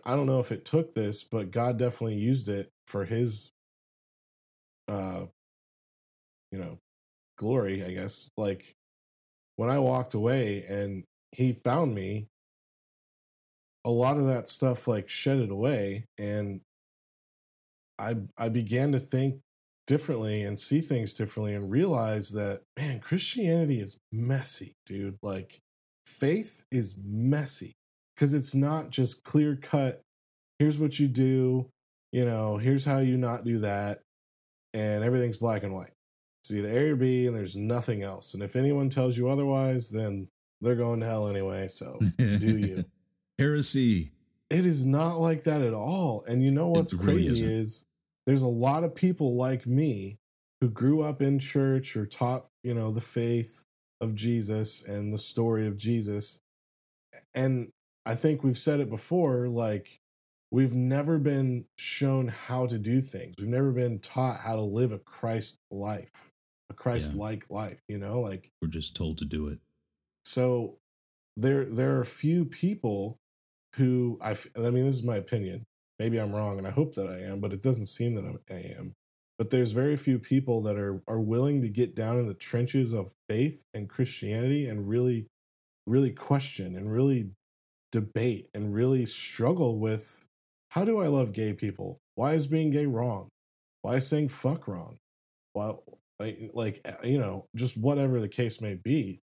I 0.05 0.15
don't 0.15 0.27
know 0.27 0.41
if 0.41 0.53
it 0.53 0.65
took 0.65 0.95
this, 0.95 1.25
but 1.25 1.51
God 1.51 1.79
definitely 1.79 2.17
used 2.17 2.49
it 2.49 2.71
for 2.87 3.05
his, 3.05 3.51
uh, 4.89 5.27
you 6.51 6.59
know, 6.59 6.79
glory, 7.39 7.85
I 7.85 7.93
guess. 7.93 8.31
Like 8.37 8.75
when 9.57 9.71
I 9.71 9.79
walked 9.81 10.15
away 10.15 10.65
and 10.65 11.05
he 11.33 11.53
found 11.53 11.95
me, 11.95 12.29
a 13.85 13.91
lot 13.91 14.19
of 14.19 14.27
that 14.27 14.49
stuff 14.49 14.87
like 14.87 15.09
shedded 15.09 15.51
away 15.51 16.05
and 16.19 16.61
I 17.99 18.17
I 18.37 18.49
began 18.49 18.93
to 18.93 18.99
think 18.99 19.43
differently 19.91 20.43
and 20.43 20.57
see 20.57 20.81
things 20.81 21.15
differently 21.15 21.53
and 21.53 21.69
realize 21.69 22.31
that 22.31 22.61
man 22.79 23.01
christianity 23.01 23.81
is 23.81 23.99
messy 24.13 24.77
dude. 24.87 25.19
Like 25.21 25.59
faith 26.07 26.63
is 26.71 26.97
messy 27.05 27.73
because 28.15 28.33
it's 28.33 28.55
not 28.55 28.91
just 28.91 29.25
clear 29.25 29.57
cut 29.57 30.01
here's 30.61 30.79
what 30.79 31.01
you 31.01 31.09
do 31.09 31.69
you 32.13 32.25
know 32.25 32.57
here's 32.57 32.85
how 32.85 32.99
you 32.99 33.17
not 33.17 33.43
do 33.43 33.59
that 33.59 33.99
and 34.73 35.03
everything's 35.03 35.39
black 35.39 35.65
and 35.65 35.75
white. 35.75 35.91
It's 36.45 36.53
either 36.53 36.71
a 36.71 36.91
or 36.91 36.97
b 36.97 37.27
and 37.27 37.35
there's 37.35 37.57
nothing 37.57 38.05
else. 38.05 38.33
And 38.33 38.45
if 38.45 38.55
anyone 38.55 38.91
tells 38.91 39.19
you 39.19 39.29
otherwise 39.29 39.91
then 39.91 40.29
they're 40.61 40.77
going 40.77 41.01
to 41.01 41.07
hell 41.07 41.27
anyway 41.27 41.67
so 41.67 41.99
do 42.17 42.59
you. 42.59 42.85
Heresy. 43.41 44.13
It 44.51 44.67
is 44.67 44.87
not 44.87 45.17
like 45.17 45.43
that 45.45 45.63
at 45.63 45.75
all. 45.75 46.23
And 46.29 46.45
you 46.45 46.53
know 46.53 46.69
what's 46.69 46.95
really 46.95 47.27
crazy 47.27 47.45
isn't. 47.45 47.51
is 47.51 47.87
there's 48.31 48.43
a 48.43 48.49
lot 48.49 48.85
of 48.85 48.95
people 48.95 49.37
like 49.37 49.67
me 49.67 50.19
who 50.61 50.71
grew 50.71 51.03
up 51.03 51.21
in 51.21 51.39
church 51.39 51.97
or 51.97 52.07
taught, 52.07 52.47
you 52.63 52.75
know, 52.75 52.91
the 52.91 53.01
faith 53.01 53.65
of 54.01 54.15
Jesus 54.15 54.85
and 54.87 55.13
the 55.13 55.19
story 55.19 55.67
of 55.67 55.77
Jesus. 55.77 56.43
And 57.35 57.73
I 58.07 58.15
think 58.15 58.45
we've 58.45 58.59
said 58.59 58.81
it 58.81 58.89
before 58.89 59.49
like 59.49 60.01
we've 60.51 60.75
never 60.75 61.19
been 61.19 61.65
shown 61.77 62.29
how 62.29 62.67
to 62.67 62.79
do 62.79 63.01
things. 63.01 63.35
We've 63.39 63.49
never 63.49 63.73
been 63.73 63.99
taught 63.99 64.41
how 64.41 64.55
to 64.55 64.63
live 64.63 64.93
a 64.93 64.99
Christ 64.99 65.59
life, 65.71 66.31
a 66.71 66.75
Christ 66.75 67.15
like 67.15 67.51
life, 67.51 67.83
you 67.89 67.99
know, 67.99 68.21
like 68.21 68.51
we're 68.63 68.69
just 68.69 68.95
told 68.95 69.19
to 69.19 69.25
do 69.25 69.49
it 69.49 69.61
so 70.25 70.79
there 71.37 71.65
there 71.65 71.97
are 71.97 72.01
a 72.01 72.07
few 72.07 72.45
people 72.45 73.19
who 73.77 74.19
I 74.23 74.37
I 74.57 74.71
mean 74.71 74.87
this 74.87 74.97
is 74.97 75.03
my 75.03 75.17
opinion. 75.17 75.67
Maybe 76.01 76.19
I'm 76.19 76.33
wrong 76.33 76.57
and 76.57 76.67
I 76.67 76.71
hope 76.71 76.95
that 76.95 77.09
I 77.09 77.19
am, 77.19 77.41
but 77.41 77.53
it 77.53 77.61
doesn't 77.61 77.85
seem 77.85 78.15
that 78.15 78.25
I'm- 78.25 78.41
I 78.49 78.55
am. 78.55 78.95
But 79.37 79.51
there's 79.51 79.73
very 79.73 79.99
few 79.99 80.19
people 80.19 80.63
that 80.63 80.79
are 80.79 81.03
are 81.07 81.21
willing 81.21 81.61
to 81.61 81.69
get 81.69 81.95
down 81.95 82.19
in 82.19 82.27
the 82.27 82.33
trenches 82.33 82.95
of 82.95 83.13
faith 83.29 83.65
and 83.75 83.87
Christianity 83.87 84.65
and 84.65 84.89
really 84.89 85.27
really 85.87 86.13
question 86.13 86.75
and 86.75 86.91
really 86.91 87.33
debate 87.93 88.49
and 88.55 88.73
really 88.73 89.05
struggle 89.05 89.79
with 89.79 90.25
how 90.71 90.87
do 90.87 90.99
I 91.01 91.09
love 91.09 91.33
gay 91.33 91.53
people? 91.53 91.99
Why 92.15 92.33
is 92.33 92.47
being 92.47 92.71
gay 92.71 92.87
wrong? 92.87 93.29
Why 93.83 93.97
is 93.97 94.07
saying 94.07 94.29
fuck 94.29 94.67
wrong? 94.67 94.97
Why 95.53 95.77
like 96.19 96.51
like 96.55 96.87
you 97.05 97.19
know, 97.19 97.45
just 97.55 97.77
whatever 97.77 98.21
the 98.21 98.29
case 98.29 98.63
may 98.63 98.75
be 98.75 99.21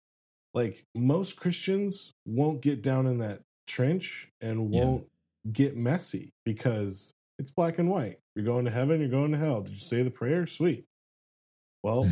like 0.54 0.86
most 0.94 1.36
Christians 1.36 2.14
won't 2.24 2.62
get 2.62 2.82
down 2.82 3.06
in 3.06 3.18
that 3.18 3.42
trench 3.66 4.30
and 4.40 4.70
won't 4.70 5.08
get 5.50 5.76
messy 5.76 6.32
because 6.44 7.14
it's 7.38 7.50
black 7.50 7.78
and 7.78 7.90
white. 7.90 8.18
You're 8.34 8.44
going 8.44 8.64
to 8.64 8.70
heaven, 8.70 9.00
you're 9.00 9.08
going 9.08 9.32
to 9.32 9.38
hell. 9.38 9.62
Did 9.62 9.72
you 9.72 9.80
say 9.80 10.02
the 10.02 10.10
prayer? 10.10 10.46
Sweet. 10.46 10.84
Well, 11.82 12.08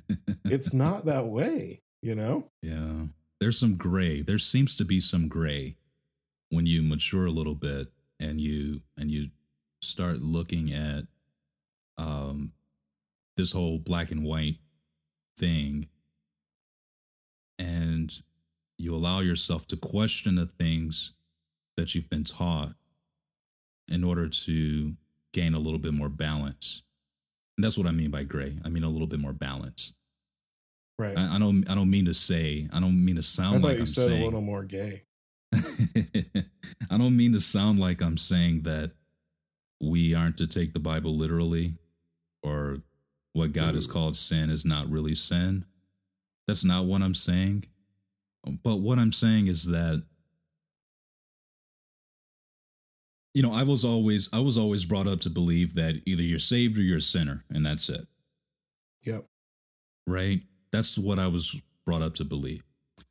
it's 0.44 0.72
not 0.72 1.06
that 1.06 1.26
way, 1.26 1.80
you 2.02 2.14
know? 2.14 2.44
yeah 2.62 3.06
there's 3.40 3.58
some 3.58 3.76
gray 3.76 4.22
there 4.22 4.38
seems 4.38 4.76
to 4.76 4.84
be 4.84 5.00
some 5.00 5.28
gray 5.28 5.76
when 6.50 6.66
you 6.66 6.82
mature 6.82 7.26
a 7.26 7.30
little 7.30 7.54
bit 7.54 7.88
and 8.18 8.40
you 8.40 8.82
and 8.96 9.10
you 9.10 9.28
start 9.80 10.20
looking 10.20 10.72
at 10.72 11.04
um 11.96 12.52
this 13.36 13.52
whole 13.52 13.78
black 13.78 14.10
and 14.10 14.24
white 14.24 14.56
thing 15.36 15.88
and 17.58 18.22
you 18.76 18.94
allow 18.94 19.20
yourself 19.20 19.66
to 19.66 19.76
question 19.76 20.36
the 20.36 20.46
things 20.46 21.12
that 21.78 21.94
you've 21.94 22.10
been 22.10 22.24
taught 22.24 22.74
in 23.88 24.04
order 24.04 24.28
to 24.28 24.92
gain 25.32 25.54
a 25.54 25.58
little 25.58 25.78
bit 25.78 25.94
more 25.94 26.10
balance 26.10 26.82
and 27.56 27.64
that's 27.64 27.78
what 27.78 27.86
i 27.86 27.90
mean 27.90 28.10
by 28.10 28.22
gray 28.22 28.58
i 28.64 28.68
mean 28.68 28.84
a 28.84 28.90
little 28.90 29.06
bit 29.06 29.18
more 29.20 29.32
balance 29.32 29.94
Right. 30.98 31.16
I, 31.16 31.36
I 31.36 31.38
don't 31.38 31.68
I 31.70 31.74
don't 31.74 31.90
mean 31.90 32.06
to 32.06 32.14
say 32.14 32.68
I 32.72 32.80
don't 32.80 33.04
mean 33.04 33.16
to 33.16 33.22
sound 33.22 33.62
like 33.62 33.78
I'm 33.78 33.86
said 33.86 34.08
saying 34.08 34.22
a 34.22 34.24
little 34.24 34.40
more 34.40 34.64
gay. 34.64 35.04
I 35.54 36.98
don't 36.98 37.16
mean 37.16 37.32
to 37.32 37.40
sound 37.40 37.78
like 37.78 38.02
I'm 38.02 38.16
saying 38.16 38.62
that 38.62 38.92
we 39.80 40.12
aren't 40.12 40.36
to 40.38 40.48
take 40.48 40.72
the 40.72 40.80
Bible 40.80 41.16
literally 41.16 41.74
or 42.42 42.82
what 43.32 43.52
God 43.52 43.74
has 43.74 43.86
mm. 43.86 43.92
called 43.92 44.16
sin 44.16 44.50
is 44.50 44.64
not 44.64 44.90
really 44.90 45.14
sin. 45.14 45.64
That's 46.48 46.64
not 46.64 46.86
what 46.86 47.02
I'm 47.02 47.14
saying. 47.14 47.66
But 48.64 48.76
what 48.76 48.98
I'm 48.98 49.12
saying 49.12 49.46
is 49.46 49.66
that 49.66 50.02
you 53.34 53.42
know, 53.42 53.52
I 53.52 53.62
was 53.62 53.84
always 53.84 54.28
I 54.32 54.40
was 54.40 54.58
always 54.58 54.84
brought 54.84 55.06
up 55.06 55.20
to 55.20 55.30
believe 55.30 55.74
that 55.74 56.02
either 56.06 56.22
you're 56.22 56.38
saved 56.38 56.78
or 56.78 56.82
you're 56.82 56.98
a 56.98 57.00
sinner 57.00 57.44
and 57.50 57.64
that's 57.66 57.88
it 57.88 58.06
Yep. 59.04 59.26
right? 60.06 60.42
That's 60.72 60.98
what 60.98 61.18
I 61.18 61.28
was 61.28 61.60
brought 61.84 62.02
up 62.02 62.14
to 62.16 62.24
believe. 62.24 62.62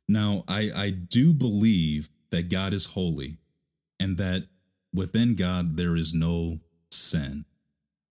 Now, 0.08 0.44
I, 0.48 0.70
I 0.74 0.90
do 0.90 1.32
believe 1.32 2.08
that 2.30 2.48
God 2.50 2.72
is 2.72 2.86
holy 2.86 3.38
and 3.98 4.16
that 4.18 4.48
within 4.94 5.34
God 5.34 5.76
there 5.76 5.96
is 5.96 6.14
no 6.14 6.60
sin. 6.90 7.44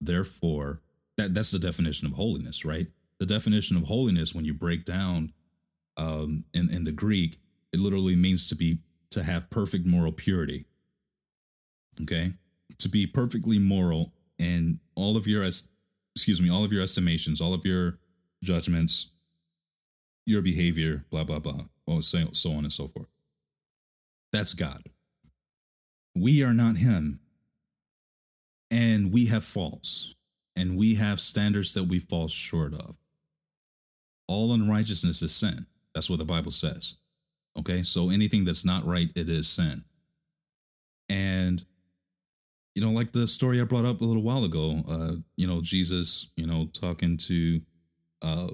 Therefore, 0.02 0.82
that, 1.18 1.34
that's 1.34 1.52
the 1.52 1.60
definition 1.60 2.08
of 2.08 2.14
holiness, 2.14 2.66
right? 2.66 2.88
The 3.20 3.26
definition 3.26 3.78
of 3.78 3.84
holiness, 3.84 4.36
when 4.36 4.46
you 4.46 4.54
break 4.54 4.86
down 4.86 5.34
um, 5.98 6.46
in, 6.54 6.70
in 6.72 6.84
the 6.84 6.92
Greek, 6.92 7.40
it 7.74 7.80
literally 7.80 8.16
means 8.16 8.48
to 8.50 8.56
be 8.56 8.80
to 9.12 9.24
have 9.24 9.50
perfect 9.50 9.86
moral 9.86 10.12
purity. 10.12 10.66
Okay? 12.02 12.34
To 12.80 12.90
be 12.90 13.08
perfectly 13.08 13.60
moral 13.60 14.14
in 14.38 14.80
all 14.96 15.18
of 15.18 15.28
your 15.28 15.44
es- 15.44 15.70
excuse 16.16 16.42
me, 16.42 16.50
all 16.50 16.64
of 16.64 16.72
your 16.72 16.82
estimations, 16.82 17.42
all 17.42 17.54
of 17.54 17.66
your 17.66 18.00
judgments, 18.44 19.12
your 20.26 20.42
behavior, 20.42 21.06
blah, 21.10 21.24
blah, 21.24 21.40
blah, 21.40 21.66
well, 21.86 22.02
so, 22.02 22.28
so 22.34 22.52
on 22.52 22.60
and 22.60 22.74
so 22.74 22.88
forth. 22.88 23.08
That's 24.32 24.54
God. 24.54 24.84
We 26.16 26.44
are 26.44 26.54
not 26.54 26.78
Him. 26.78 27.22
And 28.70 29.14
we 29.14 29.28
have 29.28 29.46
faults, 29.46 30.14
and 30.54 30.78
we 30.78 30.96
have 30.96 31.22
standards 31.22 31.74
that 31.74 31.86
we 31.86 32.00
fall 32.00 32.28
short 32.28 32.74
of. 32.74 32.98
All 34.28 34.52
unrighteousness 34.54 35.22
is 35.22 35.34
sin. 35.34 35.68
That's 35.94 36.10
what 36.10 36.20
the 36.20 36.26
Bible 36.26 36.52
says. 36.52 36.96
Okay, 37.58 37.82
so 37.82 38.10
anything 38.10 38.44
that's 38.44 38.66
not 38.66 38.86
right, 38.86 39.10
it 39.16 39.30
is 39.30 39.48
sin. 39.48 39.86
And 41.08 41.66
you 42.78 42.84
know, 42.86 42.92
like 42.92 43.12
the 43.12 43.26
story 43.26 43.60
I 43.60 43.64
brought 43.64 43.86
up 43.86 44.02
a 44.02 44.06
little 44.06 44.22
while 44.22 44.44
ago, 44.44 44.84
uh, 44.88 45.14
you 45.36 45.48
know, 45.48 45.62
Jesus, 45.62 46.28
you 46.38 46.46
know, 46.46 46.70
talking 46.74 47.18
to 47.18 47.60
uh 48.22 48.50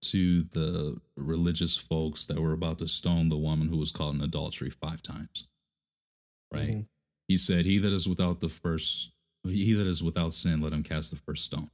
to 0.00 0.44
the 0.44 0.96
religious 1.18 1.76
folks 1.76 2.24
that 2.24 2.40
were 2.40 2.54
about 2.54 2.78
to 2.78 2.88
stone 2.88 3.28
the 3.28 3.36
woman 3.36 3.68
who 3.68 3.76
was 3.76 3.92
caught 3.92 4.14
in 4.14 4.22
adultery 4.22 4.70
five 4.70 5.02
times. 5.02 5.46
Right? 6.50 6.70
Mhm. 6.70 6.86
He 7.28 7.36
said, 7.36 7.66
He 7.66 7.76
that 7.76 7.92
is 7.92 8.08
without 8.08 8.40
the 8.40 8.48
first 8.48 9.12
he 9.44 9.74
that 9.74 9.86
is 9.86 10.02
without 10.02 10.32
sin, 10.32 10.62
let 10.62 10.72
him 10.72 10.82
cast 10.82 11.10
the 11.10 11.16
first 11.18 11.44
stone. 11.44 11.68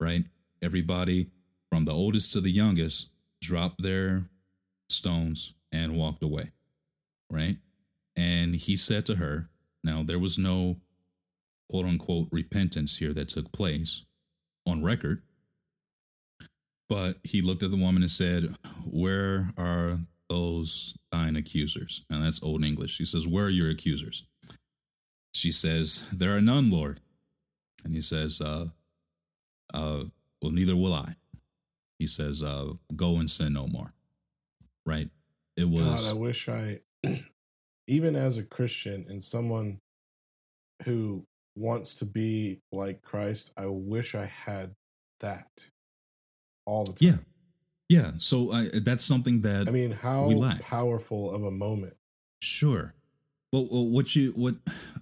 Right? 0.00 0.24
Everybody 0.62 1.32
from 1.70 1.84
the 1.84 1.92
oldest 1.92 2.32
to 2.32 2.40
the 2.40 2.50
youngest 2.50 3.10
dropped 3.42 3.82
their 3.82 4.30
stones 4.88 5.52
and 5.70 5.98
walked 5.98 6.22
away. 6.22 6.52
Right? 7.30 7.58
And 8.16 8.56
he 8.56 8.74
said 8.74 9.04
to 9.04 9.16
her, 9.16 9.50
now 9.84 10.02
there 10.02 10.18
was 10.18 10.38
no 10.38 10.78
quote 11.70 11.86
unquote 11.86 12.28
repentance 12.32 12.98
here 12.98 13.14
that 13.14 13.28
took 13.28 13.52
place 13.52 14.02
on 14.66 14.82
record. 14.82 15.22
But 16.88 17.18
he 17.22 17.40
looked 17.40 17.62
at 17.62 17.70
the 17.70 17.76
woman 17.76 18.02
and 18.02 18.10
said, 18.10 18.56
Where 18.84 19.52
are 19.56 20.00
those 20.28 20.96
thine 21.12 21.36
accusers? 21.36 22.04
And 22.10 22.24
that's 22.24 22.42
Old 22.42 22.64
English. 22.64 22.98
He 22.98 23.04
says, 23.04 23.28
Where 23.28 23.44
are 23.44 23.50
your 23.50 23.70
accusers? 23.70 24.24
She 25.32 25.52
says, 25.52 26.08
There 26.12 26.36
are 26.36 26.40
none, 26.40 26.70
Lord. 26.70 27.00
And 27.84 27.94
he 27.94 28.00
says, 28.00 28.40
uh, 28.40 28.66
uh, 29.72 30.04
Well, 30.42 30.52
neither 30.52 30.74
will 30.74 30.92
I. 30.92 31.14
He 32.00 32.08
says, 32.08 32.42
uh, 32.42 32.72
Go 32.96 33.18
and 33.18 33.30
sin 33.30 33.52
no 33.52 33.68
more. 33.68 33.92
Right? 34.84 35.10
It 35.56 35.68
was. 35.68 36.04
God, 36.04 36.10
I 36.10 36.14
wish 36.14 36.48
I, 36.48 36.80
even 37.86 38.16
as 38.16 38.38
a 38.38 38.42
Christian 38.42 39.06
and 39.08 39.22
someone 39.22 39.78
who 40.84 41.26
wants 41.56 41.94
to 41.96 42.04
be 42.04 42.60
like 42.72 43.02
Christ, 43.02 43.52
I 43.56 43.66
wish 43.66 44.14
I 44.14 44.26
had 44.26 44.74
that 45.20 45.68
all 46.66 46.84
the 46.84 46.92
time. 46.92 46.98
yeah. 47.08 47.16
Yeah. 47.88 48.12
So 48.18 48.52
I, 48.52 48.70
that's 48.72 49.04
something 49.04 49.40
that 49.40 49.66
I 49.66 49.72
mean, 49.72 49.90
how 49.90 50.30
powerful 50.60 51.34
of 51.34 51.42
a 51.42 51.50
moment. 51.50 51.96
Sure. 52.40 52.94
Well, 53.52 53.66
well, 53.70 53.88
what 53.88 54.14
you 54.14 54.30
what 54.36 54.54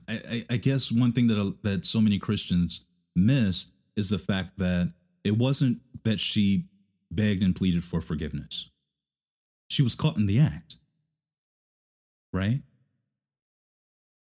I, 0.09 0.46
I- 0.49 0.57
guess 0.57 0.90
one 0.90 1.12
thing 1.12 1.26
that 1.26 1.38
uh, 1.38 1.51
that 1.64 1.84
so 1.84 2.01
many 2.01 2.18
Christians 2.18 2.80
miss 3.14 3.66
is 3.94 4.09
the 4.09 4.18
fact 4.18 4.57
that 4.57 4.94
it 5.22 5.36
wasn't 5.36 5.80
that 6.05 6.18
she 6.18 6.64
begged 7.11 7.42
and 7.42 7.55
pleaded 7.55 7.84
for 7.84 8.01
forgiveness. 8.01 8.70
She 9.68 9.82
was 9.82 9.94
caught 9.94 10.16
in 10.16 10.26
the 10.26 10.40
act. 10.40 10.76
Right? 12.32 12.62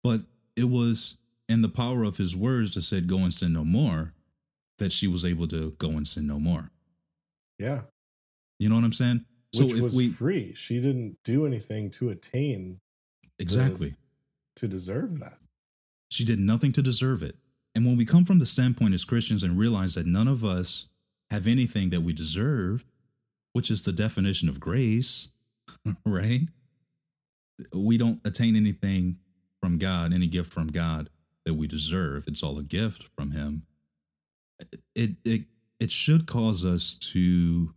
But 0.04 0.22
it 0.58 0.70
was 0.70 1.18
in 1.50 1.64
the 1.64 1.68
power 1.68 2.04
of 2.04 2.18
his 2.18 2.36
words 2.36 2.76
that 2.76 2.84
said, 2.84 3.08
Go 3.08 3.18
and 3.18 3.34
sin 3.34 3.52
no 3.52 3.66
more, 3.66 4.14
that 4.78 4.92
she 4.92 5.08
was 5.08 5.26
able 5.26 5.48
to 5.48 5.72
go 5.72 5.90
and 5.90 6.08
sin 6.08 6.28
no 6.28 6.40
more. 6.40 6.72
Yeah. 7.58 7.82
You 8.60 8.70
know 8.70 8.76
what 8.76 8.86
I'm 8.86 8.94
saying? 8.94 9.26
Which 9.58 9.72
so 9.72 9.76
if 9.76 9.82
was 9.82 9.96
we 9.96 10.10
free. 10.10 10.54
She 10.56 10.80
didn't 10.80 11.18
do 11.24 11.46
anything 11.46 11.90
to 11.92 12.10
attain 12.10 12.80
exactly 13.40 13.96
to 14.56 14.68
deserve 14.68 15.20
that. 15.20 15.40
She 16.10 16.24
did 16.24 16.40
nothing 16.40 16.72
to 16.74 16.82
deserve 16.82 17.24
it. 17.24 17.36
And 17.74 17.86
when 17.86 17.98
we 17.98 18.06
come 18.06 18.26
from 18.26 18.40
the 18.40 18.46
standpoint 18.46 18.94
as 18.94 19.06
Christians 19.06 19.44
and 19.44 19.58
realize 19.58 19.96
that 19.96 20.06
none 20.06 20.28
of 20.28 20.46
us 20.46 20.88
have 21.32 21.48
anything 21.48 21.90
that 21.90 22.02
we 22.02 22.14
deserve, 22.14 22.86
which 23.54 23.72
is 23.72 23.82
the 23.82 23.92
definition 23.92 24.50
of 24.50 24.60
grace, 24.60 25.30
right? 26.06 26.42
We 27.74 27.98
don't 27.98 28.22
attain 28.26 28.56
anything 28.56 29.18
from 29.62 29.78
God, 29.78 30.14
any 30.14 30.28
gift 30.28 30.54
from 30.54 30.68
God 30.68 31.10
that 31.50 31.56
we 31.56 31.68
deserve. 31.68 32.28
It's 32.28 32.44
all 32.44 32.58
a 32.58 32.64
gift 32.64 33.10
from 33.18 33.32
Him. 33.32 33.64
It 34.96 35.16
it 35.26 35.42
it 35.80 35.92
should 35.92 36.28
cause 36.28 36.64
us 36.64 36.94
to 36.94 37.74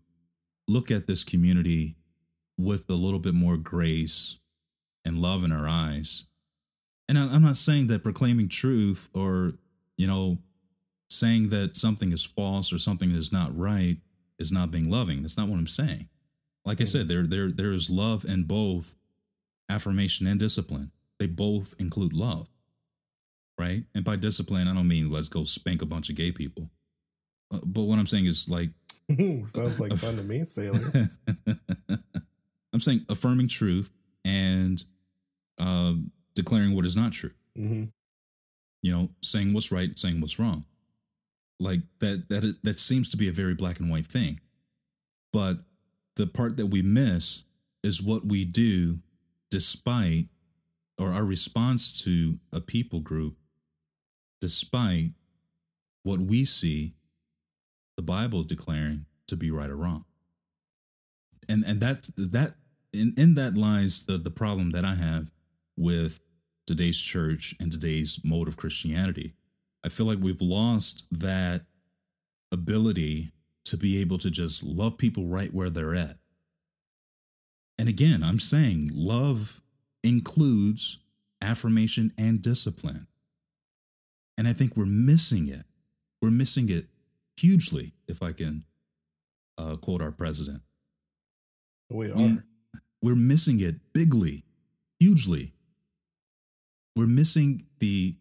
look 0.69 0.91
at 0.91 1.07
this 1.07 1.25
community 1.25 1.97
with 2.57 2.89
a 2.89 2.95
little 2.95 3.19
bit 3.19 3.35
more 3.35 3.57
grace 3.57 4.39
and 5.05 5.19
love 5.19 5.43
in 5.43 5.53
our 5.53 5.69
eyes 5.69 6.25
and 7.09 7.19
I'm 7.19 7.43
not 7.43 7.57
saying 7.57 7.89
that 7.89 8.03
proclaiming 8.03 8.49
truth 8.49 9.11
or, 9.13 9.55
you 9.99 10.07
know, 10.07 10.39
saying 11.11 11.51
that 11.51 11.77
something 11.77 12.11
is 12.11 12.25
false 12.25 12.73
or 12.73 12.79
something 12.79 13.11
is 13.11 13.31
not 13.31 13.57
right 13.57 13.99
is 14.39 14.51
not 14.51 14.71
being 14.71 14.91
loving. 14.91 15.21
That's 15.21 15.37
not 15.37 15.49
what 15.49 15.59
I'm 15.59 15.67
saying. 15.67 16.09
Like 16.65 16.81
I 16.81 16.85
mm-hmm. 16.85 16.99
said, 16.99 17.09
there 17.09 17.27
there 17.27 17.51
there 17.51 17.73
is 17.73 17.91
love 17.91 18.25
in 18.25 18.45
both 18.45 18.95
affirmation 19.69 20.27
and 20.27 20.41
discipline. 20.41 20.91
They 21.19 21.27
both 21.27 21.75
include 21.79 22.15
love. 22.15 22.49
Right? 23.59 23.85
And 23.95 24.05
by 24.05 24.17
discipline, 24.17 24.67
I 24.69 24.75
don't 24.75 24.89
mean 24.89 25.11
let's 25.11 25.29
go 25.29 25.45
spank 25.45 25.83
a 25.83 25.87
bunch 25.87 26.09
of 26.11 26.17
gay 26.17 26.33
people. 26.33 26.71
Uh, 27.53 27.61
but 27.65 27.83
what 27.83 27.99
I'm 27.99 28.07
saying 28.07 28.27
is 28.27 28.49
like 28.49 28.71
Sounds 29.19 29.81
like 29.81 29.97
fun 29.97 30.17
to 30.17 30.23
me, 30.23 30.45
Sailor. 30.45 30.79
I'm 32.73 32.81
saying 32.81 33.05
affirming 33.09 33.49
truth 33.49 33.91
and 34.25 34.83
um, 35.59 36.13
declaring 36.35 36.75
what 36.75 36.85
is 36.85 36.97
not 36.97 37.13
true. 37.13 37.33
hmm 37.57 37.85
You 38.81 38.93
know, 38.93 39.09
saying 39.23 39.53
what's 39.53 39.71
right, 39.71 39.97
saying 39.99 40.21
what's 40.21 40.39
wrong. 40.39 40.65
Like 41.61 41.81
that 42.01 42.29
that 42.29 42.57
that 42.63 42.79
seems 42.79 43.11
to 43.11 43.17
be 43.17 43.29
a 43.29 43.33
very 43.33 43.55
black 43.55 43.79
and 43.79 43.91
white 43.91 44.07
thing. 44.07 44.41
But 45.33 45.59
the 46.17 46.27
part 46.27 46.57
that 46.57 46.67
we 46.67 46.83
miss 46.83 47.45
is 47.83 48.03
what 48.03 48.27
we 48.27 48.45
do 48.45 49.01
despite 49.51 50.27
or 50.99 51.13
our 51.13 51.25
response 51.25 51.93
to 52.05 52.39
a 52.53 52.61
people 52.61 53.01
group 53.01 53.37
despite 54.43 55.13
what 56.03 56.21
we 56.21 56.45
see 56.45 56.95
the 57.97 58.03
Bible 58.03 58.43
declaring 58.43 59.07
to 59.29 59.37
be 59.37 59.51
right 59.51 59.71
or 59.71 59.77
wrong. 59.77 60.05
And 61.49 61.65
and 61.65 61.81
that 61.81 62.11
that 62.17 62.57
in, 62.93 63.15
in 63.17 63.35
that 63.37 63.57
lies 63.57 64.05
the, 64.05 64.19
the 64.19 64.31
problem 64.31 64.71
that 64.73 64.85
I 64.85 64.97
have 64.97 65.31
with 65.77 66.21
today's 66.67 67.01
church 67.01 67.55
and 67.61 67.71
today's 67.71 68.21
mode 68.25 68.49
of 68.49 68.57
Christianity. 68.57 69.35
I 69.85 69.89
feel 69.89 70.07
like 70.07 70.19
we've 70.21 70.43
lost 70.43 71.07
that 71.11 71.63
ability 72.51 73.33
to 73.65 73.77
be 73.77 74.01
able 74.01 74.19
to 74.19 74.31
just 74.31 74.63
love 74.63 74.99
people 74.99 75.27
right 75.27 75.55
where 75.55 75.71
they're 75.71 75.95
at. 75.95 76.19
And 77.79 77.89
again, 77.89 78.23
I'm 78.23 78.39
saying 78.39 78.91
love 78.93 79.61
includes 80.03 80.99
affirmation 81.41 82.13
and 82.19 82.43
discipline. 82.43 83.07
And 84.43 84.49
I 84.49 84.55
think 84.55 84.77
we're 84.77 84.87
missing 84.87 85.47
it. 85.47 85.67
We're 86.21 86.33
missing 86.33 86.69
it 86.69 86.87
hugely, 87.37 87.93
if 88.09 88.25
I 88.25 88.33
can 88.33 88.65
uh, 89.57 89.77
quote 89.77 90.03
our 90.03 90.11
president. 90.11 90.63
We 91.89 92.11
are. 92.11 92.17
we, 92.17 92.39
we're 93.01 93.15
missing 93.15 93.61
it 93.61 93.77
bigly, 93.93 94.43
hugely. 94.99 95.53
We're 96.97 97.07
missing 97.07 97.67
the 97.79 98.17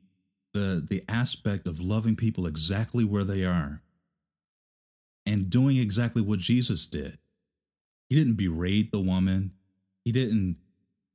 the 0.54 0.86
the 0.88 1.04
aspect 1.10 1.66
of 1.66 1.82
loving 1.82 2.16
people 2.16 2.46
exactly 2.46 3.04
where 3.04 3.24
they 3.24 3.44
are 3.44 3.82
and 5.26 5.50
doing 5.50 5.78
exactly 5.78 6.22
what 6.22 6.38
Jesus 6.38 6.86
did. 6.86 7.18
He 8.10 8.16
didn't 8.16 8.36
berate 8.36 8.92
the 8.92 9.02
woman. 9.02 9.54
He 10.06 10.12
didn't 10.12 10.58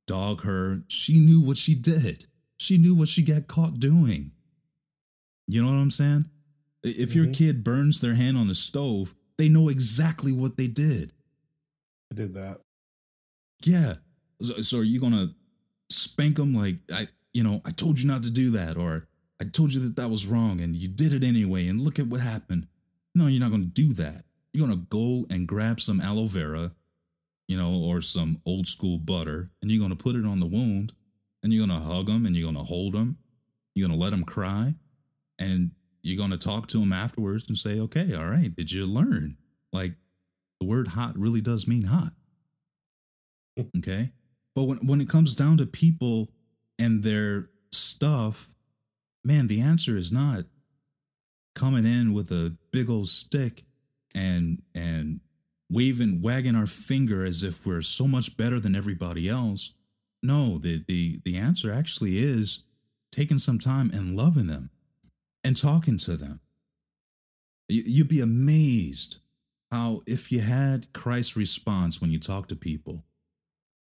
dog 0.05 0.41
her. 0.41 0.81
She 0.89 1.17
knew 1.19 1.39
what 1.39 1.55
she 1.55 1.75
did. 1.75 2.25
She 2.57 2.77
knew 2.77 2.93
what 2.93 3.07
she 3.07 3.21
got 3.21 3.47
caught 3.47 3.79
doing. 3.79 4.33
You 5.47 5.61
know 5.61 5.69
what 5.69 5.77
I'm 5.77 5.91
saying? 5.91 6.29
If 6.83 7.15
your 7.15 7.27
Mhm. 7.27 7.33
kid 7.33 7.63
burns 7.63 8.01
their 8.01 8.15
hand 8.15 8.37
on 8.37 8.47
the 8.47 8.55
stove, 8.55 9.15
they 9.37 9.49
know 9.49 9.69
exactly 9.69 10.31
what 10.31 10.57
they 10.57 10.67
did. 10.67 11.13
I 12.11 12.15
did 12.15 12.33
that. 12.33 12.61
Yeah. 13.63 13.95
So, 14.41 14.61
so 14.61 14.79
are 14.79 14.83
you 14.83 14.99
gonna 14.99 15.35
spank 15.89 16.35
them 16.35 16.53
like 16.53 16.79
I, 16.91 17.07
you 17.33 17.43
know, 17.43 17.61
I 17.65 17.71
told 17.71 17.99
you 17.99 18.07
not 18.07 18.23
to 18.23 18.29
do 18.29 18.51
that, 18.51 18.77
or 18.77 19.07
I 19.39 19.45
told 19.45 19.73
you 19.73 19.79
that 19.81 19.95
that 19.95 20.09
was 20.09 20.27
wrong, 20.27 20.61
and 20.61 20.75
you 20.75 20.87
did 20.87 21.13
it 21.13 21.23
anyway, 21.23 21.67
and 21.67 21.81
look 21.81 21.99
at 21.99 22.07
what 22.07 22.21
happened. 22.21 22.67
No, 23.15 23.27
you're 23.27 23.39
not 23.39 23.51
gonna 23.51 23.65
do 23.65 23.93
that. 23.93 24.25
You're 24.53 24.67
gonna 24.67 24.85
go 24.89 25.25
and 25.29 25.47
grab 25.47 25.79
some 25.81 26.01
aloe 26.01 26.27
vera, 26.27 26.75
you 27.47 27.57
know, 27.57 27.73
or 27.75 28.01
some 28.01 28.41
old 28.45 28.67
school 28.67 28.97
butter, 28.97 29.51
and 29.61 29.71
you're 29.71 29.81
gonna 29.81 29.95
put 29.95 30.15
it 30.15 30.25
on 30.25 30.39
the 30.39 30.45
wound, 30.47 30.93
and 31.43 31.53
you're 31.53 31.65
gonna 31.65 31.81
hug 31.81 32.07
them, 32.07 32.25
and 32.25 32.35
you're 32.35 32.47
gonna 32.51 32.63
hold 32.63 32.93
them, 32.93 33.17
you're 33.75 33.87
gonna 33.87 33.99
let 33.99 34.11
them 34.11 34.23
cry, 34.23 34.75
and 35.39 35.71
you're 36.01 36.17
gonna 36.17 36.37
talk 36.37 36.67
to 36.67 36.79
them 36.79 36.93
afterwards 36.93 37.45
and 37.47 37.57
say, 37.57 37.79
okay, 37.79 38.13
all 38.13 38.27
right, 38.27 38.55
did 38.55 38.71
you 38.71 38.85
learn? 38.85 39.37
Like 39.73 39.93
the 40.59 40.67
word 40.67 40.89
hot 40.89 41.17
really 41.17 41.41
does 41.41 41.67
mean 41.67 41.83
hot. 41.83 42.13
Okay. 43.77 44.11
But 44.53 44.63
when, 44.63 44.77
when 44.85 45.01
it 45.01 45.09
comes 45.09 45.35
down 45.35 45.57
to 45.57 45.65
people 45.65 46.29
and 46.77 47.03
their 47.03 47.49
stuff, 47.71 48.49
man, 49.23 49.47
the 49.47 49.61
answer 49.61 49.97
is 49.97 50.11
not 50.11 50.45
coming 51.55 51.85
in 51.85 52.13
with 52.13 52.29
a 52.31 52.55
big 52.71 52.87
old 52.87 53.07
stick 53.09 53.63
and 54.13 54.61
and 54.75 55.21
waving 55.69 56.21
wagging 56.21 56.55
our 56.55 56.67
finger 56.67 57.25
as 57.25 57.43
if 57.43 57.65
we're 57.65 57.81
so 57.81 58.07
much 58.07 58.37
better 58.37 58.59
than 58.59 58.75
everybody 58.75 59.27
else. 59.27 59.73
No, 60.21 60.59
the 60.59 60.83
the 60.87 61.19
the 61.25 61.35
answer 61.37 61.71
actually 61.71 62.19
is 62.19 62.63
taking 63.11 63.39
some 63.39 63.59
time 63.59 63.89
and 63.93 64.15
loving 64.15 64.47
them 64.47 64.69
and 65.47 65.55
talking 65.55 65.97
to 65.97 66.17
them. 66.17 66.41
You- 67.69 67.83
You'd 67.85 68.09
be 68.09 68.19
amazed 68.19 69.19
how 69.71 70.01
if 70.05 70.29
you 70.29 70.41
had 70.41 70.91
Christ's 70.91 71.37
response 71.37 72.01
when 72.01 72.11
you 72.11 72.19
talk 72.19 72.47
to 72.49 72.55
people 72.55 73.05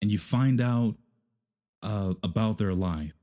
and 0.02 0.10
you 0.10 0.18
find 0.18 0.60
out 0.60 0.96
uh, 1.82 2.12
about 2.22 2.58
their 2.58 2.74
life, 2.74 3.14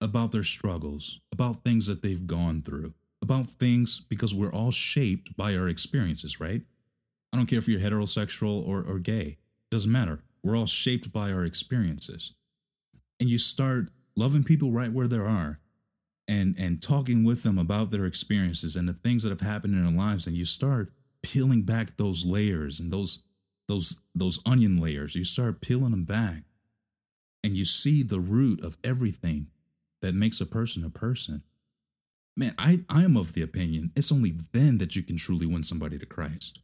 about 0.00 0.32
their 0.32 0.42
struggles, 0.44 1.20
about 1.30 1.62
things 1.64 1.86
that 1.86 2.02
they've 2.02 2.26
gone 2.26 2.62
through, 2.62 2.94
about 3.22 3.46
things 3.46 4.00
because 4.00 4.34
we're 4.34 4.52
all 4.52 4.72
shaped 4.72 5.36
by 5.36 5.54
our 5.56 5.68
experiences, 5.68 6.40
right? 6.40 6.62
I 7.32 7.36
don't 7.36 7.46
care 7.46 7.58
if 7.60 7.68
you're 7.68 7.80
heterosexual 7.80 8.66
or, 8.66 8.82
or 8.82 8.98
gay, 8.98 9.38
doesn't 9.70 9.92
matter. 9.92 10.22
We're 10.42 10.56
all 10.56 10.66
shaped 10.66 11.12
by 11.12 11.30
our 11.32 11.44
experiences. 11.44 12.32
And 13.20 13.28
you 13.28 13.38
start 13.38 13.90
loving 14.16 14.42
people 14.42 14.72
right 14.72 14.92
where 14.92 15.06
they 15.06 15.18
are 15.18 15.60
and 16.30 16.54
and 16.58 16.80
talking 16.80 17.24
with 17.24 17.42
them 17.42 17.58
about 17.58 17.90
their 17.90 18.06
experiences 18.06 18.76
and 18.76 18.88
the 18.88 18.92
things 18.94 19.24
that 19.24 19.30
have 19.30 19.40
happened 19.40 19.74
in 19.74 19.84
their 19.84 19.92
lives 20.06 20.26
and 20.28 20.36
you 20.36 20.44
start 20.44 20.92
peeling 21.22 21.62
back 21.62 21.96
those 21.96 22.24
layers 22.24 22.78
and 22.78 22.92
those 22.92 23.18
those 23.66 24.00
those 24.14 24.38
onion 24.46 24.78
layers. 24.80 25.16
You 25.16 25.24
start 25.24 25.60
peeling 25.60 25.90
them 25.90 26.04
back 26.04 26.44
and 27.42 27.56
you 27.56 27.64
see 27.64 28.02
the 28.04 28.20
root 28.20 28.62
of 28.62 28.78
everything 28.84 29.48
that 30.02 30.14
makes 30.14 30.40
a 30.40 30.46
person 30.46 30.84
a 30.84 30.90
person. 30.90 31.42
Man 32.36 32.54
i 32.58 32.84
i 32.88 33.02
am 33.02 33.16
of 33.16 33.32
the 33.32 33.42
opinion 33.42 33.90
it's 33.96 34.12
only 34.12 34.36
then 34.52 34.78
that 34.78 34.94
you 34.94 35.02
can 35.02 35.16
truly 35.16 35.46
win 35.46 35.64
somebody 35.64 35.98
to 35.98 36.06
christ. 36.06 36.60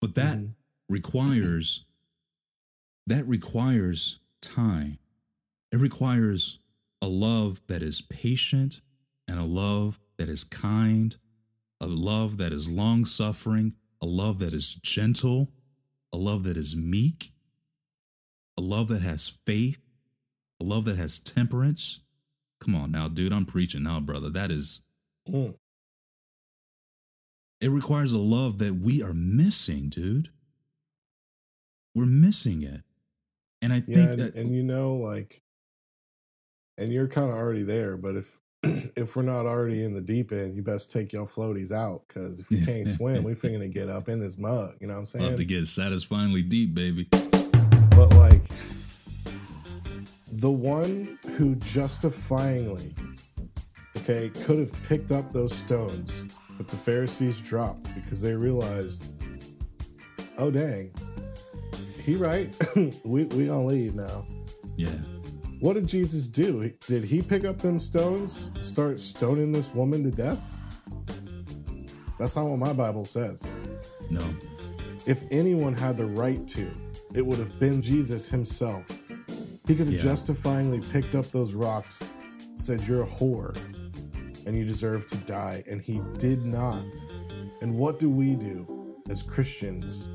But 0.00 0.14
that 0.14 0.38
Mhm. 0.38 0.54
requires 0.88 1.84
that 3.06 3.26
requires 3.26 4.20
time. 4.40 4.98
It 5.72 5.78
requires 5.78 6.58
a 7.02 7.08
love 7.08 7.60
that 7.66 7.82
is 7.82 8.00
patient 8.00 8.80
and 9.28 9.38
a 9.38 9.44
love 9.44 9.98
that 10.18 10.28
is 10.28 10.44
kind, 10.44 11.16
a 11.80 11.86
love 11.86 12.38
that 12.38 12.52
is 12.52 12.70
long 12.70 13.04
suffering, 13.04 13.74
a 14.00 14.06
love 14.06 14.38
that 14.38 14.54
is 14.54 14.74
gentle, 14.76 15.50
a 16.12 16.16
love 16.16 16.44
that 16.44 16.56
is 16.56 16.76
meek, 16.76 17.32
a 18.56 18.62
love 18.62 18.86
that 18.88 19.02
has 19.02 19.36
faith, 19.44 19.80
a 20.60 20.64
love 20.64 20.84
that 20.84 20.96
has 20.96 21.18
temperance. 21.18 22.00
Come 22.60 22.76
on 22.76 22.92
now, 22.92 23.08
dude, 23.08 23.32
I'm 23.32 23.46
preaching 23.46 23.82
now, 23.82 23.98
brother. 24.00 24.30
That 24.30 24.50
is, 24.52 24.80
Mm. 25.28 25.56
it 27.60 27.68
requires 27.70 28.12
a 28.12 28.18
love 28.18 28.58
that 28.58 28.74
we 28.74 29.02
are 29.02 29.14
missing, 29.14 29.88
dude. 29.88 30.30
We're 31.94 32.06
missing 32.06 32.62
it. 32.62 32.82
And 33.60 33.72
I 33.72 33.80
think 33.80 33.96
Yeah, 33.96 34.10
and, 34.10 34.20
that, 34.20 34.34
and 34.34 34.54
you 34.54 34.62
know, 34.62 34.94
like, 34.96 35.41
and 36.78 36.92
you're 36.92 37.08
kind 37.08 37.30
of 37.30 37.36
already 37.36 37.62
there, 37.62 37.96
but 37.96 38.16
if 38.16 38.40
if 38.62 39.16
we're 39.16 39.22
not 39.22 39.46
already 39.46 39.84
in 39.84 39.94
the 39.94 40.00
deep 40.00 40.32
end, 40.32 40.54
you 40.54 40.62
best 40.62 40.90
take 40.90 41.12
your 41.12 41.26
floaties 41.26 41.72
out 41.72 42.02
because 42.06 42.40
if 42.40 42.50
you 42.50 42.64
can't 42.64 42.86
swim, 42.86 43.24
we're 43.24 43.34
finna 43.34 43.72
get 43.72 43.88
up 43.88 44.08
in 44.08 44.20
this 44.20 44.38
mug. 44.38 44.74
You 44.80 44.86
know 44.86 44.94
what 44.94 45.00
I'm 45.00 45.06
saying? 45.06 45.24
about 45.26 45.36
to 45.38 45.44
get 45.44 45.66
satisfyingly 45.66 46.42
deep, 46.42 46.74
baby. 46.74 47.08
But 47.10 48.14
like 48.14 48.44
the 50.30 50.50
one 50.50 51.18
who 51.36 51.56
justifyingly, 51.56 52.96
okay, 53.98 54.30
could 54.44 54.58
have 54.58 54.72
picked 54.84 55.10
up 55.10 55.32
those 55.32 55.54
stones 55.54 56.32
but 56.62 56.70
the 56.70 56.76
Pharisees 56.76 57.40
dropped 57.40 57.92
because 57.94 58.22
they 58.22 58.34
realized, 58.34 59.10
oh 60.38 60.48
dang, 60.48 60.92
he 62.04 62.14
right. 62.14 62.54
we 63.04 63.24
we 63.24 63.46
gonna 63.46 63.64
leave 63.64 63.96
now. 63.96 64.24
Yeah. 64.76 64.90
What 65.62 65.74
did 65.74 65.86
Jesus 65.86 66.26
do? 66.26 66.68
Did 66.88 67.04
he 67.04 67.22
pick 67.22 67.44
up 67.44 67.58
them 67.58 67.78
stones, 67.78 68.50
start 68.60 68.98
stoning 68.98 69.52
this 69.52 69.72
woman 69.72 70.02
to 70.02 70.10
death? 70.10 70.60
That's 72.18 72.34
not 72.34 72.46
what 72.46 72.58
my 72.58 72.72
Bible 72.72 73.04
says. 73.04 73.54
No. 74.10 74.24
If 75.06 75.22
anyone 75.30 75.72
had 75.72 75.96
the 75.96 76.06
right 76.06 76.44
to, 76.48 76.68
it 77.14 77.24
would 77.24 77.38
have 77.38 77.60
been 77.60 77.80
Jesus 77.80 78.28
himself. 78.28 78.88
He 79.68 79.76
could 79.76 79.86
have 79.86 79.92
Yeah. 79.92 80.00
justifyingly 80.12 80.80
picked 80.90 81.14
up 81.14 81.26
those 81.26 81.54
rocks, 81.54 82.10
said, 82.56 82.84
You're 82.88 83.04
a 83.04 83.06
whore 83.06 83.56
and 84.44 84.56
you 84.56 84.64
deserve 84.64 85.06
to 85.06 85.16
die. 85.18 85.62
And 85.70 85.80
he 85.80 86.02
did 86.18 86.44
not. 86.44 86.84
And 87.60 87.76
what 87.76 88.00
do 88.00 88.10
we 88.10 88.34
do 88.34 88.96
as 89.08 89.22
Christians? 89.22 90.08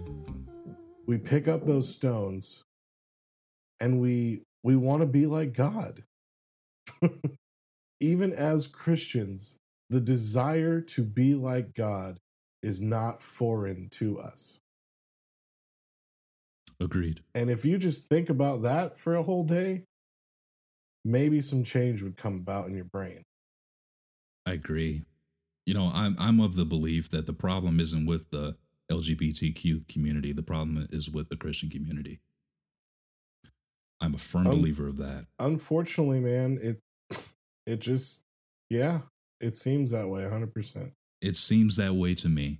We 1.06 1.18
pick 1.18 1.48
up 1.48 1.66
those 1.66 1.88
stones 1.88 2.66
and 3.80 4.02
we 4.02 4.44
we 4.64 4.76
want 4.76 5.02
to 5.02 5.08
be 5.08 5.26
like 5.26 5.54
God. 5.54 6.04
Even 8.00 8.32
as 8.32 8.68
Christians, 8.68 9.60
the 9.90 10.02
desire 10.02 10.82
to 10.82 11.04
be 11.04 11.36
like 11.36 11.74
God 11.74 12.20
is 12.62 12.82
not 12.82 13.22
foreign 13.22 13.90
to 13.92 14.20
us. 14.20 14.60
Agreed. 16.80 17.22
And 17.34 17.50
if 17.50 17.66
you 17.66 17.78
just 17.78 18.08
think 18.08 18.30
about 18.30 18.62
that 18.62 19.00
for 19.00 19.16
a 19.16 19.24
whole 19.24 19.44
day, 19.44 19.84
maybe 21.04 21.42
some 21.42 21.64
change 21.64 22.04
would 22.04 22.18
come 22.18 22.36
about 22.36 22.68
in 22.68 22.76
your 22.76 22.86
brain. 22.86 23.24
I 24.46 24.54
agree. 24.54 25.04
You 25.66 25.74
know, 25.74 25.92
I'm 25.94 26.16
I'm 26.20 26.40
of 26.40 26.56
the 26.56 26.66
belief 26.66 27.10
that 27.10 27.26
the 27.26 27.34
problem 27.34 27.80
isn't 27.80 28.06
with 28.06 28.30
the 28.30 28.58
LGBTQ 28.92 29.88
community. 29.88 30.32
The 30.32 30.44
problem 30.44 30.88
is 30.92 31.10
with 31.10 31.30
the 31.30 31.36
Christian 31.36 31.70
community. 31.70 32.20
I'm 34.00 34.14
a 34.14 34.18
firm 34.18 34.48
Um, 34.48 34.60
believer 34.60 34.88
of 34.88 34.98
that. 34.98 35.28
Unfortunately, 35.40 36.20
man, 36.20 36.60
it 36.62 36.80
it 37.66 37.80
just 37.80 38.26
yeah, 38.70 39.02
it 39.40 39.56
seems 39.56 39.92
that 39.92 40.10
way 40.10 40.24
100%. 40.24 40.92
It 41.22 41.36
seems 41.36 41.78
that 41.78 41.94
way 41.96 42.14
to 42.16 42.30
me. 42.30 42.60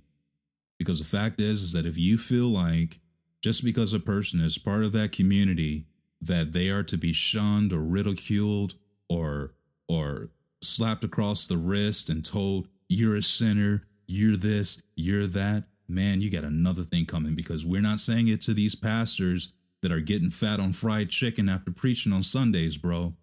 Because 0.78 0.98
the 0.98 1.04
fact 1.04 1.40
is, 1.40 1.62
is 1.62 1.72
that 1.72 1.86
if 1.86 1.98
you 1.98 2.16
feel 2.18 2.46
like 2.46 3.00
just 3.42 3.64
because 3.64 3.92
a 3.92 4.00
person 4.00 4.40
is 4.40 4.58
part 4.58 4.84
of 4.84 4.92
that 4.92 5.12
community 5.12 5.86
that 6.20 6.52
they 6.52 6.68
are 6.68 6.82
to 6.84 6.96
be 6.96 7.12
shunned 7.12 7.72
or 7.72 7.82
ridiculed 7.82 8.74
or 9.08 9.54
or 9.88 10.30
slapped 10.60 11.04
across 11.04 11.46
the 11.46 11.56
wrist 11.56 12.10
and 12.10 12.24
told 12.24 12.68
you're 12.88 13.16
a 13.16 13.22
sinner, 13.22 13.84
you're 14.06 14.36
this, 14.36 14.82
you're 14.96 15.26
that, 15.26 15.64
man, 15.88 16.20
you 16.20 16.30
got 16.30 16.44
another 16.44 16.82
thing 16.82 17.06
coming 17.06 17.34
because 17.34 17.64
we're 17.64 17.80
not 17.80 18.00
saying 18.00 18.28
it 18.28 18.40
to 18.42 18.54
these 18.54 18.74
pastors 18.74 19.52
that 19.82 19.92
are 19.92 20.00
getting 20.00 20.30
fat 20.30 20.60
on 20.60 20.72
fried 20.72 21.10
chicken 21.10 21.48
after 21.48 21.70
preaching 21.70 22.12
on 22.12 22.22
Sundays, 22.22 22.76
bro. 22.76 23.14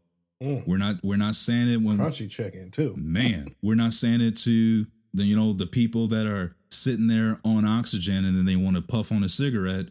Mm, 0.42 0.68
We're 0.68 0.78
not 0.78 0.96
we're 1.04 1.16
not 1.18 1.36
saying 1.36 1.70
it 1.70 1.82
when 1.82 1.98
crunchy 1.98 2.30
chicken 2.30 2.70
too. 2.70 2.94
man 2.98 3.56
we're 3.62 3.74
not 3.76 3.94
saying 3.94 4.20
it 4.20 4.36
to 4.40 4.86
the 5.14 5.24
you 5.24 5.34
know 5.34 5.54
the 5.54 5.66
people 5.66 6.08
that 6.08 6.28
are 6.28 6.58
sitting 6.70 7.08
there 7.08 7.40
on 7.46 7.64
oxygen 7.64 8.26
and 8.26 8.36
then 8.36 8.44
they 8.46 8.58
want 8.58 8.76
to 8.76 8.82
puff 8.82 9.14
on 9.14 9.24
a 9.24 9.30
cigarette 9.30 9.88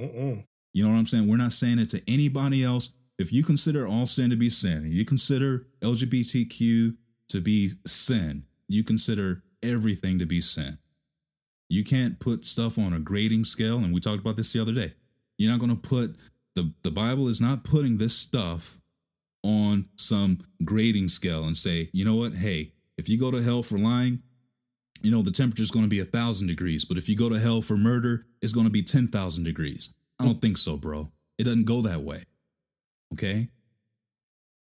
Mm-mm. 0.00 0.44
You 0.72 0.84
know 0.84 0.90
what 0.90 0.98
I'm 0.98 1.06
saying? 1.06 1.28
We're 1.28 1.36
not 1.36 1.52
saying 1.52 1.78
it 1.78 1.88
to 1.90 2.02
anybody 2.10 2.64
else. 2.64 2.88
If 3.16 3.32
you 3.32 3.44
consider 3.44 3.86
all 3.86 4.06
sin 4.06 4.30
to 4.30 4.36
be 4.36 4.50
sin, 4.50 4.86
you 4.90 5.04
consider 5.04 5.68
LGBTQ 5.82 6.96
to 7.28 7.40
be 7.40 7.70
sin, 7.86 8.44
you 8.66 8.82
consider 8.82 9.44
everything 9.62 10.18
to 10.18 10.26
be 10.26 10.40
sin. 10.40 10.78
You 11.68 11.84
can't 11.84 12.18
put 12.18 12.44
stuff 12.44 12.76
on 12.76 12.92
a 12.92 12.98
grading 12.98 13.44
scale, 13.44 13.78
and 13.78 13.94
we 13.94 14.00
talked 14.00 14.20
about 14.20 14.34
this 14.36 14.52
the 14.52 14.60
other 14.60 14.72
day. 14.72 14.94
You're 15.38 15.50
not 15.50 15.60
going 15.60 15.70
to 15.74 15.88
put 15.88 16.16
the 16.54 16.72
the 16.82 16.90
Bible 16.90 17.28
is 17.28 17.40
not 17.40 17.64
putting 17.64 17.98
this 17.98 18.16
stuff 18.16 18.80
on 19.42 19.86
some 19.96 20.38
grading 20.64 21.08
scale 21.08 21.44
and 21.44 21.56
say, 21.56 21.90
you 21.92 22.04
know 22.04 22.14
what? 22.16 22.34
Hey, 22.34 22.72
if 22.96 23.08
you 23.08 23.18
go 23.18 23.30
to 23.30 23.42
hell 23.42 23.62
for 23.62 23.78
lying, 23.78 24.22
you 25.02 25.10
know 25.10 25.20
the 25.22 25.30
temperature 25.30 25.62
is 25.62 25.70
going 25.70 25.84
to 25.84 25.88
be 25.88 26.00
a 26.00 26.04
thousand 26.04 26.46
degrees. 26.46 26.84
But 26.84 26.96
if 26.98 27.08
you 27.08 27.16
go 27.16 27.28
to 27.28 27.38
hell 27.38 27.60
for 27.60 27.76
murder, 27.76 28.26
it's 28.40 28.52
going 28.52 28.66
to 28.66 28.70
be 28.72 28.82
ten 28.82 29.08
thousand 29.08 29.44
degrees. 29.44 29.92
I 30.18 30.24
don't 30.24 30.40
think 30.40 30.56
so, 30.56 30.76
bro. 30.76 31.10
It 31.38 31.44
doesn't 31.44 31.64
go 31.64 31.82
that 31.82 32.02
way. 32.02 32.24
Okay. 33.12 33.48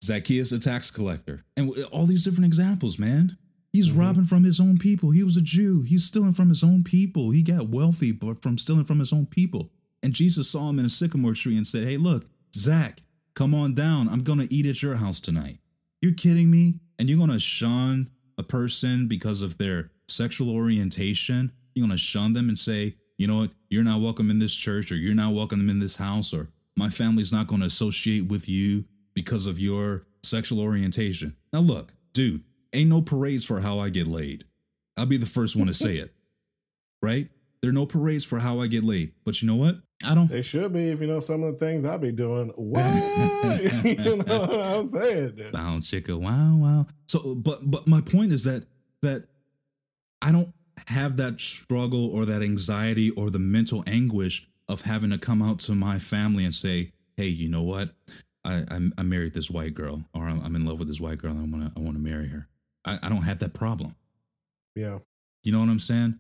Zacchaeus, 0.05 0.53
a 0.53 0.59
tax 0.61 0.91
collector, 0.91 1.45
and 1.57 1.75
all 1.91 2.07
these 2.07 2.23
different 2.25 2.47
examples, 2.47 2.99
man. 2.99 3.37
He's 3.73 3.93
Mhm. 3.93 3.99
robbing 3.99 4.25
from 4.27 4.45
his 4.45 4.61
own 4.61 4.79
people. 4.79 5.11
He 5.11 5.23
was 5.23 5.37
a 5.37 5.43
Jew. 5.43 5.83
He's 5.83 6.05
stealing 6.05 6.33
from 6.35 6.49
his 6.49 6.63
own 6.63 6.85
people. 6.85 7.31
He 7.31 7.43
got 7.43 7.69
wealthy 7.69 8.13
but 8.13 8.41
from 8.41 8.59
stealing 8.59 8.85
from 8.85 8.99
his 9.01 9.13
own 9.13 9.27
people. 9.27 9.73
And 10.03 10.13
Jesus 10.13 10.51
saw 10.51 10.69
him 10.69 10.79
in 10.79 10.85
a 10.85 10.91
sycamore 10.91 11.35
tree 11.35 11.57
and 11.57 11.67
said, 11.67 11.87
Hey, 11.87 11.97
look, 11.97 12.27
Zach, 12.55 13.03
come 13.35 13.55
on 13.55 13.75
down. 13.75 14.09
I'm 14.09 14.23
going 14.23 14.39
to 14.39 14.53
eat 14.53 14.67
at 14.67 14.83
your 14.83 14.97
house 14.97 15.21
tonight. 15.21 15.59
You're 16.01 16.15
kidding 16.15 16.51
me? 16.51 16.81
And 16.99 17.09
you're 17.09 17.19
going 17.19 17.31
to 17.31 17.39
shun 17.39 18.11
a 18.37 18.43
person 18.43 19.09
because 19.09 19.43
of 19.43 19.59
their 19.59 19.91
sexual 20.09 20.51
orientation? 20.51 21.53
You're 21.75 21.87
going 21.87 21.97
to 21.97 22.03
shun 22.03 22.33
them 22.33 22.49
and 22.49 22.59
say, 22.59 22.97
you 23.17 23.27
know 23.27 23.39
what? 23.39 23.51
You're 23.69 23.85
not 23.85 24.01
welcome 24.01 24.31
in 24.31 24.39
this 24.39 24.55
church 24.55 24.91
or 24.93 24.97
you're 24.97 25.15
not 25.15 25.35
welcome 25.35 25.69
in 25.69 25.81
this 25.81 25.97
house 25.97 26.33
or 26.33 26.49
my 26.77 26.89
family's 26.89 27.33
not 27.33 27.49
going 27.49 27.61
to 27.61 27.67
associate 27.67 28.29
with 28.29 28.49
you 28.49 28.85
because 29.15 29.47
of 29.47 29.59
your 29.59 30.07
sexual 30.23 30.61
orientation. 30.61 31.37
Now, 31.53 31.61
look, 31.61 31.93
dude, 32.13 32.45
ain't 32.73 32.91
no 32.91 33.03
parades 33.03 33.45
for 33.45 33.61
how 33.61 33.81
I 33.81 33.89
get 33.89 34.07
laid. 34.07 34.45
I'll 34.97 35.07
be 35.07 35.17
the 35.17 35.27
first 35.27 35.57
one 35.57 35.67
to 35.67 35.75
say 35.75 35.97
it, 35.97 36.13
right? 37.03 37.29
There 37.61 37.71
are 37.71 37.75
no 37.75 37.87
parades 37.87 38.25
for 38.25 38.39
how 38.39 38.61
I 38.61 38.69
get 38.69 38.85
laid. 38.85 39.13
But 39.25 39.43
you 39.43 39.49
know 39.49 39.57
what? 39.57 39.79
I 40.05 40.15
don't. 40.15 40.29
They 40.29 40.43
should 40.43 40.73
be 40.73 40.91
if 40.91 41.01
you 41.01 41.07
know 41.07 41.21
some 41.21 41.43
of 41.43 41.59
the 41.59 41.65
things 41.65 41.85
I 41.85 41.97
be 41.97 42.13
doing. 42.13 42.53
What? 42.57 42.85
you 43.85 44.17
know 44.17 44.39
what 44.39 44.55
I'm 44.55 44.87
saying? 44.87 45.51
Bound 45.53 45.83
chicka, 45.83 46.19
wow, 46.19 46.57
wow. 46.57 46.87
So, 47.09 47.35
but 47.35 47.69
but 47.69 47.87
my 47.87 48.01
point 48.01 48.33
is 48.33 48.45
that 48.45 48.67
that 49.03 49.25
I 50.23 50.31
don't 50.33 50.53
have 50.87 51.17
that 51.17 51.41
struggle 51.41 52.07
or 52.07 52.25
that 52.27 52.43
anxiety 52.43 53.11
or 53.11 53.31
the 53.31 53.39
mental 53.39 53.83
anguish 53.87 54.49
of 54.69 54.83
having 54.83 55.11
to 55.11 55.19
come 55.19 55.43
out 55.43 55.59
to 55.61 55.75
my 55.75 55.99
family 55.99 56.45
and 56.45 56.55
say, 56.55 56.93
"Hey, 57.17 57.27
you 57.27 57.49
know 57.49 57.63
what? 57.63 57.91
I 58.45 58.65
I, 58.71 58.91
I 58.99 59.03
married 59.03 59.35
this 59.35 59.51
white 59.51 59.75
girl, 59.75 60.05
or 60.15 60.29
I'm, 60.29 60.41
I'm 60.45 60.55
in 60.55 60.65
love 60.65 60.79
with 60.79 60.89
this 60.89 61.01
white 61.01 61.19
girl, 61.19 61.33
and 61.33 61.41
I 61.41 61.57
want 61.59 61.75
to 61.75 61.81
I 61.81 61.83
want 61.83 61.97
to 61.97 62.03
marry 62.03 62.29
her." 62.29 62.49
I, 62.85 62.99
I 63.03 63.09
don't 63.09 63.23
have 63.23 63.41
that 63.41 63.53
problem. 63.53 63.97
Yeah. 64.77 64.99
You 65.43 65.53
know 65.53 65.61
what 65.61 65.69
I'm 65.69 65.81
saying? 65.81 66.19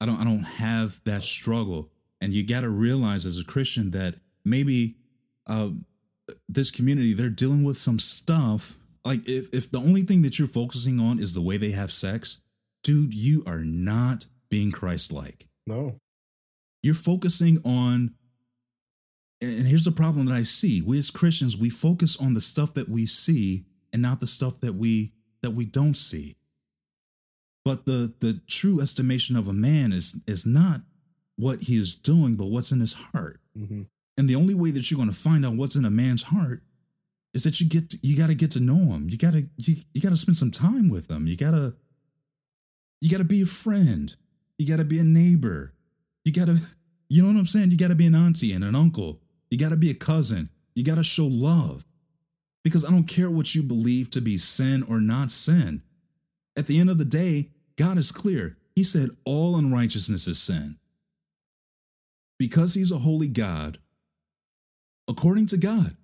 I 0.00 0.06
don't 0.06 0.20
I 0.20 0.24
don't 0.24 0.44
have 0.44 1.00
that 1.04 1.22
struggle. 1.22 1.90
And 2.20 2.32
you 2.34 2.46
got 2.46 2.60
to 2.60 2.68
realize 2.68 3.24
as 3.24 3.38
a 3.38 3.44
Christian 3.44 3.90
that 3.92 4.16
maybe 4.44 4.96
uh, 5.46 5.70
this 6.48 6.70
community 6.70 7.12
they're 7.12 7.30
dealing 7.30 7.64
with 7.64 7.78
some 7.78 7.98
stuff. 7.98 8.76
Like 9.04 9.28
if 9.28 9.48
if 9.52 9.70
the 9.70 9.78
only 9.78 10.02
thing 10.02 10.22
that 10.22 10.38
you're 10.38 10.48
focusing 10.48 11.00
on 11.00 11.18
is 11.18 11.32
the 11.32 11.40
way 11.40 11.56
they 11.56 11.70
have 11.70 11.92
sex, 11.92 12.40
dude, 12.82 13.14
you 13.14 13.42
are 13.46 13.64
not 13.64 14.26
being 14.50 14.70
Christ-like. 14.70 15.46
No. 15.66 15.96
You're 16.82 16.94
focusing 16.94 17.60
on 17.64 18.14
and 19.40 19.66
here's 19.66 19.84
the 19.84 19.92
problem 19.92 20.26
that 20.26 20.34
I 20.34 20.42
see. 20.42 20.82
We 20.82 20.98
as 20.98 21.10
Christians, 21.10 21.56
we 21.56 21.70
focus 21.70 22.16
on 22.16 22.34
the 22.34 22.42
stuff 22.42 22.74
that 22.74 22.88
we 22.88 23.06
see 23.06 23.64
and 23.92 24.02
not 24.02 24.20
the 24.20 24.26
stuff 24.26 24.60
that 24.60 24.74
we 24.74 25.12
that 25.42 25.52
we 25.52 25.64
don't 25.64 25.96
see. 25.96 26.36
But 27.64 27.86
the 27.86 28.12
the 28.20 28.40
true 28.46 28.80
estimation 28.80 29.36
of 29.36 29.48
a 29.48 29.52
man 29.52 29.92
is 29.92 30.20
is 30.26 30.44
not 30.44 30.82
what 31.40 31.62
he 31.62 31.76
is 31.76 31.94
doing, 31.94 32.36
but 32.36 32.46
what's 32.46 32.72
in 32.72 32.80
his 32.80 32.92
heart. 32.92 33.40
hmm 33.56 33.82
And 34.16 34.28
the 34.28 34.36
only 34.36 34.54
way 34.54 34.70
that 34.70 34.90
you're 34.90 34.98
going 34.98 35.10
to 35.10 35.16
find 35.16 35.44
out 35.44 35.56
what's 35.56 35.76
in 35.76 35.84
a 35.84 35.90
man's 35.90 36.24
heart 36.24 36.62
is 37.32 37.44
that 37.44 37.60
you 37.60 37.68
get 37.68 37.90
to, 37.90 37.98
you 38.02 38.16
got 38.16 38.26
to 38.26 38.34
get 38.34 38.50
to 38.52 38.60
know 38.60 38.92
him. 38.92 39.08
You 39.08 39.16
got 39.16 39.32
to 39.32 39.48
you, 39.56 39.76
you 39.94 40.00
got 40.00 40.10
to 40.10 40.16
spend 40.16 40.36
some 40.36 40.50
time 40.50 40.88
with 40.88 41.10
him. 41.10 41.26
You 41.26 41.36
got 41.36 41.52
to 41.52 41.74
you 43.00 43.10
got 43.10 43.18
to 43.18 43.24
be 43.24 43.42
a 43.42 43.46
friend. 43.46 44.14
You 44.58 44.66
got 44.66 44.76
to 44.76 44.84
be 44.84 44.98
a 44.98 45.04
neighbor. 45.04 45.72
You 46.24 46.32
got 46.32 46.46
to 46.46 46.58
you 47.08 47.22
know 47.22 47.28
what 47.28 47.38
I'm 47.38 47.46
saying? 47.46 47.70
You 47.70 47.78
got 47.78 47.88
to 47.88 47.94
be 47.94 48.06
an 48.06 48.14
auntie 48.14 48.52
and 48.52 48.64
an 48.64 48.74
uncle. 48.74 49.20
You 49.50 49.58
got 49.58 49.70
to 49.70 49.76
be 49.76 49.90
a 49.90 49.94
cousin. 49.94 50.50
You 50.74 50.84
got 50.84 50.96
to 50.96 51.02
show 51.02 51.26
love. 51.26 51.84
Because 52.62 52.84
I 52.84 52.90
don't 52.90 53.08
care 53.08 53.30
what 53.30 53.54
you 53.54 53.62
believe 53.62 54.10
to 54.10 54.20
be 54.20 54.36
sin 54.36 54.84
or 54.88 55.00
not 55.00 55.32
sin. 55.32 55.82
At 56.56 56.66
the 56.66 56.78
end 56.78 56.90
of 56.90 56.98
the 56.98 57.06
day, 57.06 57.48
God 57.76 57.96
is 57.96 58.12
clear. 58.12 58.58
He 58.74 58.84
said 58.84 59.10
all 59.24 59.56
unrighteousness 59.56 60.26
is 60.26 60.38
sin. 60.38 60.76
Because 62.40 62.72
he's 62.72 62.90
a 62.90 63.00
holy 63.00 63.28
God, 63.28 63.76
according 65.06 65.46
to 65.48 65.58
God, 65.58 65.98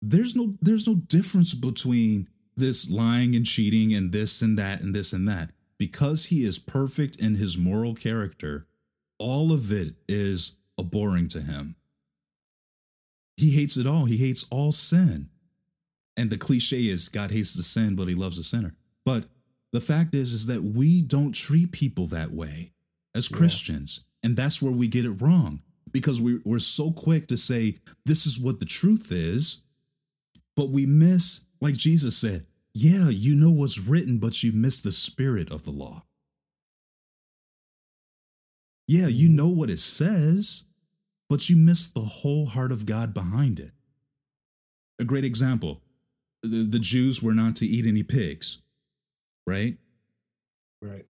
there's 0.00 0.36
no 0.36 0.54
there's 0.62 0.86
no 0.86 0.94
difference 0.94 1.54
between 1.54 2.28
this 2.56 2.88
lying 2.88 3.34
and 3.34 3.44
cheating 3.44 3.92
and 3.92 4.12
this 4.12 4.40
and 4.42 4.56
that 4.60 4.80
and 4.80 4.94
this 4.94 5.12
and 5.12 5.26
that. 5.26 5.50
Because 5.76 6.26
he 6.26 6.44
is 6.44 6.60
perfect 6.60 7.16
in 7.16 7.34
his 7.34 7.58
moral 7.58 7.96
character, 7.96 8.68
all 9.18 9.52
of 9.52 9.72
it 9.72 9.96
is 10.08 10.54
abhorring 10.78 11.26
to 11.30 11.40
him. 11.40 11.74
He 13.36 13.50
hates 13.50 13.76
it 13.76 13.88
all. 13.88 14.04
He 14.04 14.18
hates 14.18 14.46
all 14.52 14.70
sin. 14.70 15.30
And 16.16 16.30
the 16.30 16.38
cliche 16.38 16.82
is 16.82 17.08
God 17.08 17.32
hates 17.32 17.54
the 17.54 17.64
sin, 17.64 17.96
but 17.96 18.06
he 18.06 18.14
loves 18.14 18.36
the 18.36 18.44
sinner. 18.44 18.76
But 19.04 19.24
the 19.72 19.80
fact 19.80 20.14
is, 20.14 20.32
is 20.32 20.46
that 20.46 20.62
we 20.62 21.02
don't 21.02 21.32
treat 21.32 21.72
people 21.72 22.06
that 22.06 22.30
way 22.30 22.70
as. 23.16 23.26
Christians. 23.26 24.04
And 24.22 24.36
that's 24.36 24.60
where 24.60 24.72
we 24.72 24.88
get 24.88 25.04
it 25.04 25.20
wrong 25.22 25.62
because 25.90 26.20
we, 26.20 26.40
we're 26.44 26.58
so 26.58 26.90
quick 26.90 27.26
to 27.28 27.36
say, 27.36 27.78
this 28.04 28.26
is 28.26 28.38
what 28.38 28.58
the 28.60 28.66
truth 28.66 29.10
is. 29.12 29.62
But 30.56 30.70
we 30.70 30.86
miss, 30.86 31.44
like 31.60 31.74
Jesus 31.74 32.16
said, 32.16 32.46
yeah, 32.74 33.08
you 33.08 33.34
know 33.34 33.50
what's 33.50 33.78
written, 33.78 34.18
but 34.18 34.42
you 34.42 34.52
miss 34.52 34.82
the 34.82 34.92
spirit 34.92 35.50
of 35.50 35.64
the 35.64 35.70
law. 35.70 36.04
Yeah, 38.86 39.06
you 39.08 39.28
Mhm. 39.28 39.34
know 39.34 39.48
what 39.48 39.70
it 39.70 39.78
says, 39.78 40.64
but 41.28 41.48
you 41.48 41.56
miss 41.56 41.88
the 41.88 42.04
whole 42.04 42.46
heart 42.46 42.72
of 42.72 42.86
God 42.86 43.12
behind 43.12 43.60
it. 43.60 43.72
A 44.98 45.04
great 45.04 45.24
example 45.24 45.82
the, 46.42 46.62
the 46.62 46.78
Jews 46.78 47.20
were 47.20 47.34
not 47.34 47.56
to 47.56 47.66
eat 47.66 47.84
any 47.84 48.04
pigs, 48.04 48.58
right? 49.44 49.76
Right. 50.80 51.06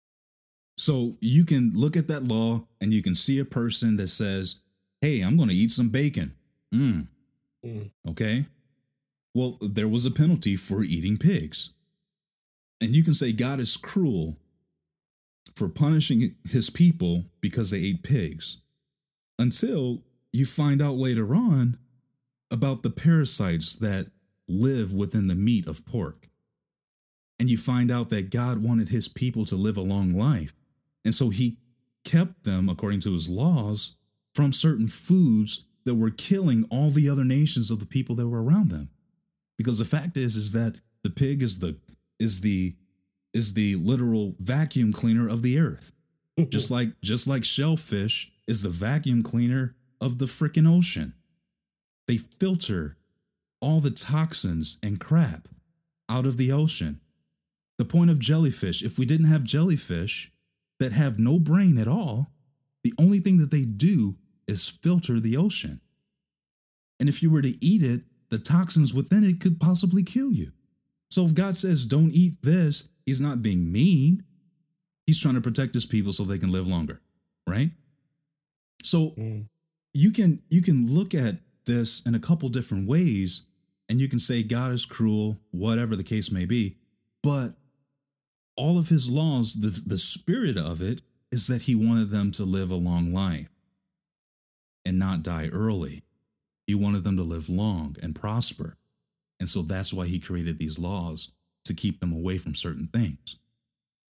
So 0.83 1.17
you 1.21 1.45
can 1.45 1.71
look 1.75 1.97
at 1.97 2.09
that 2.09 2.25
law 2.25 2.67
and 2.81 2.93
you 2.93 3.03
can 3.03 3.15
see 3.15 3.39
a 3.39 3.45
person 3.45 3.97
that 3.99 4.09
says, 4.09 4.57
Hey, 5.01 5.21
I'm 5.21 5.37
going 5.37 5.49
to 5.49 5.55
eat 5.55 5.71
some 5.71 5.91
bacon. 5.91 6.35
Mm, 6.75 7.07
Mm. 7.65 7.91
okay. 8.09 8.47
Well, 9.33 9.59
there 9.61 9.87
was 9.87 10.05
a 10.05 10.11
penalty 10.11 10.57
for 10.57 10.83
eating 10.83 11.19
pigs. 11.19 11.71
And 12.81 12.97
you 12.97 13.05
can 13.05 13.15
say 13.15 13.31
God 13.33 13.61
is 13.61 13.77
cruel 13.77 14.39
for 15.55 15.69
punishing 15.69 16.35
his 16.49 16.69
people 16.69 17.27
because 17.41 17.71
they 17.71 17.79
ate 17.79 18.03
pigs 18.03 18.57
until 19.39 20.03
you 20.33 20.45
find 20.45 20.83
out 20.83 20.97
later 20.97 21.33
on 21.33 21.79
about 22.51 22.83
the 22.83 22.91
parasites 22.91 23.75
that 23.77 24.09
live 24.49 24.93
within 24.93 25.29
the 25.29 25.37
meat 25.37 25.69
of 25.69 25.87
pork. 25.87 26.29
And 27.39 27.49
you 27.49 27.57
find 27.57 27.89
out 27.93 28.11
that 28.11 28.31
God 28.31 28.65
wanted 28.65 28.89
his 28.89 29.07
people 29.07 29.45
to 29.45 29.55
live 29.55 29.77
a 29.77 29.81
long 29.83 30.13
life. 30.13 30.55
And 31.05 31.15
so 31.15 31.31
he 31.31 31.59
kept 32.05 32.45
them, 32.45 32.69
according 32.69 33.01
to 33.01 33.13
his 33.13 33.29
laws, 33.29 33.97
from 34.35 34.53
certain 34.53 34.89
foods 34.89 35.65
that 35.85 35.95
were 35.95 36.11
killing 36.11 36.65
all 36.71 36.91
the 36.91 37.09
other 37.09 37.25
nations 37.25 37.71
of 37.71 37.81
the 37.81 37.87
people 37.87 38.15
that 38.17 38.29
were 38.29 38.43
around 38.43 38.71
them. 38.71 38.91
Because 39.59 39.79
the 39.79 39.85
fact 39.85 40.17
is, 40.17 40.37
is 40.37 40.53
that 40.53 40.81
the 41.03 41.11
pig 41.11 41.43
is 41.43 41.59
the 41.59 41.77
is 42.19 42.41
the 42.41 42.77
is 43.35 43.55
the 43.55 43.77
literal 43.77 44.35
vacuum 44.39 44.93
cleaner 44.93 45.29
of 45.29 45.43
the 45.43 45.59
earth. 45.59 45.93
Just 46.49 46.71
like 46.71 47.01
just 47.03 47.27
like 47.27 47.45
shellfish 47.45 48.33
is 48.47 48.63
the 48.63 48.71
vacuum 48.71 49.23
cleaner 49.23 49.77
of 50.01 50.19
the 50.19 50.27
freaking 50.27 50.69
ocean. 50.69 51.15
They 52.09 52.17
filter 52.17 52.97
all 53.61 53.81
the 53.81 53.91
toxins 53.91 54.79
and 54.83 54.99
crap 54.99 55.49
out 56.09 56.27
of 56.27 56.37
the 56.37 56.51
ocean. 56.51 57.01
The 57.79 57.85
point 57.85 58.11
of 58.11 58.19
jellyfish, 58.19 58.83
if 58.83 58.99
we 58.99 59.07
didn't 59.07 59.27
have 59.27 59.45
jellyfish 59.45 60.32
that 60.83 60.93
have 60.93 61.19
no 61.19 61.39
brain 61.39 61.79
at 61.79 61.87
all, 61.87 62.33
the 62.83 62.93
only 62.99 63.21
thing 63.21 63.39
that 63.39 63.53
they 63.53 63.63
do 63.63 64.17
is 64.49 64.69
filter 64.69 65.21
the 65.21 65.37
ocean. 65.37 65.81
And 66.99 67.09
if 67.09 67.23
you 67.23 67.31
were 67.31 67.43
to 67.43 67.65
eat 67.65 67.83
it, 67.83 68.03
the 68.31 68.39
toxins 68.39 68.93
within 68.93 69.23
it 69.23 69.41
could 69.41 69.61
possibly 69.61 70.03
kill 70.03 70.33
you. 70.33 70.51
So 71.09 71.25
if 71.25 71.35
God 71.35 71.57
says, 71.57 71.85
don't 71.85 72.13
eat 72.13 72.43
this, 72.43 72.89
he's 73.07 73.21
not 73.21 73.43
being 73.43 73.71
mean. 73.71 74.25
He's 75.07 75.21
trying 75.21 75.35
to 75.35 75.41
protect 75.41 75.75
his 75.75 75.87
people 75.87 76.13
so 76.13 76.25
they 76.25 76.39
can 76.39 76.51
live 76.51 76.67
longer, 76.67 77.01
right? 77.47 77.71
So 78.83 79.11
Mm. 79.11 79.49
you 79.95 80.11
can 80.11 80.43
you 80.49 80.63
can 80.63 80.93
look 80.93 81.15
at 81.15 81.37
this 81.67 82.01
in 82.05 82.15
a 82.15 82.19
couple 82.19 82.49
different 82.49 82.89
ways 82.89 83.43
and 83.89 84.01
you 84.01 84.09
can 84.09 84.19
say 84.19 84.43
God 84.43 84.73
is 84.73 84.85
cruel, 84.85 85.39
whatever 85.53 85.95
the 85.95 86.03
case 86.03 86.33
may 86.33 86.47
be, 86.47 86.79
but 87.23 87.55
all 88.57 88.79
of 88.79 88.89
his 88.89 89.11
laws, 89.11 89.55
the, 89.55 89.81
the 89.87 89.99
spirit 89.99 90.57
of 90.57 90.83
it 90.83 91.03
is 91.31 91.47
that 91.47 91.63
he 91.63 91.75
wanted 91.75 92.11
them 92.11 92.31
to 92.33 92.45
live 92.45 92.71
a 92.71 92.77
long 92.77 93.13
life 93.13 93.49
and 94.85 94.99
not 94.99 95.23
die 95.23 95.49
early. 95.49 96.03
He 96.67 96.75
wanted 96.75 97.05
them 97.05 97.17
to 97.17 97.23
live 97.23 97.49
long 97.49 97.97
and 98.03 98.15
prosper. 98.15 98.77
And 99.41 99.49
so 99.49 99.63
that's 99.63 99.93
why 99.93 100.07
he 100.07 100.21
created 100.21 100.59
these 100.59 100.79
laws 100.79 101.31
to 101.65 101.75
keep 101.75 102.01
them 102.01 102.13
away 102.13 102.39
from 102.39 102.55
certain 102.55 102.89
things. 102.93 103.37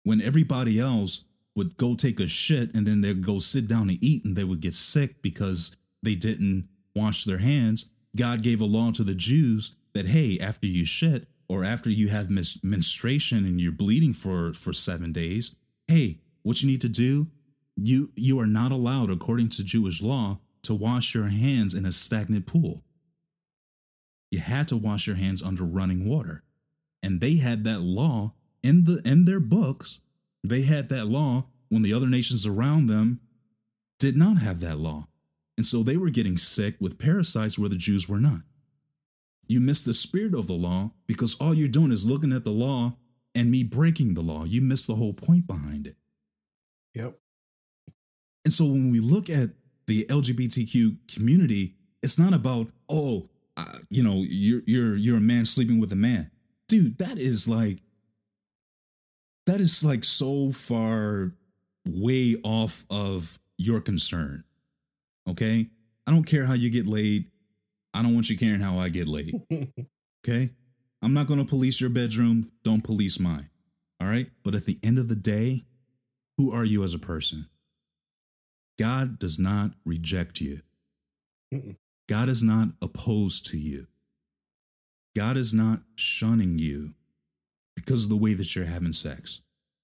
When 0.03 0.21
everybody 0.21 0.79
else 0.79 1.23
would 1.55 1.77
go 1.77 1.95
take 1.95 2.19
a 2.19 2.27
shit 2.27 2.73
and 2.75 2.85
then 2.85 3.01
they'd 3.01 3.25
go 3.25 3.39
sit 3.39 3.67
down 3.67 3.89
and 3.89 4.03
eat 4.03 4.25
and 4.25 4.35
they 4.35 4.43
would 4.43 4.59
get 4.59 4.73
sick 4.73 5.21
because 5.21 5.75
they 6.03 6.15
didn't 6.15 6.67
wash 6.93 7.23
their 7.23 7.39
hands, 7.39 7.85
God 8.15 8.43
gave 8.43 8.61
a 8.61 8.65
law 8.65 8.91
to 8.91 9.03
the 9.03 9.15
Jews 9.15 9.75
that, 9.93 10.07
hey, 10.07 10.37
after 10.39 10.67
you 10.67 10.85
shit 10.85 11.27
or 11.47 11.63
after 11.63 11.89
you 11.89 12.09
have 12.09 12.29
mis- 12.29 12.63
menstruation 12.63 13.45
and 13.45 13.61
you're 13.61 13.71
bleeding 13.71 14.13
for, 14.13 14.53
for 14.53 14.73
seven 14.73 15.11
days, 15.11 15.55
hey, 15.87 16.19
what 16.43 16.61
you 16.61 16.67
need 16.67 16.81
to 16.81 16.89
do, 16.89 17.27
you, 17.75 18.11
you 18.15 18.39
are 18.39 18.47
not 18.47 18.71
allowed, 18.71 19.09
according 19.09 19.49
to 19.49 19.63
Jewish 19.63 20.01
law, 20.01 20.39
to 20.63 20.73
wash 20.73 21.13
your 21.13 21.27
hands 21.27 21.73
in 21.73 21.85
a 21.85 21.91
stagnant 21.91 22.45
pool. 22.47 22.83
You 24.31 24.39
had 24.39 24.67
to 24.69 24.77
wash 24.77 25.07
your 25.07 25.15
hands 25.15 25.43
under 25.43 25.63
running 25.63 26.07
water. 26.07 26.43
And 27.03 27.21
they 27.21 27.35
had 27.35 27.63
that 27.65 27.81
law 27.81 28.33
in 28.63 28.85
the 28.85 29.01
in 29.05 29.25
their 29.25 29.39
books. 29.39 29.99
They 30.43 30.63
had 30.63 30.89
that 30.89 31.05
law 31.07 31.45
when 31.69 31.83
the 31.83 31.93
other 31.93 32.07
nations 32.07 32.45
around 32.45 32.87
them 32.87 33.19
did 33.99 34.17
not 34.17 34.37
have 34.37 34.59
that 34.61 34.79
law. 34.79 35.07
And 35.57 35.65
so 35.65 35.83
they 35.83 35.97
were 35.97 36.09
getting 36.09 36.37
sick 36.37 36.75
with 36.79 36.99
parasites 36.99 37.57
where 37.57 37.69
the 37.69 37.77
Jews 37.77 38.09
were 38.09 38.19
not. 38.19 38.41
You 39.47 39.59
miss 39.59 39.83
the 39.83 39.93
spirit 39.93 40.33
of 40.33 40.47
the 40.47 40.53
law 40.53 40.91
because 41.07 41.35
all 41.35 41.53
you're 41.53 41.67
doing 41.67 41.91
is 41.91 42.05
looking 42.05 42.31
at 42.31 42.43
the 42.43 42.51
law 42.51 42.97
and 43.33 43.51
me 43.51 43.63
breaking 43.63 44.13
the 44.13 44.21
law. 44.21 44.45
You 44.45 44.61
miss 44.61 44.85
the 44.85 44.95
whole 44.95 45.13
point 45.13 45.45
behind 45.45 45.87
it. 45.87 45.97
Yep. 46.93 47.19
And 48.43 48.53
so 48.53 48.65
when 48.65 48.91
we 48.91 48.99
look 48.99 49.29
at 49.29 49.49
the 49.87 50.05
LGBTQ 50.05 51.13
community, 51.13 51.75
it's 52.01 52.17
not 52.17 52.33
about 52.33 52.69
oh, 52.89 53.29
uh, 53.57 53.79
you 53.89 54.03
know, 54.03 54.23
you're 54.27 54.61
you're 54.65 54.95
you're 54.95 55.17
a 55.17 55.21
man 55.21 55.45
sleeping 55.45 55.79
with 55.79 55.91
a 55.91 55.95
man, 55.95 56.31
dude. 56.67 56.97
That 56.97 57.17
is 57.17 57.47
like 57.47 57.79
that 59.45 59.59
is 59.59 59.83
like 59.83 60.03
so 60.03 60.51
far 60.51 61.33
way 61.87 62.35
off 62.43 62.85
of 62.89 63.39
your 63.57 63.81
concern. 63.81 64.43
Okay, 65.27 65.69
I 66.05 66.11
don't 66.11 66.25
care 66.25 66.45
how 66.45 66.53
you 66.53 66.69
get 66.69 66.85
laid. 66.85 67.31
I 67.95 68.01
don't 68.01 68.13
want 68.13 68.29
you 68.29 68.37
caring 68.37 68.59
how 68.59 68.77
I 68.77 68.89
get 68.89 69.07
laid. 69.07 69.41
Okay, 70.27 70.49
I'm 71.03 71.13
not 71.13 71.27
going 71.27 71.37
to 71.37 71.45
police 71.45 71.79
your 71.79 71.91
bedroom. 71.91 72.51
Don't 72.63 72.83
police 72.83 73.19
mine. 73.19 73.51
All 74.01 74.07
right, 74.07 74.31
but 74.43 74.55
at 74.55 74.65
the 74.65 74.79
end 74.81 74.97
of 74.97 75.07
the 75.07 75.15
day, 75.15 75.65
who 76.39 76.51
are 76.51 76.65
you 76.65 76.83
as 76.83 76.95
a 76.95 76.99
person? 76.99 77.45
God 78.79 79.19
does 79.19 79.37
not 79.37 79.73
reject 79.85 80.41
you. 80.41 80.61
Mm-mm. 81.53 81.77
God 82.09 82.27
is 82.27 82.41
not 82.41 82.69
opposed 82.81 83.45
to 83.51 83.59
you. 83.59 83.85
God 85.15 85.37
is 85.37 85.53
not 85.53 85.81
shunning 85.93 86.57
you 86.57 86.95
because 87.75 88.05
of 88.05 88.09
the 88.09 88.17
way 88.17 88.33
that 88.33 88.55
you're 88.55 88.65
having 88.65 88.93
sex. 88.93 89.41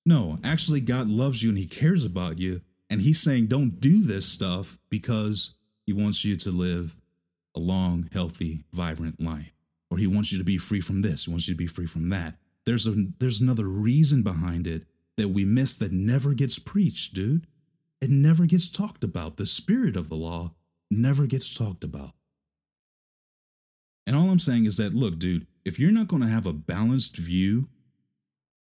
No, 0.08 0.40
actually, 0.44 0.82
God 0.82 1.08
loves 1.08 1.44
you 1.44 1.50
and 1.50 1.58
He 1.60 1.68
cares 1.68 2.04
about 2.04 2.40
you. 2.40 2.62
And 2.90 3.02
He's 3.02 3.22
saying, 3.22 3.46
don't 3.46 3.80
do 3.80 4.02
this 4.02 4.26
stuff 4.26 4.80
because 4.90 5.54
He 5.86 5.94
wants 5.94 6.26
you 6.26 6.36
to 6.38 6.50
live 6.50 6.96
a 7.56 7.60
long, 7.60 8.10
healthy, 8.14 8.64
vibrant 8.72 9.22
life. 9.22 9.54
Or 9.90 9.98
He 9.98 10.08
wants 10.08 10.32
you 10.32 10.38
to 10.38 10.44
be 10.44 10.58
free 10.58 10.82
from 10.82 11.02
this, 11.02 11.26
He 11.26 11.32
wants 11.32 11.48
you 11.48 11.54
to 11.54 11.58
be 11.58 11.68
free 11.68 11.88
from 11.88 12.10
that. 12.10 12.36
There's, 12.66 12.86
a, 12.86 12.94
there's 13.20 13.42
another 13.42 13.66
reason 13.66 14.22
behind 14.22 14.68
it 14.68 14.84
that 15.18 15.30
we 15.30 15.46
miss 15.46 15.74
that 15.76 15.92
never 15.92 16.34
gets 16.34 16.60
preached, 16.60 17.14
dude. 17.14 17.48
It 18.02 18.10
never 18.10 18.46
gets 18.46 18.70
talked 18.70 19.04
about. 19.04 19.38
The 19.38 19.46
spirit 19.46 19.96
of 19.96 20.10
the 20.10 20.16
law 20.16 20.54
never 20.90 21.26
gets 21.26 21.54
talked 21.54 21.84
about. 21.84 22.14
And 24.08 24.16
all 24.16 24.30
I'm 24.30 24.40
saying 24.40 24.66
is 24.66 24.78
that, 24.78 24.94
look, 24.94 25.20
dude, 25.20 25.48
if 25.64 25.80
you're 25.80 25.92
not 25.92 26.08
going 26.08 26.22
to 26.22 26.28
have 26.28 26.46
a 26.46 26.54
balanced 26.54 27.18
view 27.18 27.70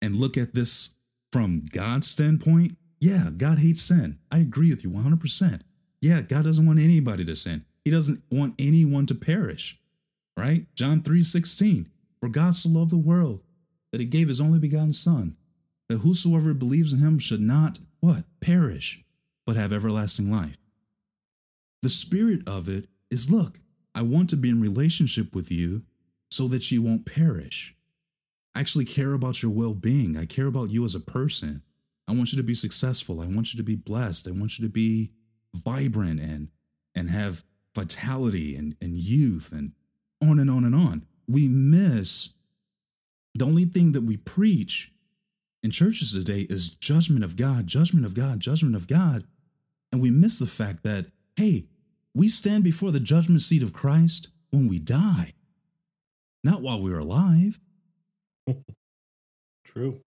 and 0.01 0.15
look 0.15 0.37
at 0.37 0.53
this 0.53 0.95
from 1.31 1.63
God's 1.71 2.07
standpoint, 2.07 2.77
yeah, 2.99 3.29
God 3.35 3.59
hates 3.59 3.81
sin. 3.81 4.19
I 4.31 4.39
agree 4.39 4.69
with 4.69 4.83
you 4.83 4.89
100%. 4.89 5.61
Yeah, 6.01 6.21
God 6.21 6.43
doesn't 6.43 6.65
want 6.65 6.79
anybody 6.79 7.23
to 7.25 7.35
sin. 7.35 7.65
He 7.83 7.91
doesn't 7.91 8.23
want 8.31 8.55
anyone 8.57 9.05
to 9.07 9.15
perish. 9.15 9.79
Right? 10.37 10.65
John 10.75 11.01
3:16. 11.01 11.87
For 12.21 12.29
God 12.29 12.55
so 12.55 12.69
loved 12.69 12.91
the 12.91 12.97
world 12.97 13.41
that 13.91 13.99
he 13.99 14.07
gave 14.07 14.29
his 14.29 14.39
only 14.39 14.57
begotten 14.57 14.93
son, 14.93 15.35
that 15.89 15.99
whosoever 15.99 16.53
believes 16.53 16.93
in 16.93 16.99
him 16.99 17.19
should 17.19 17.41
not 17.41 17.79
what? 17.99 18.23
Perish, 18.39 19.03
but 19.45 19.57
have 19.57 19.73
everlasting 19.73 20.31
life. 20.31 20.57
The 21.81 21.89
spirit 21.89 22.47
of 22.47 22.69
it 22.69 22.87
is 23.11 23.29
look, 23.29 23.59
I 23.93 24.01
want 24.01 24.29
to 24.29 24.37
be 24.37 24.49
in 24.49 24.61
relationship 24.61 25.35
with 25.35 25.51
you 25.51 25.83
so 26.31 26.47
that 26.47 26.71
you 26.71 26.81
won't 26.81 27.05
perish. 27.05 27.75
I 28.55 28.61
actually 28.61 28.85
care 28.85 29.13
about 29.13 29.43
your 29.43 29.51
well 29.51 29.73
being. 29.73 30.17
I 30.17 30.25
care 30.25 30.47
about 30.47 30.71
you 30.71 30.85
as 30.85 30.95
a 30.95 30.99
person. 30.99 31.61
I 32.07 32.13
want 32.13 32.31
you 32.31 32.37
to 32.37 32.43
be 32.43 32.55
successful. 32.55 33.21
I 33.21 33.25
want 33.25 33.53
you 33.53 33.57
to 33.57 33.63
be 33.63 33.75
blessed. 33.75 34.27
I 34.27 34.31
want 34.31 34.57
you 34.57 34.65
to 34.65 34.71
be 34.71 35.11
vibrant 35.53 36.19
and 36.19 36.49
and 36.95 37.09
have 37.09 37.43
vitality 37.75 38.55
and, 38.55 38.75
and 38.81 38.95
youth 38.95 39.51
and 39.51 39.73
on 40.21 40.39
and 40.39 40.49
on 40.49 40.63
and 40.63 40.75
on. 40.75 41.05
We 41.27 41.47
miss 41.47 42.33
the 43.33 43.45
only 43.45 43.65
thing 43.65 43.93
that 43.93 44.03
we 44.03 44.17
preach 44.17 44.91
in 45.63 45.71
churches 45.71 46.11
today 46.11 46.41
is 46.49 46.69
judgment 46.69 47.23
of 47.23 47.35
God, 47.35 47.67
judgment 47.67 48.05
of 48.05 48.13
God, 48.13 48.39
judgment 48.39 48.75
of 48.75 48.87
God. 48.87 49.25
And 49.91 50.01
we 50.01 50.11
miss 50.11 50.39
the 50.39 50.45
fact 50.45 50.83
that, 50.83 51.07
hey, 51.35 51.65
we 52.13 52.29
stand 52.29 52.63
before 52.63 52.91
the 52.91 52.99
judgment 52.99 53.41
seat 53.41 53.63
of 53.63 53.73
Christ 53.73 54.29
when 54.51 54.67
we 54.67 54.77
die, 54.77 55.33
not 56.43 56.61
while 56.61 56.81
we're 56.81 56.99
alive. 56.99 57.59
True. 59.65 60.01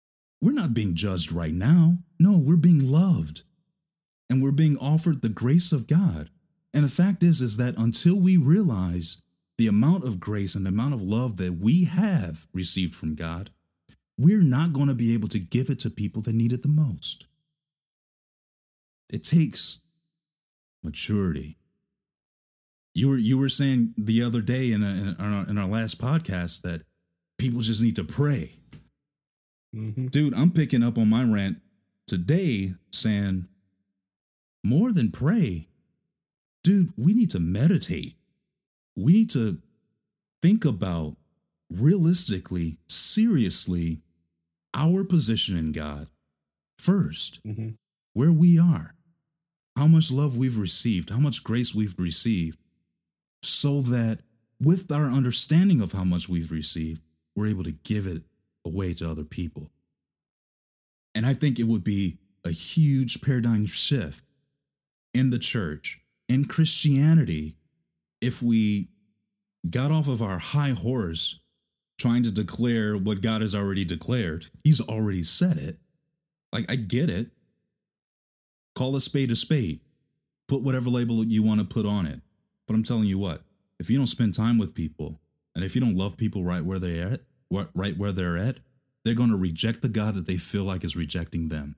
We're 0.41 0.51
not 0.51 0.73
being 0.73 0.95
judged 0.95 1.31
right 1.31 1.53
now. 1.53 1.99
No, 2.19 2.33
we're 2.33 2.57
being 2.57 2.91
loved. 2.91 3.43
And 4.29 4.41
we're 4.43 4.51
being 4.51 4.77
offered 4.77 5.21
the 5.21 5.29
grace 5.29 5.71
of 5.71 5.87
God. 5.87 6.29
And 6.73 6.83
the 6.83 6.89
fact 6.89 7.23
is 7.23 7.41
is 7.41 7.57
that 7.57 7.77
until 7.77 8.15
we 8.15 8.37
realize 8.37 9.21
the 9.57 9.67
amount 9.67 10.03
of 10.03 10.19
grace 10.19 10.55
and 10.55 10.65
the 10.65 10.69
amount 10.69 10.93
of 10.93 11.01
love 11.01 11.37
that 11.37 11.53
we 11.53 11.83
have 11.85 12.47
received 12.53 12.95
from 12.95 13.15
God, 13.15 13.51
we're 14.17 14.41
not 14.41 14.73
going 14.73 14.87
to 14.87 14.95
be 14.95 15.13
able 15.13 15.29
to 15.29 15.39
give 15.39 15.69
it 15.69 15.79
to 15.79 15.89
people 15.89 16.21
that 16.23 16.33
need 16.33 16.51
it 16.51 16.63
the 16.63 16.67
most. 16.67 17.25
It 19.09 19.23
takes 19.23 19.79
maturity. 20.83 21.57
You 22.95 23.09
were 23.09 23.17
you 23.17 23.37
were 23.37 23.49
saying 23.49 23.93
the 23.97 24.21
other 24.21 24.41
day 24.41 24.71
in, 24.71 24.83
a, 24.83 24.87
in, 24.87 25.15
our, 25.19 25.49
in 25.49 25.57
our 25.57 25.67
last 25.67 25.99
podcast 26.01 26.61
that 26.61 26.81
people 27.37 27.61
just 27.61 27.81
need 27.81 27.95
to 27.95 28.03
pray. 28.03 28.53
Mm-hmm. 29.75 30.07
Dude, 30.07 30.33
I'm 30.33 30.51
picking 30.51 30.83
up 30.83 30.97
on 30.97 31.09
my 31.09 31.23
rant 31.23 31.57
today 32.05 32.75
saying 32.91 33.47
more 34.63 34.91
than 34.91 35.11
pray. 35.11 35.67
Dude, 36.63 36.93
we 36.97 37.13
need 37.13 37.29
to 37.31 37.39
meditate. 37.39 38.15
We 38.95 39.13
need 39.13 39.29
to 39.31 39.59
think 40.41 40.63
about 40.65 41.17
realistically, 41.69 42.77
seriously, 42.87 44.01
our 44.73 45.03
position 45.03 45.57
in 45.57 45.71
God 45.71 46.07
first, 46.77 47.39
Mm-hmm. 47.45 47.69
where 48.13 48.31
we 48.31 48.59
are, 48.59 48.95
how 49.75 49.87
much 49.87 50.11
love 50.11 50.37
we've 50.37 50.57
received, 50.57 51.09
how 51.09 51.17
much 51.19 51.43
grace 51.43 51.73
we've 51.73 51.95
received, 51.97 52.59
so 53.41 53.81
that 53.81 54.19
with 54.61 54.91
our 54.91 55.05
understanding 55.05 55.81
of 55.81 55.91
how 55.91 56.03
much 56.03 56.29
we've 56.29 56.51
received, 56.51 57.01
we're 57.35 57.47
able 57.47 57.63
to 57.63 57.71
give 57.71 58.05
it 58.07 58.23
away 58.65 58.93
to 58.93 59.09
other 59.09 59.23
people. 59.23 59.71
And 61.15 61.25
I 61.25 61.33
think 61.33 61.59
it 61.59 61.63
would 61.67 61.83
be 61.83 62.17
a 62.45 62.51
huge 62.51 63.21
paradigm 63.21 63.65
shift 63.65 64.23
in 65.13 65.29
the 65.29 65.39
church, 65.39 66.01
in 66.27 66.45
Christianity, 66.45 67.55
if 68.21 68.41
we 68.41 68.89
got 69.69 69.91
off 69.91 70.07
of 70.07 70.21
our 70.21 70.39
high 70.39 70.71
horse 70.71 71.39
trying 71.97 72.23
to 72.23 72.31
declare 72.31 72.97
what 72.97 73.21
God 73.21 73.41
has 73.41 73.55
already 73.55 73.85
declared. 73.85 74.47
He's 74.63 74.81
already 74.81 75.23
said 75.23 75.57
it. 75.57 75.77
Like, 76.51 76.69
I 76.69 76.75
get 76.75 77.09
it. 77.09 77.31
Call 78.75 78.95
a 78.95 78.99
spade 78.99 79.31
a 79.31 79.35
spade. 79.35 79.79
Put 80.47 80.61
whatever 80.61 80.89
label 80.89 81.23
you 81.23 81.43
want 81.43 81.59
to 81.59 81.65
put 81.65 81.85
on 81.85 82.05
it. 82.05 82.21
But 82.67 82.73
I'm 82.73 82.83
telling 82.83 83.05
you 83.05 83.17
what, 83.17 83.43
if 83.79 83.89
you 83.89 83.97
don't 83.97 84.07
spend 84.07 84.35
time 84.35 84.57
with 84.57 84.75
people 84.75 85.19
and 85.55 85.63
if 85.63 85.75
you 85.75 85.81
don't 85.81 85.95
love 85.95 86.17
people 86.17 86.43
right 86.43 86.63
where 86.63 86.79
they're 86.79 87.13
at, 87.13 87.21
right 87.73 87.97
where 87.97 88.11
they're 88.11 88.37
at, 88.37 88.57
they're 89.05 89.13
going 89.13 89.29
to 89.29 89.37
reject 89.37 89.81
the 89.81 89.89
God 89.89 90.15
that 90.15 90.27
they 90.27 90.37
feel 90.37 90.63
like 90.63 90.83
is 90.83 90.95
rejecting 90.95 91.49
them. 91.49 91.75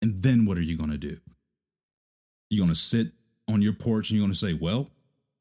And 0.00 0.22
then 0.22 0.44
what 0.46 0.58
are 0.58 0.62
you 0.62 0.76
going 0.76 0.90
to 0.90 0.98
do? 0.98 1.18
You're 2.48 2.64
going 2.64 2.74
to 2.74 2.78
sit 2.78 3.12
on 3.48 3.62
your 3.62 3.72
porch 3.72 4.10
and 4.10 4.16
you're 4.16 4.24
going 4.26 4.32
to 4.32 4.38
say, 4.38 4.54
Well, 4.54 4.90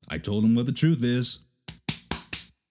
I 0.09 0.17
told 0.17 0.43
him 0.43 0.55
what 0.55 0.65
the 0.65 0.71
truth 0.71 1.03
is. 1.03 1.39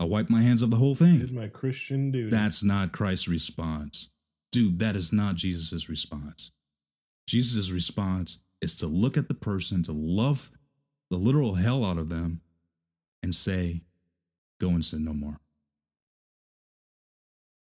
I 0.00 0.04
wipe 0.04 0.28
my 0.28 0.42
hands 0.42 0.60
of 0.62 0.70
the 0.70 0.76
whole 0.76 0.94
Did 0.94 1.28
thing. 1.28 1.34
my 1.34 1.48
Christian 1.48 2.10
duty. 2.10 2.30
That's 2.30 2.62
not 2.64 2.92
Christ's 2.92 3.28
response. 3.28 4.08
Dude, 4.50 4.78
that 4.80 4.96
is 4.96 5.12
not 5.12 5.36
Jesus' 5.36 5.88
response. 5.88 6.50
Jesus' 7.26 7.70
response 7.70 8.38
is 8.60 8.76
to 8.76 8.86
look 8.86 9.16
at 9.16 9.28
the 9.28 9.34
person, 9.34 9.82
to 9.84 9.92
love 9.92 10.50
the 11.10 11.16
literal 11.16 11.54
hell 11.54 11.84
out 11.84 11.98
of 11.98 12.08
them, 12.08 12.40
and 13.22 13.34
say, 13.34 13.82
Go 14.60 14.70
and 14.70 14.84
sin 14.84 15.04
no 15.04 15.12
more. 15.14 15.40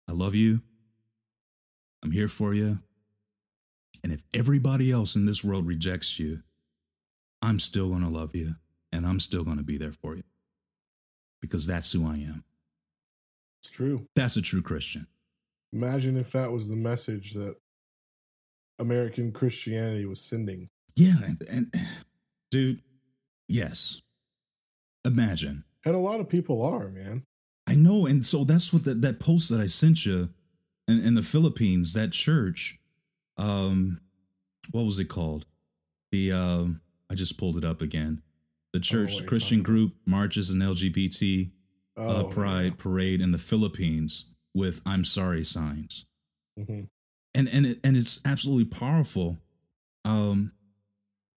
I 0.08 0.12
love 0.12 0.36
you. 0.36 0.62
I'm 2.04 2.12
here 2.12 2.28
for 2.28 2.54
you. 2.54 2.80
And 4.04 4.12
if 4.12 4.24
everybody 4.34 4.92
else 4.92 5.16
in 5.16 5.26
this 5.26 5.44
world 5.44 5.66
rejects 5.66 6.20
you, 6.20 6.44
I'm 7.44 7.60
still 7.60 7.90
going 7.90 8.04
to 8.04 8.10
love 8.10 8.34
you 8.34 8.56
and 8.94 9.06
I'm 9.06 9.20
still 9.20 9.44
going 9.44 9.58
to 9.58 9.64
be 9.64 9.78
there 9.78 9.92
for 9.92 10.16
you 10.16 10.24
because 11.42 11.68
that's 11.68 11.92
who 11.92 12.08
I 12.08 12.16
am. 12.16 12.46
It's 13.62 13.70
true. 13.70 14.08
That's 14.16 14.38
a 14.38 14.42
true 14.42 14.62
Christian. 14.62 15.08
Imagine 15.74 16.16
if 16.16 16.32
that 16.32 16.54
was 16.54 16.70
the 16.70 16.78
message 16.78 17.34
that 17.34 17.58
American 18.80 19.34
Christianity 19.34 20.06
was 20.06 20.22
sending. 20.22 20.70
Yeah. 20.96 21.16
And, 21.26 21.44
and 21.52 21.76
dude, 22.50 22.82
yes. 23.50 24.02
Imagine. 25.04 25.66
And 25.86 25.96
a 25.96 26.00
lot 26.00 26.22
of 26.22 26.30
people 26.30 26.62
are, 26.62 26.88
man. 26.88 27.24
I 27.68 27.76
know. 27.76 28.06
And 28.06 28.26
so 28.26 28.46
that's 28.46 28.72
what 28.72 28.86
that, 28.86 29.02
that 29.02 29.20
post 29.20 29.50
that 29.50 29.60
I 29.60 29.68
sent 29.68 30.06
you 30.06 30.30
in, 30.88 31.04
in 31.04 31.16
the 31.16 31.22
Philippines, 31.22 31.92
that 31.92 32.14
church, 32.14 32.80
um, 33.36 34.00
what 34.72 34.86
was 34.86 34.98
it 34.98 35.10
called? 35.10 35.46
The, 36.14 36.32
um, 36.32 36.80
I 37.14 37.16
just 37.16 37.38
pulled 37.38 37.58
it 37.58 37.64
up 37.64 37.80
again. 37.80 38.24
The 38.74 38.80
church 38.80 39.20
you're 39.20 39.28
Christian 39.28 39.62
group 39.62 39.94
marches 40.04 40.50
an 40.50 40.62
LGBT 40.62 41.52
uh, 41.96 42.02
Oh, 42.02 42.24
pride 42.24 42.80
parade 42.80 43.22
in 43.22 43.30
the 43.30 43.38
Philippines 43.38 44.26
with 44.56 44.82
"I'm 44.84 45.06
sorry" 45.06 45.44
signs, 45.44 46.06
yeah. 46.58 46.64
Mhm. 46.64 46.88
and 47.36 47.48
and 47.50 47.66
it, 47.68 47.80
and 47.84 47.96
it's 47.96 48.20
absolutely 48.26 48.66
powerful, 48.66 49.38
um, 50.04 50.54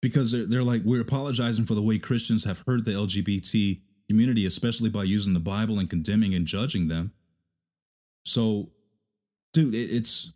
because 0.00 0.32
they're 0.32 0.46
they're 0.46 0.62
like 0.64 0.80
we're 0.82 1.02
apologizing 1.02 1.66
for 1.66 1.74
the 1.74 1.82
way 1.82 1.98
Christians 1.98 2.44
have 2.44 2.64
hurt 2.66 2.86
the 2.86 2.92
LGBT 2.92 3.82
community, 4.08 4.46
especially 4.46 4.88
by 4.88 5.04
using 5.04 5.34
the 5.34 5.40
Bible 5.40 5.78
and 5.78 5.90
condemning 5.90 6.32
and 6.34 6.46
judging 6.46 6.88
them. 6.88 7.12
So, 8.24 8.70
dude, 9.52 9.74
it, 9.74 9.90
it's 9.90 10.32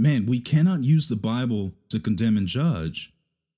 man, 0.00 0.26
we 0.26 0.40
cannot 0.40 0.82
use 0.82 1.06
the 1.06 1.14
Bible 1.14 1.74
to 1.90 2.00
condemn 2.00 2.36
and 2.36 2.48
judge, 2.48 3.12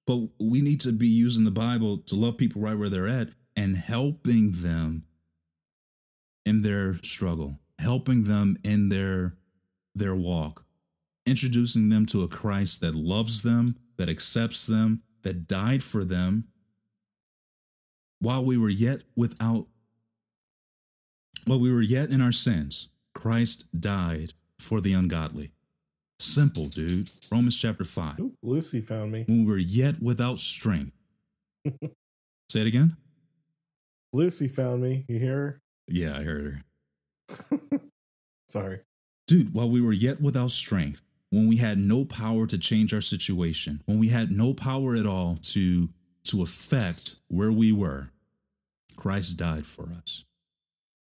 but 0.06 0.28
we 0.38 0.60
need 0.60 0.80
to 0.82 0.92
be 0.92 1.08
using 1.08 1.44
the 1.44 1.50
Bible 1.50 1.98
to 1.98 2.14
love 2.14 2.36
people 2.36 2.60
right 2.62 2.76
where 2.76 2.88
they're 2.88 3.08
at 3.08 3.30
and 3.56 3.76
helping 3.76 4.50
them 4.52 5.04
in 6.44 6.62
their 6.62 6.98
struggle, 7.02 7.60
helping 7.78 8.24
them 8.24 8.58
in 8.62 8.88
their 8.88 9.36
their 9.94 10.14
walk, 10.14 10.64
introducing 11.24 11.88
them 11.88 12.04
to 12.06 12.22
a 12.22 12.28
Christ 12.28 12.80
that 12.80 12.94
loves 12.94 13.42
them, 13.42 13.76
that 13.96 14.08
accepts 14.08 14.66
them, 14.66 15.02
that 15.22 15.46
died 15.46 15.82
for 15.82 16.04
them 16.04 16.48
while 18.18 18.44
we 18.44 18.56
were 18.56 18.70
yet 18.70 19.02
without 19.14 19.68
while 21.46 21.60
we 21.60 21.72
were 21.72 21.82
yet 21.82 22.10
in 22.10 22.20
our 22.20 22.32
sins. 22.32 22.88
Christ 23.14 23.66
died 23.78 24.32
for 24.58 24.80
the 24.80 24.92
ungodly. 24.92 25.53
Simple, 26.18 26.66
dude. 26.66 27.10
Romans 27.30 27.60
chapter 27.60 27.84
5. 27.84 28.20
Oop, 28.20 28.34
Lucy 28.42 28.80
found 28.80 29.12
me. 29.12 29.24
When 29.26 29.44
we 29.44 29.50
were 29.50 29.58
yet 29.58 30.02
without 30.02 30.38
strength. 30.38 30.92
Say 32.48 32.60
it 32.60 32.66
again? 32.66 32.96
Lucy 34.12 34.48
found 34.48 34.82
me. 34.82 35.04
You 35.08 35.18
hear 35.18 35.36
her? 35.36 35.60
Yeah, 35.88 36.16
I 36.16 36.22
heard 36.22 36.62
her. 37.30 37.48
her? 37.50 37.80
Sorry. 38.48 38.80
Dude, 39.26 39.54
while 39.54 39.68
we 39.68 39.80
were 39.80 39.92
yet 39.92 40.20
without 40.20 40.50
strength, 40.50 41.02
when 41.30 41.48
we 41.48 41.56
had 41.56 41.78
no 41.78 42.04
power 42.04 42.46
to 42.46 42.58
change 42.58 42.94
our 42.94 43.00
situation, 43.00 43.82
when 43.86 43.98
we 43.98 44.08
had 44.08 44.30
no 44.30 44.54
power 44.54 44.94
at 44.94 45.06
all 45.06 45.36
to 45.42 45.88
to 46.24 46.42
affect 46.42 47.16
where 47.28 47.52
we 47.52 47.72
were, 47.72 48.10
Christ 48.96 49.36
died 49.36 49.66
for 49.66 49.88
us. 50.00 50.24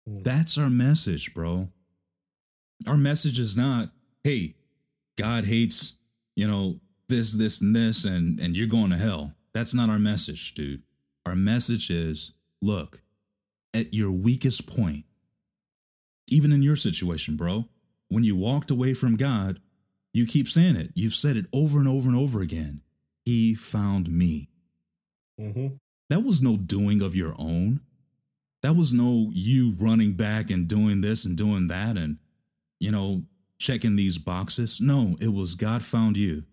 Mm. 0.07 0.23
That's 0.23 0.57
our 0.57 0.69
message, 0.69 1.33
bro. 1.33 1.69
Our 2.85 2.97
message 2.97 3.39
is 3.39 3.57
not, 3.57 3.89
hey, 4.23 4.55
God 5.19 5.45
hates, 5.45 5.97
you 6.35 6.47
know, 6.47 6.79
this, 7.07 7.33
this, 7.33 7.61
and 7.61 7.75
this, 7.75 8.05
and 8.05 8.39
and 8.39 8.55
you're 8.55 8.67
going 8.67 8.91
to 8.91 8.97
hell. 8.97 9.33
That's 9.53 9.73
not 9.73 9.89
our 9.89 9.99
message, 9.99 10.53
dude. 10.53 10.83
Our 11.25 11.35
message 11.35 11.89
is, 11.89 12.33
look, 12.61 13.01
at 13.73 13.93
your 13.93 14.11
weakest 14.11 14.67
point, 14.67 15.05
even 16.27 16.51
in 16.51 16.61
your 16.63 16.75
situation, 16.75 17.35
bro, 17.35 17.65
when 18.07 18.23
you 18.23 18.35
walked 18.35 18.71
away 18.71 18.93
from 18.93 19.15
God, 19.15 19.59
you 20.13 20.25
keep 20.25 20.47
saying 20.47 20.75
it. 20.75 20.91
You've 20.95 21.13
said 21.15 21.37
it 21.37 21.45
over 21.53 21.79
and 21.79 21.87
over 21.87 22.07
and 22.07 22.17
over 22.17 22.41
again. 22.41 22.81
He 23.25 23.53
found 23.55 24.09
me. 24.09 24.49
hmm 25.37 25.67
That 26.09 26.23
was 26.23 26.41
no 26.41 26.57
doing 26.57 27.01
of 27.01 27.15
your 27.15 27.35
own. 27.37 27.81
That 28.61 28.75
was 28.75 28.91
no 28.91 29.29
you 29.33 29.73
running 29.79 30.13
back 30.13 30.49
and 30.49 30.67
doing 30.67 31.01
this 31.01 31.25
and 31.25 31.37
doing 31.37 31.67
that 31.67 31.97
and, 31.97 32.17
you 32.79 32.91
know, 32.91 33.23
checking 33.59 33.95
these 33.95 34.17
boxes. 34.17 34.79
No, 34.81 35.15
it 35.19 35.33
was 35.33 35.53
God 35.53 35.83
found 35.83 36.17
you. 36.17 36.43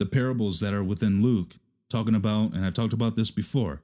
The 0.00 0.06
parables 0.06 0.58
that 0.60 0.74
are 0.74 0.82
within 0.82 1.22
Luke, 1.22 1.54
talking 1.88 2.14
about, 2.14 2.52
and 2.54 2.64
I've 2.66 2.74
talked 2.74 2.94
about 2.94 3.14
this 3.14 3.30
before 3.30 3.82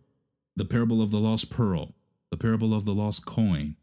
the 0.57 0.65
parable 0.65 1.01
of 1.01 1.13
the 1.13 1.21
lost 1.21 1.51
pearl, 1.51 1.95
the 2.33 2.37
parable 2.37 2.75
of 2.75 2.85
the 2.85 2.95
lost 2.95 3.25
coin, 3.25 3.77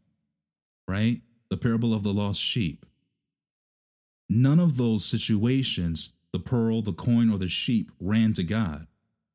right? 0.86 1.22
The 1.48 1.56
parable 1.56 1.94
of 1.94 2.02
the 2.02 2.12
lost 2.12 2.38
sheep. 2.42 2.84
None 4.28 4.60
of 4.60 4.76
those 4.76 5.06
situations, 5.06 6.10
the 6.32 6.38
pearl, 6.38 6.82
the 6.82 6.92
coin, 6.92 7.30
or 7.30 7.38
the 7.38 7.48
sheep, 7.48 7.90
ran 7.98 8.34
to 8.34 8.42
God. 8.42 8.88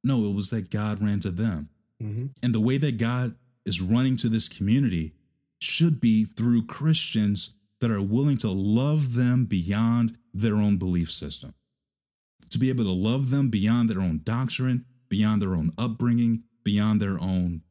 No, 0.04 0.26
it 0.26 0.36
was 0.36 0.50
that 0.52 0.70
God 0.70 1.02
ran 1.02 1.20
to 1.22 1.32
them. 1.32 1.70
hmm 2.00 2.28
And 2.44 2.54
the 2.54 2.60
way 2.60 2.78
that 2.78 2.98
God 3.00 3.36
is 3.66 3.82
running 3.82 4.18
to 4.18 4.30
this 4.30 4.50
community 4.50 5.14
should 5.60 6.00
be 6.02 6.26
through 6.26 6.66
Christians 6.66 7.56
that 7.82 7.92
are 7.92 8.02
willing 8.02 8.38
to 8.38 8.50
love 8.50 9.16
them 9.16 9.46
beyond 9.46 10.18
their 10.34 10.56
own 10.56 10.78
belief 10.78 11.12
system, 11.12 11.54
to 12.50 12.58
be 12.58 12.70
able 12.70 12.86
to 12.86 12.92
love 12.92 13.32
them 13.32 13.50
beyond 13.50 13.90
their 13.90 14.00
own 14.00 14.22
doctrine, 14.24 14.86
beyond 15.10 15.42
their 15.42 15.56
own 15.56 15.74
upbringing, 15.78 16.44
beyond 16.64 17.02
their 17.02 17.20
own 17.20 17.62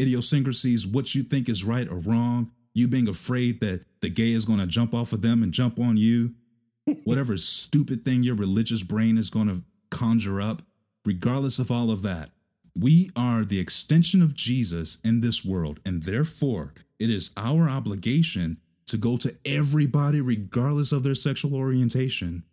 idiosyncrasies, 0.00 0.86
what 0.86 1.14
you 1.14 1.22
think 1.22 1.48
is 1.48 1.64
right 1.64 1.88
or 1.88 1.96
wrong, 1.96 2.50
you 2.74 2.88
being 2.88 3.08
afraid 3.08 3.60
that 3.60 3.84
the 4.00 4.08
gay 4.08 4.32
is 4.32 4.44
going 4.44 4.58
to 4.58 4.66
jump 4.66 4.92
off 4.92 5.12
of 5.12 5.22
them 5.22 5.42
and 5.42 5.52
jump 5.52 5.78
on 5.78 5.96
you, 5.96 6.34
whatever 7.04 7.36
stupid 7.36 8.04
thing 8.04 8.22
your 8.22 8.34
religious 8.34 8.82
brain 8.82 9.16
is 9.16 9.30
going 9.30 9.48
to 9.48 9.62
conjure 9.90 10.40
up, 10.40 10.62
regardless 11.04 11.58
of 11.58 11.70
all 11.70 11.90
of 11.90 12.02
that. 12.02 12.30
We 12.78 13.10
are 13.14 13.44
the 13.44 13.60
extension 13.60 14.22
of 14.22 14.34
Jesus 14.34 14.98
in 15.04 15.20
this 15.20 15.44
world, 15.44 15.78
and 15.84 16.02
therefore 16.02 16.72
it 16.98 17.10
is 17.10 17.30
our 17.36 17.68
obligation 17.68 18.56
to 18.92 18.98
go 18.98 19.16
to 19.16 19.34
everybody, 19.46 20.20
regardless 20.20 20.92
of 20.92 21.02
their 21.02 21.14
sexual 21.14 21.54
orientation, 21.54 22.44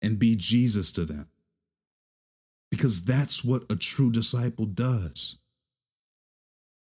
and 0.00 0.18
be 0.18 0.34
Jesus 0.34 0.90
to 0.92 1.04
them. 1.04 1.28
Because 2.70 3.04
that's 3.04 3.44
what 3.44 3.70
a 3.70 3.76
true 3.76 4.10
disciple 4.10 4.64
does. 4.64 5.36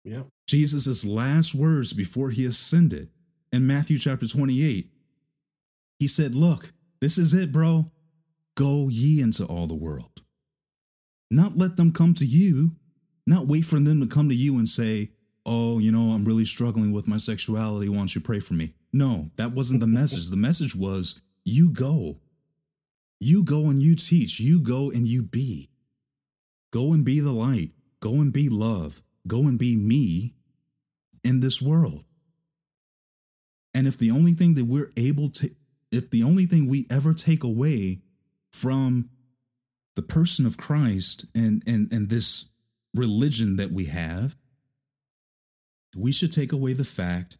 Yep. 0.04 0.26
Jesus' 0.48 1.04
last 1.04 1.54
words 1.54 1.92
before 1.92 2.30
he 2.30 2.44
ascended 2.44 3.10
in 3.52 3.64
Matthew 3.64 3.96
chapter 3.96 4.26
28, 4.26 4.90
he 6.00 6.08
said, 6.08 6.34
Look, 6.34 6.72
this 7.00 7.16
is 7.16 7.32
it, 7.32 7.52
bro. 7.52 7.92
Go 8.56 8.88
ye 8.88 9.22
into 9.22 9.44
all 9.44 9.68
the 9.68 9.74
world. 9.74 10.22
Not 11.30 11.56
let 11.56 11.76
them 11.76 11.92
come 11.92 12.14
to 12.14 12.26
you, 12.26 12.72
not 13.24 13.46
wait 13.46 13.64
for 13.64 13.78
them 13.78 14.00
to 14.00 14.08
come 14.08 14.28
to 14.28 14.34
you 14.34 14.58
and 14.58 14.68
say, 14.68 15.12
Oh, 15.46 15.78
you 15.78 15.92
know, 15.92 16.14
I'm 16.14 16.24
really 16.24 16.44
struggling 16.44 16.92
with 16.92 17.06
my 17.06 17.18
sexuality. 17.18 17.88
Why 17.88 17.98
don't 17.98 18.14
you 18.14 18.20
pray 18.20 18.40
for 18.40 18.54
me? 18.54 18.74
No, 18.92 19.30
that 19.36 19.52
wasn't 19.52 19.80
the 19.80 19.86
message. 19.86 20.30
The 20.30 20.36
message 20.36 20.74
was, 20.74 21.20
You 21.44 21.70
go. 21.70 22.20
You 23.20 23.44
go 23.44 23.68
and 23.68 23.82
you 23.82 23.94
teach. 23.94 24.40
You 24.40 24.60
go 24.60 24.90
and 24.90 25.06
you 25.06 25.22
be. 25.22 25.70
Go 26.72 26.92
and 26.92 27.04
be 27.04 27.20
the 27.20 27.32
light. 27.32 27.70
Go 28.00 28.14
and 28.14 28.32
be 28.32 28.48
love. 28.48 29.02
Go 29.26 29.42
and 29.42 29.58
be 29.58 29.76
me 29.76 30.34
in 31.22 31.40
this 31.40 31.60
world. 31.60 32.04
And 33.72 33.86
if 33.86 33.98
the 33.98 34.10
only 34.10 34.32
thing 34.32 34.54
that 34.54 34.66
we're 34.66 34.92
able 34.96 35.30
to, 35.30 35.50
if 35.90 36.10
the 36.10 36.22
only 36.22 36.46
thing 36.46 36.68
we 36.68 36.86
ever 36.90 37.12
take 37.12 37.42
away 37.42 38.00
from 38.52 39.10
the 39.96 40.02
person 40.02 40.46
of 40.46 40.56
Christ 40.56 41.26
and, 41.34 41.62
and, 41.66 41.92
and 41.92 42.08
this 42.08 42.50
religion 42.94 43.56
that 43.56 43.72
we 43.72 43.86
have, 43.86 44.36
we 45.96 46.12
should 46.12 46.32
take 46.32 46.52
away 46.52 46.72
the 46.72 46.84
fact 46.84 47.36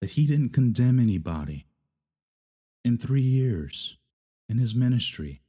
that 0.00 0.10
he 0.10 0.26
didn't 0.26 0.50
condemn 0.50 1.00
anybody 1.00 1.66
in 2.84 2.98
three 2.98 3.20
years 3.20 3.96
in 4.48 4.58
his 4.58 4.74
ministry. 4.74 5.42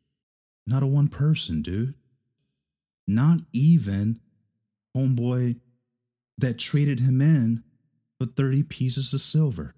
Not 0.66 0.84
a 0.84 0.88
one 0.88 1.08
person, 1.08 1.62
dude. 1.62 1.94
Not 3.08 3.40
even 3.54 4.20
homeboy 4.96 5.60
that 6.38 6.60
traded 6.60 7.00
him 7.00 7.22
in 7.22 7.64
for 8.20 8.26
30 8.26 8.64
pieces 8.64 9.14
of 9.14 9.22
silver, 9.22 9.76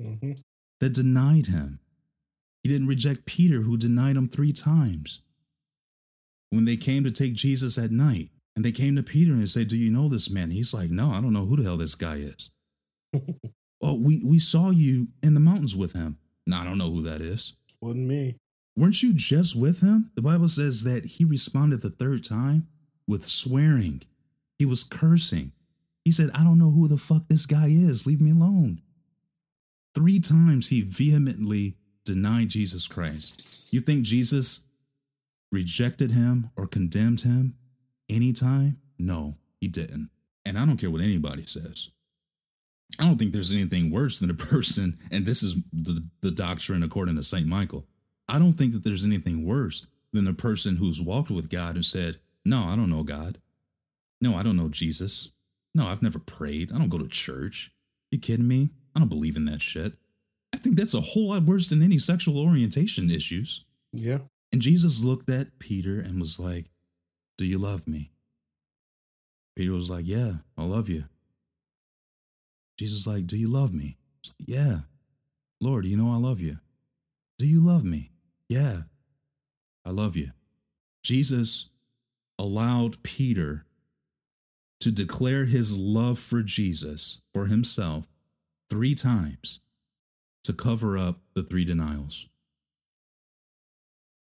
mm-hmm. 0.00 0.32
that 0.80 0.94
denied 0.94 1.46
him. 1.46 1.80
He 2.62 2.68
didn't 2.68 2.88
reject 2.88 3.26
Peter, 3.26 3.62
who 3.62 3.76
denied 3.76 4.16
him 4.16 4.28
three 4.28 4.52
times. 4.52 5.22
When 6.50 6.64
they 6.64 6.76
came 6.76 7.04
to 7.04 7.10
take 7.10 7.34
Jesus 7.34 7.78
at 7.78 7.90
night, 7.90 8.30
and 8.60 8.64
they 8.66 8.72
came 8.72 8.94
to 8.96 9.02
Peter 9.02 9.32
and 9.32 9.40
they 9.40 9.46
said, 9.46 9.68
Do 9.68 9.76
you 9.78 9.90
know 9.90 10.06
this 10.06 10.28
man? 10.28 10.50
He's 10.50 10.74
like, 10.74 10.90
No, 10.90 11.12
I 11.12 11.22
don't 11.22 11.32
know 11.32 11.46
who 11.46 11.56
the 11.56 11.62
hell 11.62 11.78
this 11.78 11.94
guy 11.94 12.16
is. 12.16 12.50
oh, 13.82 13.94
we, 13.94 14.20
we 14.22 14.38
saw 14.38 14.68
you 14.68 15.08
in 15.22 15.32
the 15.32 15.40
mountains 15.40 15.74
with 15.74 15.94
him. 15.94 16.18
No, 16.46 16.58
I 16.58 16.64
don't 16.64 16.76
know 16.76 16.90
who 16.90 17.00
that 17.04 17.22
is. 17.22 17.54
Wasn't 17.80 18.06
me. 18.06 18.36
Weren't 18.76 19.02
you 19.02 19.14
just 19.14 19.58
with 19.58 19.80
him? 19.80 20.10
The 20.14 20.20
Bible 20.20 20.48
says 20.48 20.84
that 20.84 21.06
he 21.06 21.24
responded 21.24 21.80
the 21.80 21.88
third 21.88 22.22
time 22.22 22.68
with 23.08 23.26
swearing. 23.26 24.02
He 24.58 24.66
was 24.66 24.84
cursing. 24.84 25.52
He 26.04 26.12
said, 26.12 26.28
I 26.34 26.44
don't 26.44 26.58
know 26.58 26.70
who 26.70 26.86
the 26.86 26.98
fuck 26.98 27.28
this 27.28 27.46
guy 27.46 27.68
is. 27.68 28.06
Leave 28.06 28.20
me 28.20 28.32
alone. 28.32 28.82
Three 29.94 30.20
times 30.20 30.68
he 30.68 30.82
vehemently 30.82 31.76
denied 32.04 32.50
Jesus 32.50 32.86
Christ. 32.86 33.72
You 33.72 33.80
think 33.80 34.02
Jesus 34.02 34.64
rejected 35.50 36.10
him 36.10 36.50
or 36.56 36.66
condemned 36.66 37.22
him 37.22 37.54
anytime? 38.10 38.78
No, 38.98 39.36
he 39.60 39.68
didn't. 39.68 40.10
And 40.44 40.58
I 40.58 40.66
don't 40.66 40.76
care 40.76 40.90
what 40.90 41.00
anybody 41.00 41.44
says. 41.44 41.90
I 42.98 43.04
don't 43.04 43.18
think 43.18 43.32
there's 43.32 43.52
anything 43.52 43.90
worse 43.90 44.18
than 44.18 44.30
a 44.30 44.34
person, 44.50 44.98
and 45.10 45.24
this 45.24 45.42
is 45.42 45.56
the, 45.72 46.04
the 46.20 46.30
doctrine 46.30 46.82
according 46.82 47.16
to 47.16 47.22
St. 47.22 47.46
Michael. 47.46 47.86
I 48.28 48.38
don't 48.38 48.52
think 48.52 48.72
that 48.72 48.84
there's 48.84 49.04
anything 49.04 49.46
worse 49.46 49.86
than 50.12 50.26
a 50.26 50.32
person 50.32 50.76
who's 50.76 51.00
walked 51.00 51.30
with 51.30 51.50
God 51.50 51.76
and 51.76 51.84
said, 51.84 52.18
No, 52.44 52.64
I 52.64 52.76
don't 52.76 52.90
know 52.90 53.02
God. 53.02 53.38
No, 54.20 54.36
I 54.36 54.42
don't 54.42 54.56
know 54.56 54.68
Jesus. 54.68 55.30
No, 55.74 55.86
I've 55.86 56.02
never 56.02 56.18
prayed. 56.18 56.72
I 56.72 56.78
don't 56.78 56.88
go 56.88 56.98
to 56.98 57.08
church. 57.08 57.72
You 58.10 58.18
kidding 58.18 58.48
me? 58.48 58.70
I 58.94 58.98
don't 58.98 59.08
believe 59.08 59.36
in 59.36 59.44
that 59.46 59.62
shit. 59.62 59.94
I 60.52 60.58
think 60.58 60.76
that's 60.76 60.94
a 60.94 61.00
whole 61.00 61.28
lot 61.28 61.44
worse 61.44 61.70
than 61.70 61.82
any 61.82 61.98
sexual 61.98 62.38
orientation 62.38 63.10
issues. 63.10 63.64
Yeah. 63.92 64.18
And 64.52 64.60
Jesus 64.60 65.02
looked 65.02 65.30
at 65.30 65.58
Peter 65.58 66.00
and 66.00 66.18
was 66.18 66.40
like, 66.40 66.66
Do 67.40 67.46
you 67.46 67.56
love 67.56 67.88
me? 67.88 68.10
Peter 69.56 69.72
was 69.72 69.88
like, 69.88 70.06
Yeah, 70.06 70.32
I 70.58 70.64
love 70.64 70.90
you. 70.90 71.04
Jesus 72.78 73.06
like, 73.06 73.26
Do 73.26 73.38
you 73.38 73.48
love 73.48 73.72
me? 73.72 73.96
Like, 74.26 74.46
yeah. 74.46 74.80
Lord, 75.58 75.86
you 75.86 75.96
know 75.96 76.12
I 76.12 76.18
love 76.18 76.42
you. 76.42 76.58
Do 77.38 77.46
you 77.46 77.62
love 77.62 77.82
me? 77.82 78.10
Yeah, 78.50 78.82
I 79.86 79.90
love 79.90 80.16
you. 80.16 80.32
Jesus 81.02 81.70
allowed 82.38 83.02
Peter 83.02 83.64
to 84.80 84.92
declare 84.92 85.46
his 85.46 85.78
love 85.78 86.18
for 86.18 86.42
Jesus, 86.42 87.22
for 87.32 87.46
himself, 87.46 88.04
three 88.68 88.94
times 88.94 89.60
to 90.44 90.52
cover 90.52 90.98
up 90.98 91.20
the 91.34 91.42
three 91.42 91.64
denials. 91.64 92.26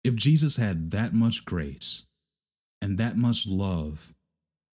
If 0.04 0.16
Jesus 0.16 0.58
had 0.58 0.92
that 0.92 1.14
much 1.14 1.46
grace 1.46 2.04
and 2.82 2.98
that 2.98 3.18
much 3.18 3.46
love 3.48 4.14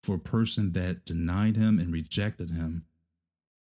for 0.01 0.15
a 0.15 0.19
person 0.19 0.73
that 0.73 1.05
denied 1.05 1.55
him 1.55 1.79
and 1.79 1.93
rejected 1.93 2.51
him 2.51 2.85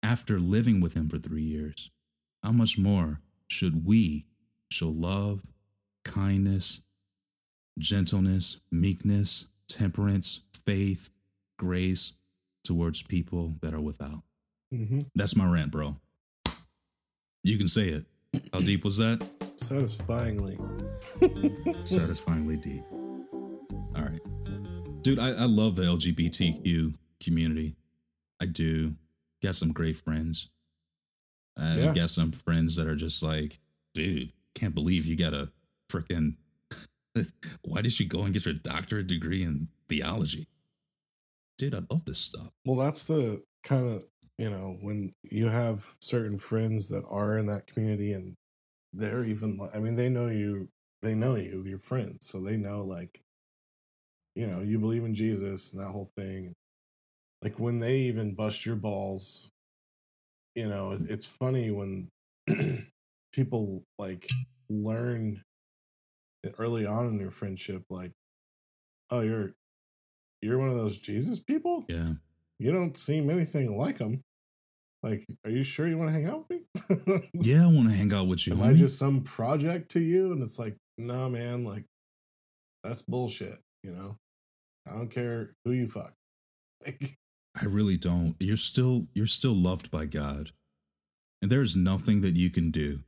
after 0.02 0.40
living 0.40 0.80
with 0.80 0.94
him 0.94 1.10
for 1.10 1.18
three 1.18 1.44
years, 1.44 1.92
how 2.42 2.52
much 2.52 2.78
more 2.78 3.20
should 3.48 3.86
we 3.86 4.26
show 4.70 4.88
love, 4.90 5.42
kindness, 6.06 6.82
gentleness, 7.78 8.60
meekness, 8.72 9.48
temperance, 9.68 10.42
faith, 10.66 11.10
grace 11.58 12.14
towards 12.64 13.04
people 13.04 13.56
that 13.62 13.74
are 13.74 13.82
without? 13.82 14.24
hmm 14.72 15.02
That's 15.16 15.36
my 15.36 15.46
rant, 15.46 15.72
bro. 15.72 15.98
You 17.44 17.58
can 17.58 17.68
say 17.68 17.90
it. 17.90 18.06
How 18.54 18.60
deep 18.60 18.84
was 18.84 18.98
that? 18.98 19.26
Satisfyingly. 19.58 20.58
Satisfyingly 21.84 22.58
deep. 22.58 22.84
All 23.96 24.04
right. 24.04 24.22
Dude, 25.10 25.20
I, 25.20 25.30
I 25.30 25.46
love 25.46 25.76
the 25.76 25.84
LGBTQ 25.84 26.94
community. 27.24 27.76
I 28.40 28.46
do. 28.46 28.96
Got 29.42 29.56
some 29.56 29.72
great 29.74 29.98
friends. 29.98 30.50
I 31.58 31.80
Yeah. 31.80 31.94
got 31.94 32.10
some 32.10 32.32
friends 32.32 32.76
that 32.76 32.88
are 32.88 32.96
just 32.96 33.24
like, 33.24 33.60
dude, 33.94 34.32
can't 34.56 34.76
believe 34.76 35.06
you 35.06 35.16
got 35.16 35.34
a 35.34 35.52
freaking. 35.92 36.36
Why 37.64 37.82
did 37.82 38.00
you 38.00 38.08
go 38.08 38.24
and 38.24 38.34
get 38.34 38.46
your 38.46 38.54
doctorate 38.54 39.08
degree 39.08 39.44
in 39.44 39.70
theology? 39.88 40.48
Dude, 41.58 41.74
I 41.76 41.82
love 41.90 42.06
this 42.06 42.20
stuff. 42.20 42.52
Well, 42.66 42.78
that's 42.78 43.06
the 43.06 43.42
kind 43.64 43.88
of, 43.88 44.06
you 44.38 44.50
know, 44.50 44.78
when 44.80 45.14
you 45.24 45.48
have 45.48 45.96
certain 46.00 46.38
friends 46.38 46.90
that 46.90 47.04
are 47.10 47.38
in 47.38 47.48
that 47.48 47.68
community 47.68 48.14
and 48.14 48.36
they're 48.94 49.26
even, 49.26 49.58
like, 49.58 49.76
I 49.76 49.80
mean, 49.80 49.96
they 49.96 50.08
know 50.08 50.28
you, 50.28 50.70
they 51.02 51.16
know 51.16 51.36
you, 51.36 51.64
your 51.66 51.80
friends. 51.80 52.28
So 52.28 52.40
they 52.42 52.56
know, 52.58 52.82
like, 52.82 53.22
you 54.40 54.48
know, 54.48 54.62
you 54.62 54.80
believe 54.80 55.04
in 55.04 55.14
Jesus 55.14 55.74
and 55.74 55.84
that 55.84 55.92
whole 55.92 56.10
thing. 56.16 56.54
Like 57.42 57.60
when 57.60 57.80
they 57.80 57.98
even 57.98 58.36
bust 58.36 58.66
your 58.66 58.78
balls, 58.78 59.52
you 60.56 60.70
know, 60.70 60.98
it's 60.98 61.26
funny 61.26 61.72
when 61.72 62.08
people 63.34 63.84
like 63.98 64.26
learn 64.70 65.42
early 66.58 66.86
on 66.86 67.08
in 67.08 67.18
their 67.18 67.32
friendship, 67.32 67.84
like, 67.90 68.14
oh, 69.12 69.20
you're, 69.20 69.52
you're 70.42 70.58
one 70.58 70.70
of 70.70 70.76
those 70.76 70.98
Jesus 70.98 71.42
people? 71.42 71.84
Yeah. 71.90 72.14
you 72.60 72.72
don't 72.72 72.98
seem 72.98 73.30
anything 73.30 73.78
like 73.78 73.98
them. 73.98 74.22
Like, 75.04 75.26
are 75.44 75.52
you 75.52 75.64
sure 75.64 75.86
you 75.86 75.98
want 75.98 76.12
to 76.12 76.14
hang 76.14 76.28
out 76.28 76.46
with 76.48 76.62
me? 76.62 77.30
Yeah, 77.34 77.64
I 77.64 77.68
want 77.68 77.90
to 77.90 77.96
hang 77.96 78.14
out 78.14 78.28
with 78.28 78.48
you. 78.48 78.54
Am 78.54 78.62
I 78.62 78.72
just 78.72 78.98
some 78.98 79.22
project 79.22 79.92
to 79.92 80.00
you? 80.00 80.32
And 80.32 80.42
it's 80.42 80.58
like, 80.58 80.78
no, 80.98 81.30
man, 81.30 81.66
like, 81.66 81.84
that's 82.86 83.02
bullshit, 83.02 83.60
you 83.84 83.92
know? 83.92 84.18
I 84.90 84.94
don't 84.98 85.12
care 85.12 85.56
who 85.66 85.72
you 85.72 85.88
fuck. 85.88 86.14
Like, 86.86 87.18
I 87.62 87.66
really 87.66 87.98
don't. 87.98 88.36
You're 88.40 88.56
still 88.56 89.08
you're 89.14 89.28
still 89.28 89.56
loved 89.56 89.92
by 89.92 90.06
God. 90.06 90.52
And 91.42 91.52
there's 91.52 91.76
nothing 91.76 92.22
that 92.22 92.36
you 92.38 92.50
can 92.50 92.72
do 92.72 93.02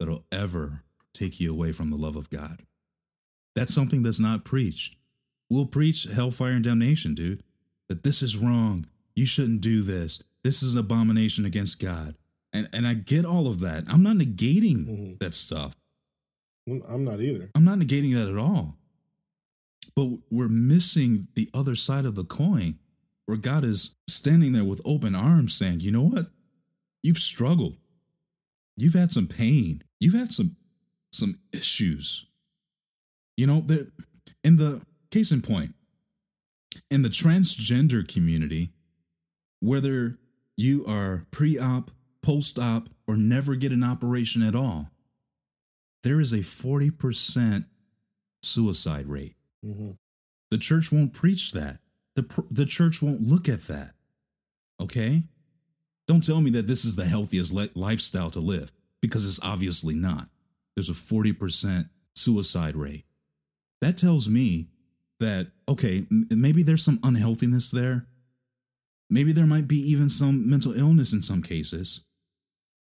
that'll 0.00 0.24
ever 0.32 0.82
take 1.14 1.38
you 1.38 1.52
away 1.52 1.70
from 1.72 1.90
the 1.90 1.96
love 1.96 2.16
of 2.16 2.28
God. 2.30 2.62
That's 3.54 3.72
something 3.74 4.02
that's 4.02 4.18
not 4.18 4.44
preached. 4.44 4.96
We'll 5.50 5.66
preach 5.66 6.04
hellfire 6.04 6.52
and 6.52 6.64
damnation, 6.64 7.14
dude. 7.14 7.42
That 7.88 8.02
this 8.02 8.22
is 8.22 8.36
wrong. 8.36 8.86
You 9.14 9.26
shouldn't 9.26 9.60
do 9.60 9.82
this. 9.82 10.22
This 10.42 10.62
is 10.62 10.72
an 10.72 10.80
abomination 10.80 11.44
against 11.44 11.78
God. 11.78 12.16
And 12.52 12.68
and 12.72 12.84
I 12.86 12.94
get 12.94 13.24
all 13.24 13.46
of 13.46 13.60
that. 13.60 13.84
I'm 13.86 14.02
not 14.02 14.16
negating 14.16 14.86
Mhm. 14.86 15.18
that 15.20 15.34
stuff. 15.34 15.76
I'm 16.68 17.04
not 17.04 17.20
either. 17.20 17.50
I'm 17.54 17.64
not 17.64 17.78
negating 17.78 18.14
that 18.14 18.28
at 18.28 18.38
all. 18.38 18.76
But 19.94 20.08
we're 20.30 20.48
missing 20.48 21.28
the 21.34 21.50
other 21.52 21.74
side 21.74 22.06
of 22.06 22.14
the 22.14 22.24
coin 22.24 22.78
where 23.26 23.36
God 23.36 23.64
is 23.64 23.94
standing 24.06 24.52
there 24.52 24.64
with 24.64 24.80
open 24.84 25.14
arms 25.14 25.54
saying, 25.54 25.80
you 25.80 25.92
know 25.92 26.02
what? 26.02 26.26
You've 27.02 27.18
struggled. 27.18 27.76
You've 28.76 28.94
had 28.94 29.12
some 29.12 29.26
pain. 29.26 29.82
You've 30.00 30.14
had 30.14 30.32
some 30.32 30.56
some 31.12 31.38
issues. 31.52 32.26
You 33.36 33.46
know, 33.46 33.60
there 33.60 33.88
in 34.42 34.56
the 34.56 34.82
case 35.10 35.30
in 35.30 35.42
point, 35.42 35.74
in 36.90 37.02
the 37.02 37.08
transgender 37.08 38.06
community, 38.06 38.72
whether 39.60 40.18
you 40.56 40.84
are 40.86 41.26
pre-op, 41.30 41.90
post-op, 42.22 42.88
or 43.06 43.16
never 43.16 43.56
get 43.56 43.72
an 43.72 43.84
operation 43.84 44.42
at 44.42 44.54
all, 44.54 44.90
there 46.02 46.20
is 46.20 46.32
a 46.32 46.38
40% 46.38 47.66
suicide 48.42 49.06
rate. 49.06 49.34
Hmm 49.62 49.90
The 50.50 50.58
church 50.58 50.92
won't 50.92 51.12
preach 51.14 51.52
that. 51.52 51.78
The, 52.16 52.22
pr- 52.24 52.40
the 52.50 52.66
church 52.66 53.00
won't 53.02 53.22
look 53.22 53.48
at 53.48 53.62
that. 53.68 53.94
Okay? 54.80 55.22
Don't 56.08 56.24
tell 56.24 56.40
me 56.40 56.50
that 56.50 56.66
this 56.66 56.84
is 56.84 56.96
the 56.96 57.06
healthiest 57.06 57.52
li- 57.52 57.70
lifestyle 57.74 58.30
to 58.30 58.40
live 58.40 58.72
because 59.00 59.24
it's 59.26 59.40
obviously 59.42 59.94
not. 59.94 60.28
There's 60.76 60.90
a 60.90 60.92
40% 60.92 61.88
suicide 62.14 62.76
rate. 62.76 63.04
That 63.80 63.96
tells 63.96 64.28
me 64.28 64.68
that, 65.20 65.48
okay, 65.68 66.06
m- 66.10 66.26
maybe 66.30 66.62
there's 66.62 66.82
some 66.84 66.98
unhealthiness 67.02 67.70
there. 67.70 68.06
Maybe 69.08 69.32
there 69.32 69.46
might 69.46 69.68
be 69.68 69.76
even 69.78 70.08
some 70.08 70.48
mental 70.48 70.72
illness 70.76 71.12
in 71.12 71.22
some 71.22 71.42
cases. 71.42 72.00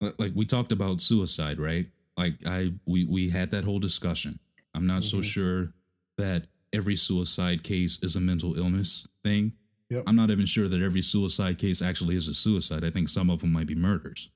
Li- 0.01 0.13
Like 0.19 0.33
we 0.35 0.45
talked 0.47 0.73
about 0.73 1.01
suicide, 1.03 1.59
right? 1.59 1.87
Like 2.17 2.35
I 2.47 2.75
we 2.87 3.05
we 3.05 3.31
had 3.31 3.51
that 3.51 3.65
whole 3.65 3.79
discussion. 3.81 4.39
I'm 4.75 4.87
not 4.87 5.03
so 5.05 5.19
Mhm. 5.19 5.25
sure 5.25 5.75
that 6.19 6.47
every 6.73 6.97
suicide 6.97 7.63
case 7.63 7.99
is 8.03 8.17
a 8.17 8.21
mental 8.21 8.57
illness 8.57 9.07
thing. 9.23 9.53
Yep. 9.91 10.05
I'm 10.07 10.17
not 10.17 10.31
even 10.31 10.47
sure 10.47 10.69
that 10.69 10.81
every 10.81 11.03
suicide 11.03 11.59
case 11.59 11.83
actually 11.83 12.17
is 12.17 12.29
a 12.29 12.35
suicide. 12.35 12.85
I 12.85 12.91
think 12.91 13.09
some 13.09 13.29
of 13.29 13.41
them 13.41 13.53
might 13.53 13.67
be 13.67 13.75
murders. 13.75 14.31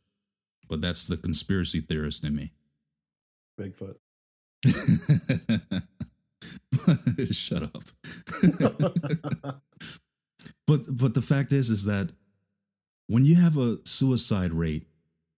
But 0.68 0.80
that's 0.80 1.06
the 1.06 1.16
conspiracy 1.16 1.80
theorist 1.80 2.24
in 2.24 2.36
me. 2.36 2.52
Bigfoot. 3.58 3.94
Shut 7.32 7.62
up. 7.62 7.84
but 10.66 10.80
but 10.90 11.14
the 11.14 11.22
fact 11.22 11.52
is 11.52 11.70
is 11.70 11.84
that 11.84 12.10
when 13.06 13.24
you 13.24 13.36
have 13.36 13.56
a 13.56 13.78
suicide 13.84 14.52
rate 14.52 14.88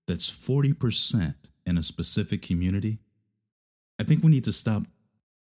that's 0.06 0.30
40% 0.30 1.34
in 1.66 1.76
a 1.76 1.82
specific 1.82 2.40
community, 2.42 3.00
I 3.98 4.04
think 4.04 4.24
we 4.24 4.30
need 4.30 4.44
to 4.44 4.52
stop. 4.52 4.84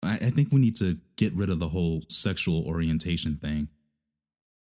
I, 0.03 0.15
I 0.15 0.30
think 0.30 0.49
we 0.51 0.59
need 0.59 0.75
to 0.77 0.99
get 1.15 1.34
rid 1.34 1.49
of 1.49 1.59
the 1.59 1.69
whole 1.69 2.03
sexual 2.09 2.65
orientation 2.65 3.35
thing. 3.35 3.69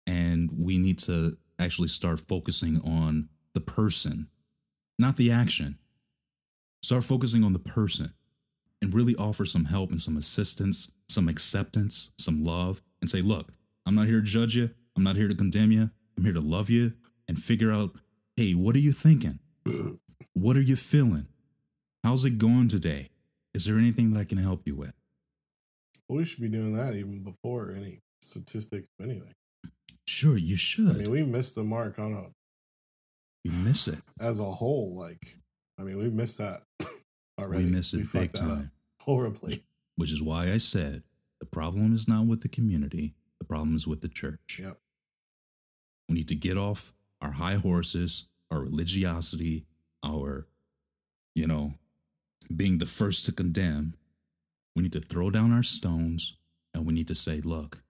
And 0.06 0.50
we 0.56 0.78
need 0.78 0.98
to 1.00 1.36
actually 1.58 1.88
start 1.88 2.20
focusing 2.20 2.80
on 2.82 3.28
the 3.54 3.60
person, 3.60 4.28
not 4.98 5.16
the 5.16 5.30
action. 5.30 5.78
Start 6.82 7.04
focusing 7.04 7.44
on 7.44 7.52
the 7.52 7.58
person 7.58 8.14
and 8.80 8.94
really 8.94 9.14
offer 9.16 9.44
some 9.44 9.66
help 9.66 9.90
and 9.90 10.00
some 10.00 10.16
assistance, 10.16 10.90
some 11.08 11.28
acceptance, 11.28 12.10
some 12.18 12.42
love, 12.42 12.80
and 13.00 13.10
say, 13.10 13.20
look, 13.20 13.52
I'm 13.86 13.94
not 13.94 14.06
here 14.06 14.20
to 14.20 14.26
judge 14.26 14.56
you. 14.56 14.70
I'm 14.96 15.04
not 15.04 15.16
here 15.16 15.28
to 15.28 15.34
condemn 15.34 15.72
you. 15.72 15.90
I'm 16.16 16.24
here 16.24 16.32
to 16.32 16.40
love 16.40 16.70
you 16.70 16.94
and 17.28 17.38
figure 17.38 17.70
out, 17.70 17.90
hey, 18.36 18.52
what 18.52 18.74
are 18.74 18.80
you 18.80 18.92
thinking? 18.92 19.38
what 20.32 20.56
are 20.56 20.62
you 20.62 20.76
feeling? 20.76 21.26
How's 22.02 22.24
it 22.24 22.38
going 22.38 22.68
today? 22.68 23.10
Is 23.52 23.64
there 23.64 23.76
anything 23.76 24.12
that 24.12 24.20
I 24.20 24.24
can 24.24 24.38
help 24.38 24.62
you 24.66 24.74
with? 24.74 24.94
We 26.10 26.24
should 26.24 26.40
be 26.40 26.48
doing 26.48 26.74
that 26.74 26.94
even 26.94 27.22
before 27.22 27.72
any 27.72 28.00
statistics 28.20 28.88
of 28.98 29.06
anything. 29.06 29.32
Sure, 30.06 30.36
you 30.36 30.56
should. 30.56 30.90
I 30.90 30.94
mean, 30.94 31.10
we 31.10 31.22
missed 31.22 31.54
the 31.54 31.62
mark 31.62 31.98
on 31.98 32.12
a 32.12 32.26
you 33.44 33.52
miss 33.52 33.86
it. 33.86 33.98
as 34.18 34.38
a 34.38 34.44
whole. 34.44 34.96
Like, 34.96 35.38
I 35.78 35.82
mean, 35.82 35.98
we 35.98 36.10
missed 36.10 36.38
that 36.38 36.62
already. 37.38 37.64
We 37.64 37.70
miss 37.70 37.94
it 37.94 38.06
fucked 38.06 38.32
big 38.32 38.42
time. 38.42 38.72
horribly. 39.02 39.64
Which 39.96 40.12
is 40.12 40.20
why 40.22 40.50
I 40.50 40.58
said 40.58 41.04
the 41.38 41.46
problem 41.46 41.94
is 41.94 42.08
not 42.08 42.26
with 42.26 42.40
the 42.40 42.48
community, 42.48 43.14
the 43.38 43.44
problem 43.44 43.76
is 43.76 43.86
with 43.86 44.00
the 44.00 44.08
church. 44.08 44.60
Yep. 44.60 44.78
We 46.08 46.16
need 46.16 46.28
to 46.28 46.34
get 46.34 46.58
off 46.58 46.92
our 47.22 47.32
high 47.32 47.54
horses, 47.54 48.26
our 48.50 48.60
religiosity, 48.60 49.64
our, 50.04 50.48
you 51.36 51.46
know, 51.46 51.74
being 52.54 52.78
the 52.78 52.86
first 52.86 53.26
to 53.26 53.32
condemn. 53.32 53.94
We 54.74 54.82
need 54.82 54.92
to 54.92 55.00
throw 55.00 55.30
down 55.30 55.52
our 55.52 55.62
stones 55.62 56.36
and 56.72 56.86
we 56.86 56.92
need 56.92 57.08
to 57.08 57.14
say, 57.14 57.40
look, 57.40 57.82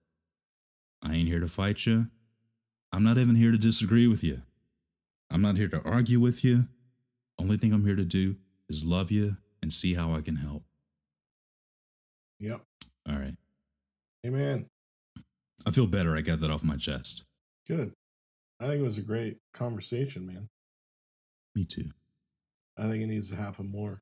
I 1.01 1.13
ain't 1.13 1.27
here 1.27 1.39
to 1.39 1.47
fight 1.47 1.85
you. 1.85 2.07
I'm 2.91 3.03
not 3.03 3.17
even 3.17 3.35
here 3.35 3.51
to 3.51 3.57
disagree 3.57 4.07
with 4.07 4.23
you. 4.23 4.41
I'm 5.29 5.41
not 5.41 5.57
here 5.57 5.69
to 5.69 5.81
argue 5.83 6.19
with 6.19 6.43
you. 6.43 6.67
Only 7.39 7.57
thing 7.57 7.73
I'm 7.73 7.85
here 7.85 7.95
to 7.95 8.05
do 8.05 8.35
is 8.67 8.83
love 8.83 9.11
you 9.11 9.37
and 9.61 9.71
see 9.71 9.93
how 9.93 10.13
I 10.13 10.21
can 10.21 10.35
help. 10.35 10.63
Yep. 12.39 12.61
All 13.07 13.15
right. 13.15 13.35
Amen. 14.25 14.67
I 15.65 15.71
feel 15.71 15.87
better. 15.87 16.15
I 16.15 16.21
got 16.21 16.39
that 16.41 16.51
off 16.51 16.63
my 16.63 16.75
chest. 16.75 17.23
Good. 17.67 17.93
I 18.59 18.67
think 18.67 18.81
it 18.81 18.83
was 18.83 18.97
a 18.97 19.03
great 19.03 19.37
conversation, 19.53 20.25
man. 20.27 20.49
Me 21.55 21.65
too. 21.65 21.91
I 22.77 22.83
think 22.83 23.03
it 23.03 23.07
needs 23.07 23.29
to 23.29 23.35
happen 23.35 23.69
more. 23.69 24.01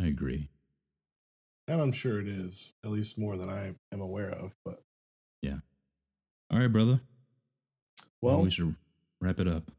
I 0.00 0.06
agree. 0.06 0.48
And 1.68 1.80
I'm 1.80 1.92
sure 1.92 2.20
it 2.20 2.28
is, 2.28 2.72
at 2.84 2.90
least 2.90 3.18
more 3.18 3.36
than 3.36 3.48
I 3.50 3.74
am 3.92 4.00
aware 4.00 4.30
of. 4.30 4.54
But 4.64 4.82
yeah. 5.42 5.58
All 6.50 6.58
right, 6.60 6.70
brother. 6.70 7.00
Well, 8.22 8.36
well, 8.36 8.44
we 8.44 8.50
should 8.50 8.76
wrap 9.20 9.40
it 9.40 9.48
up. 9.48 9.70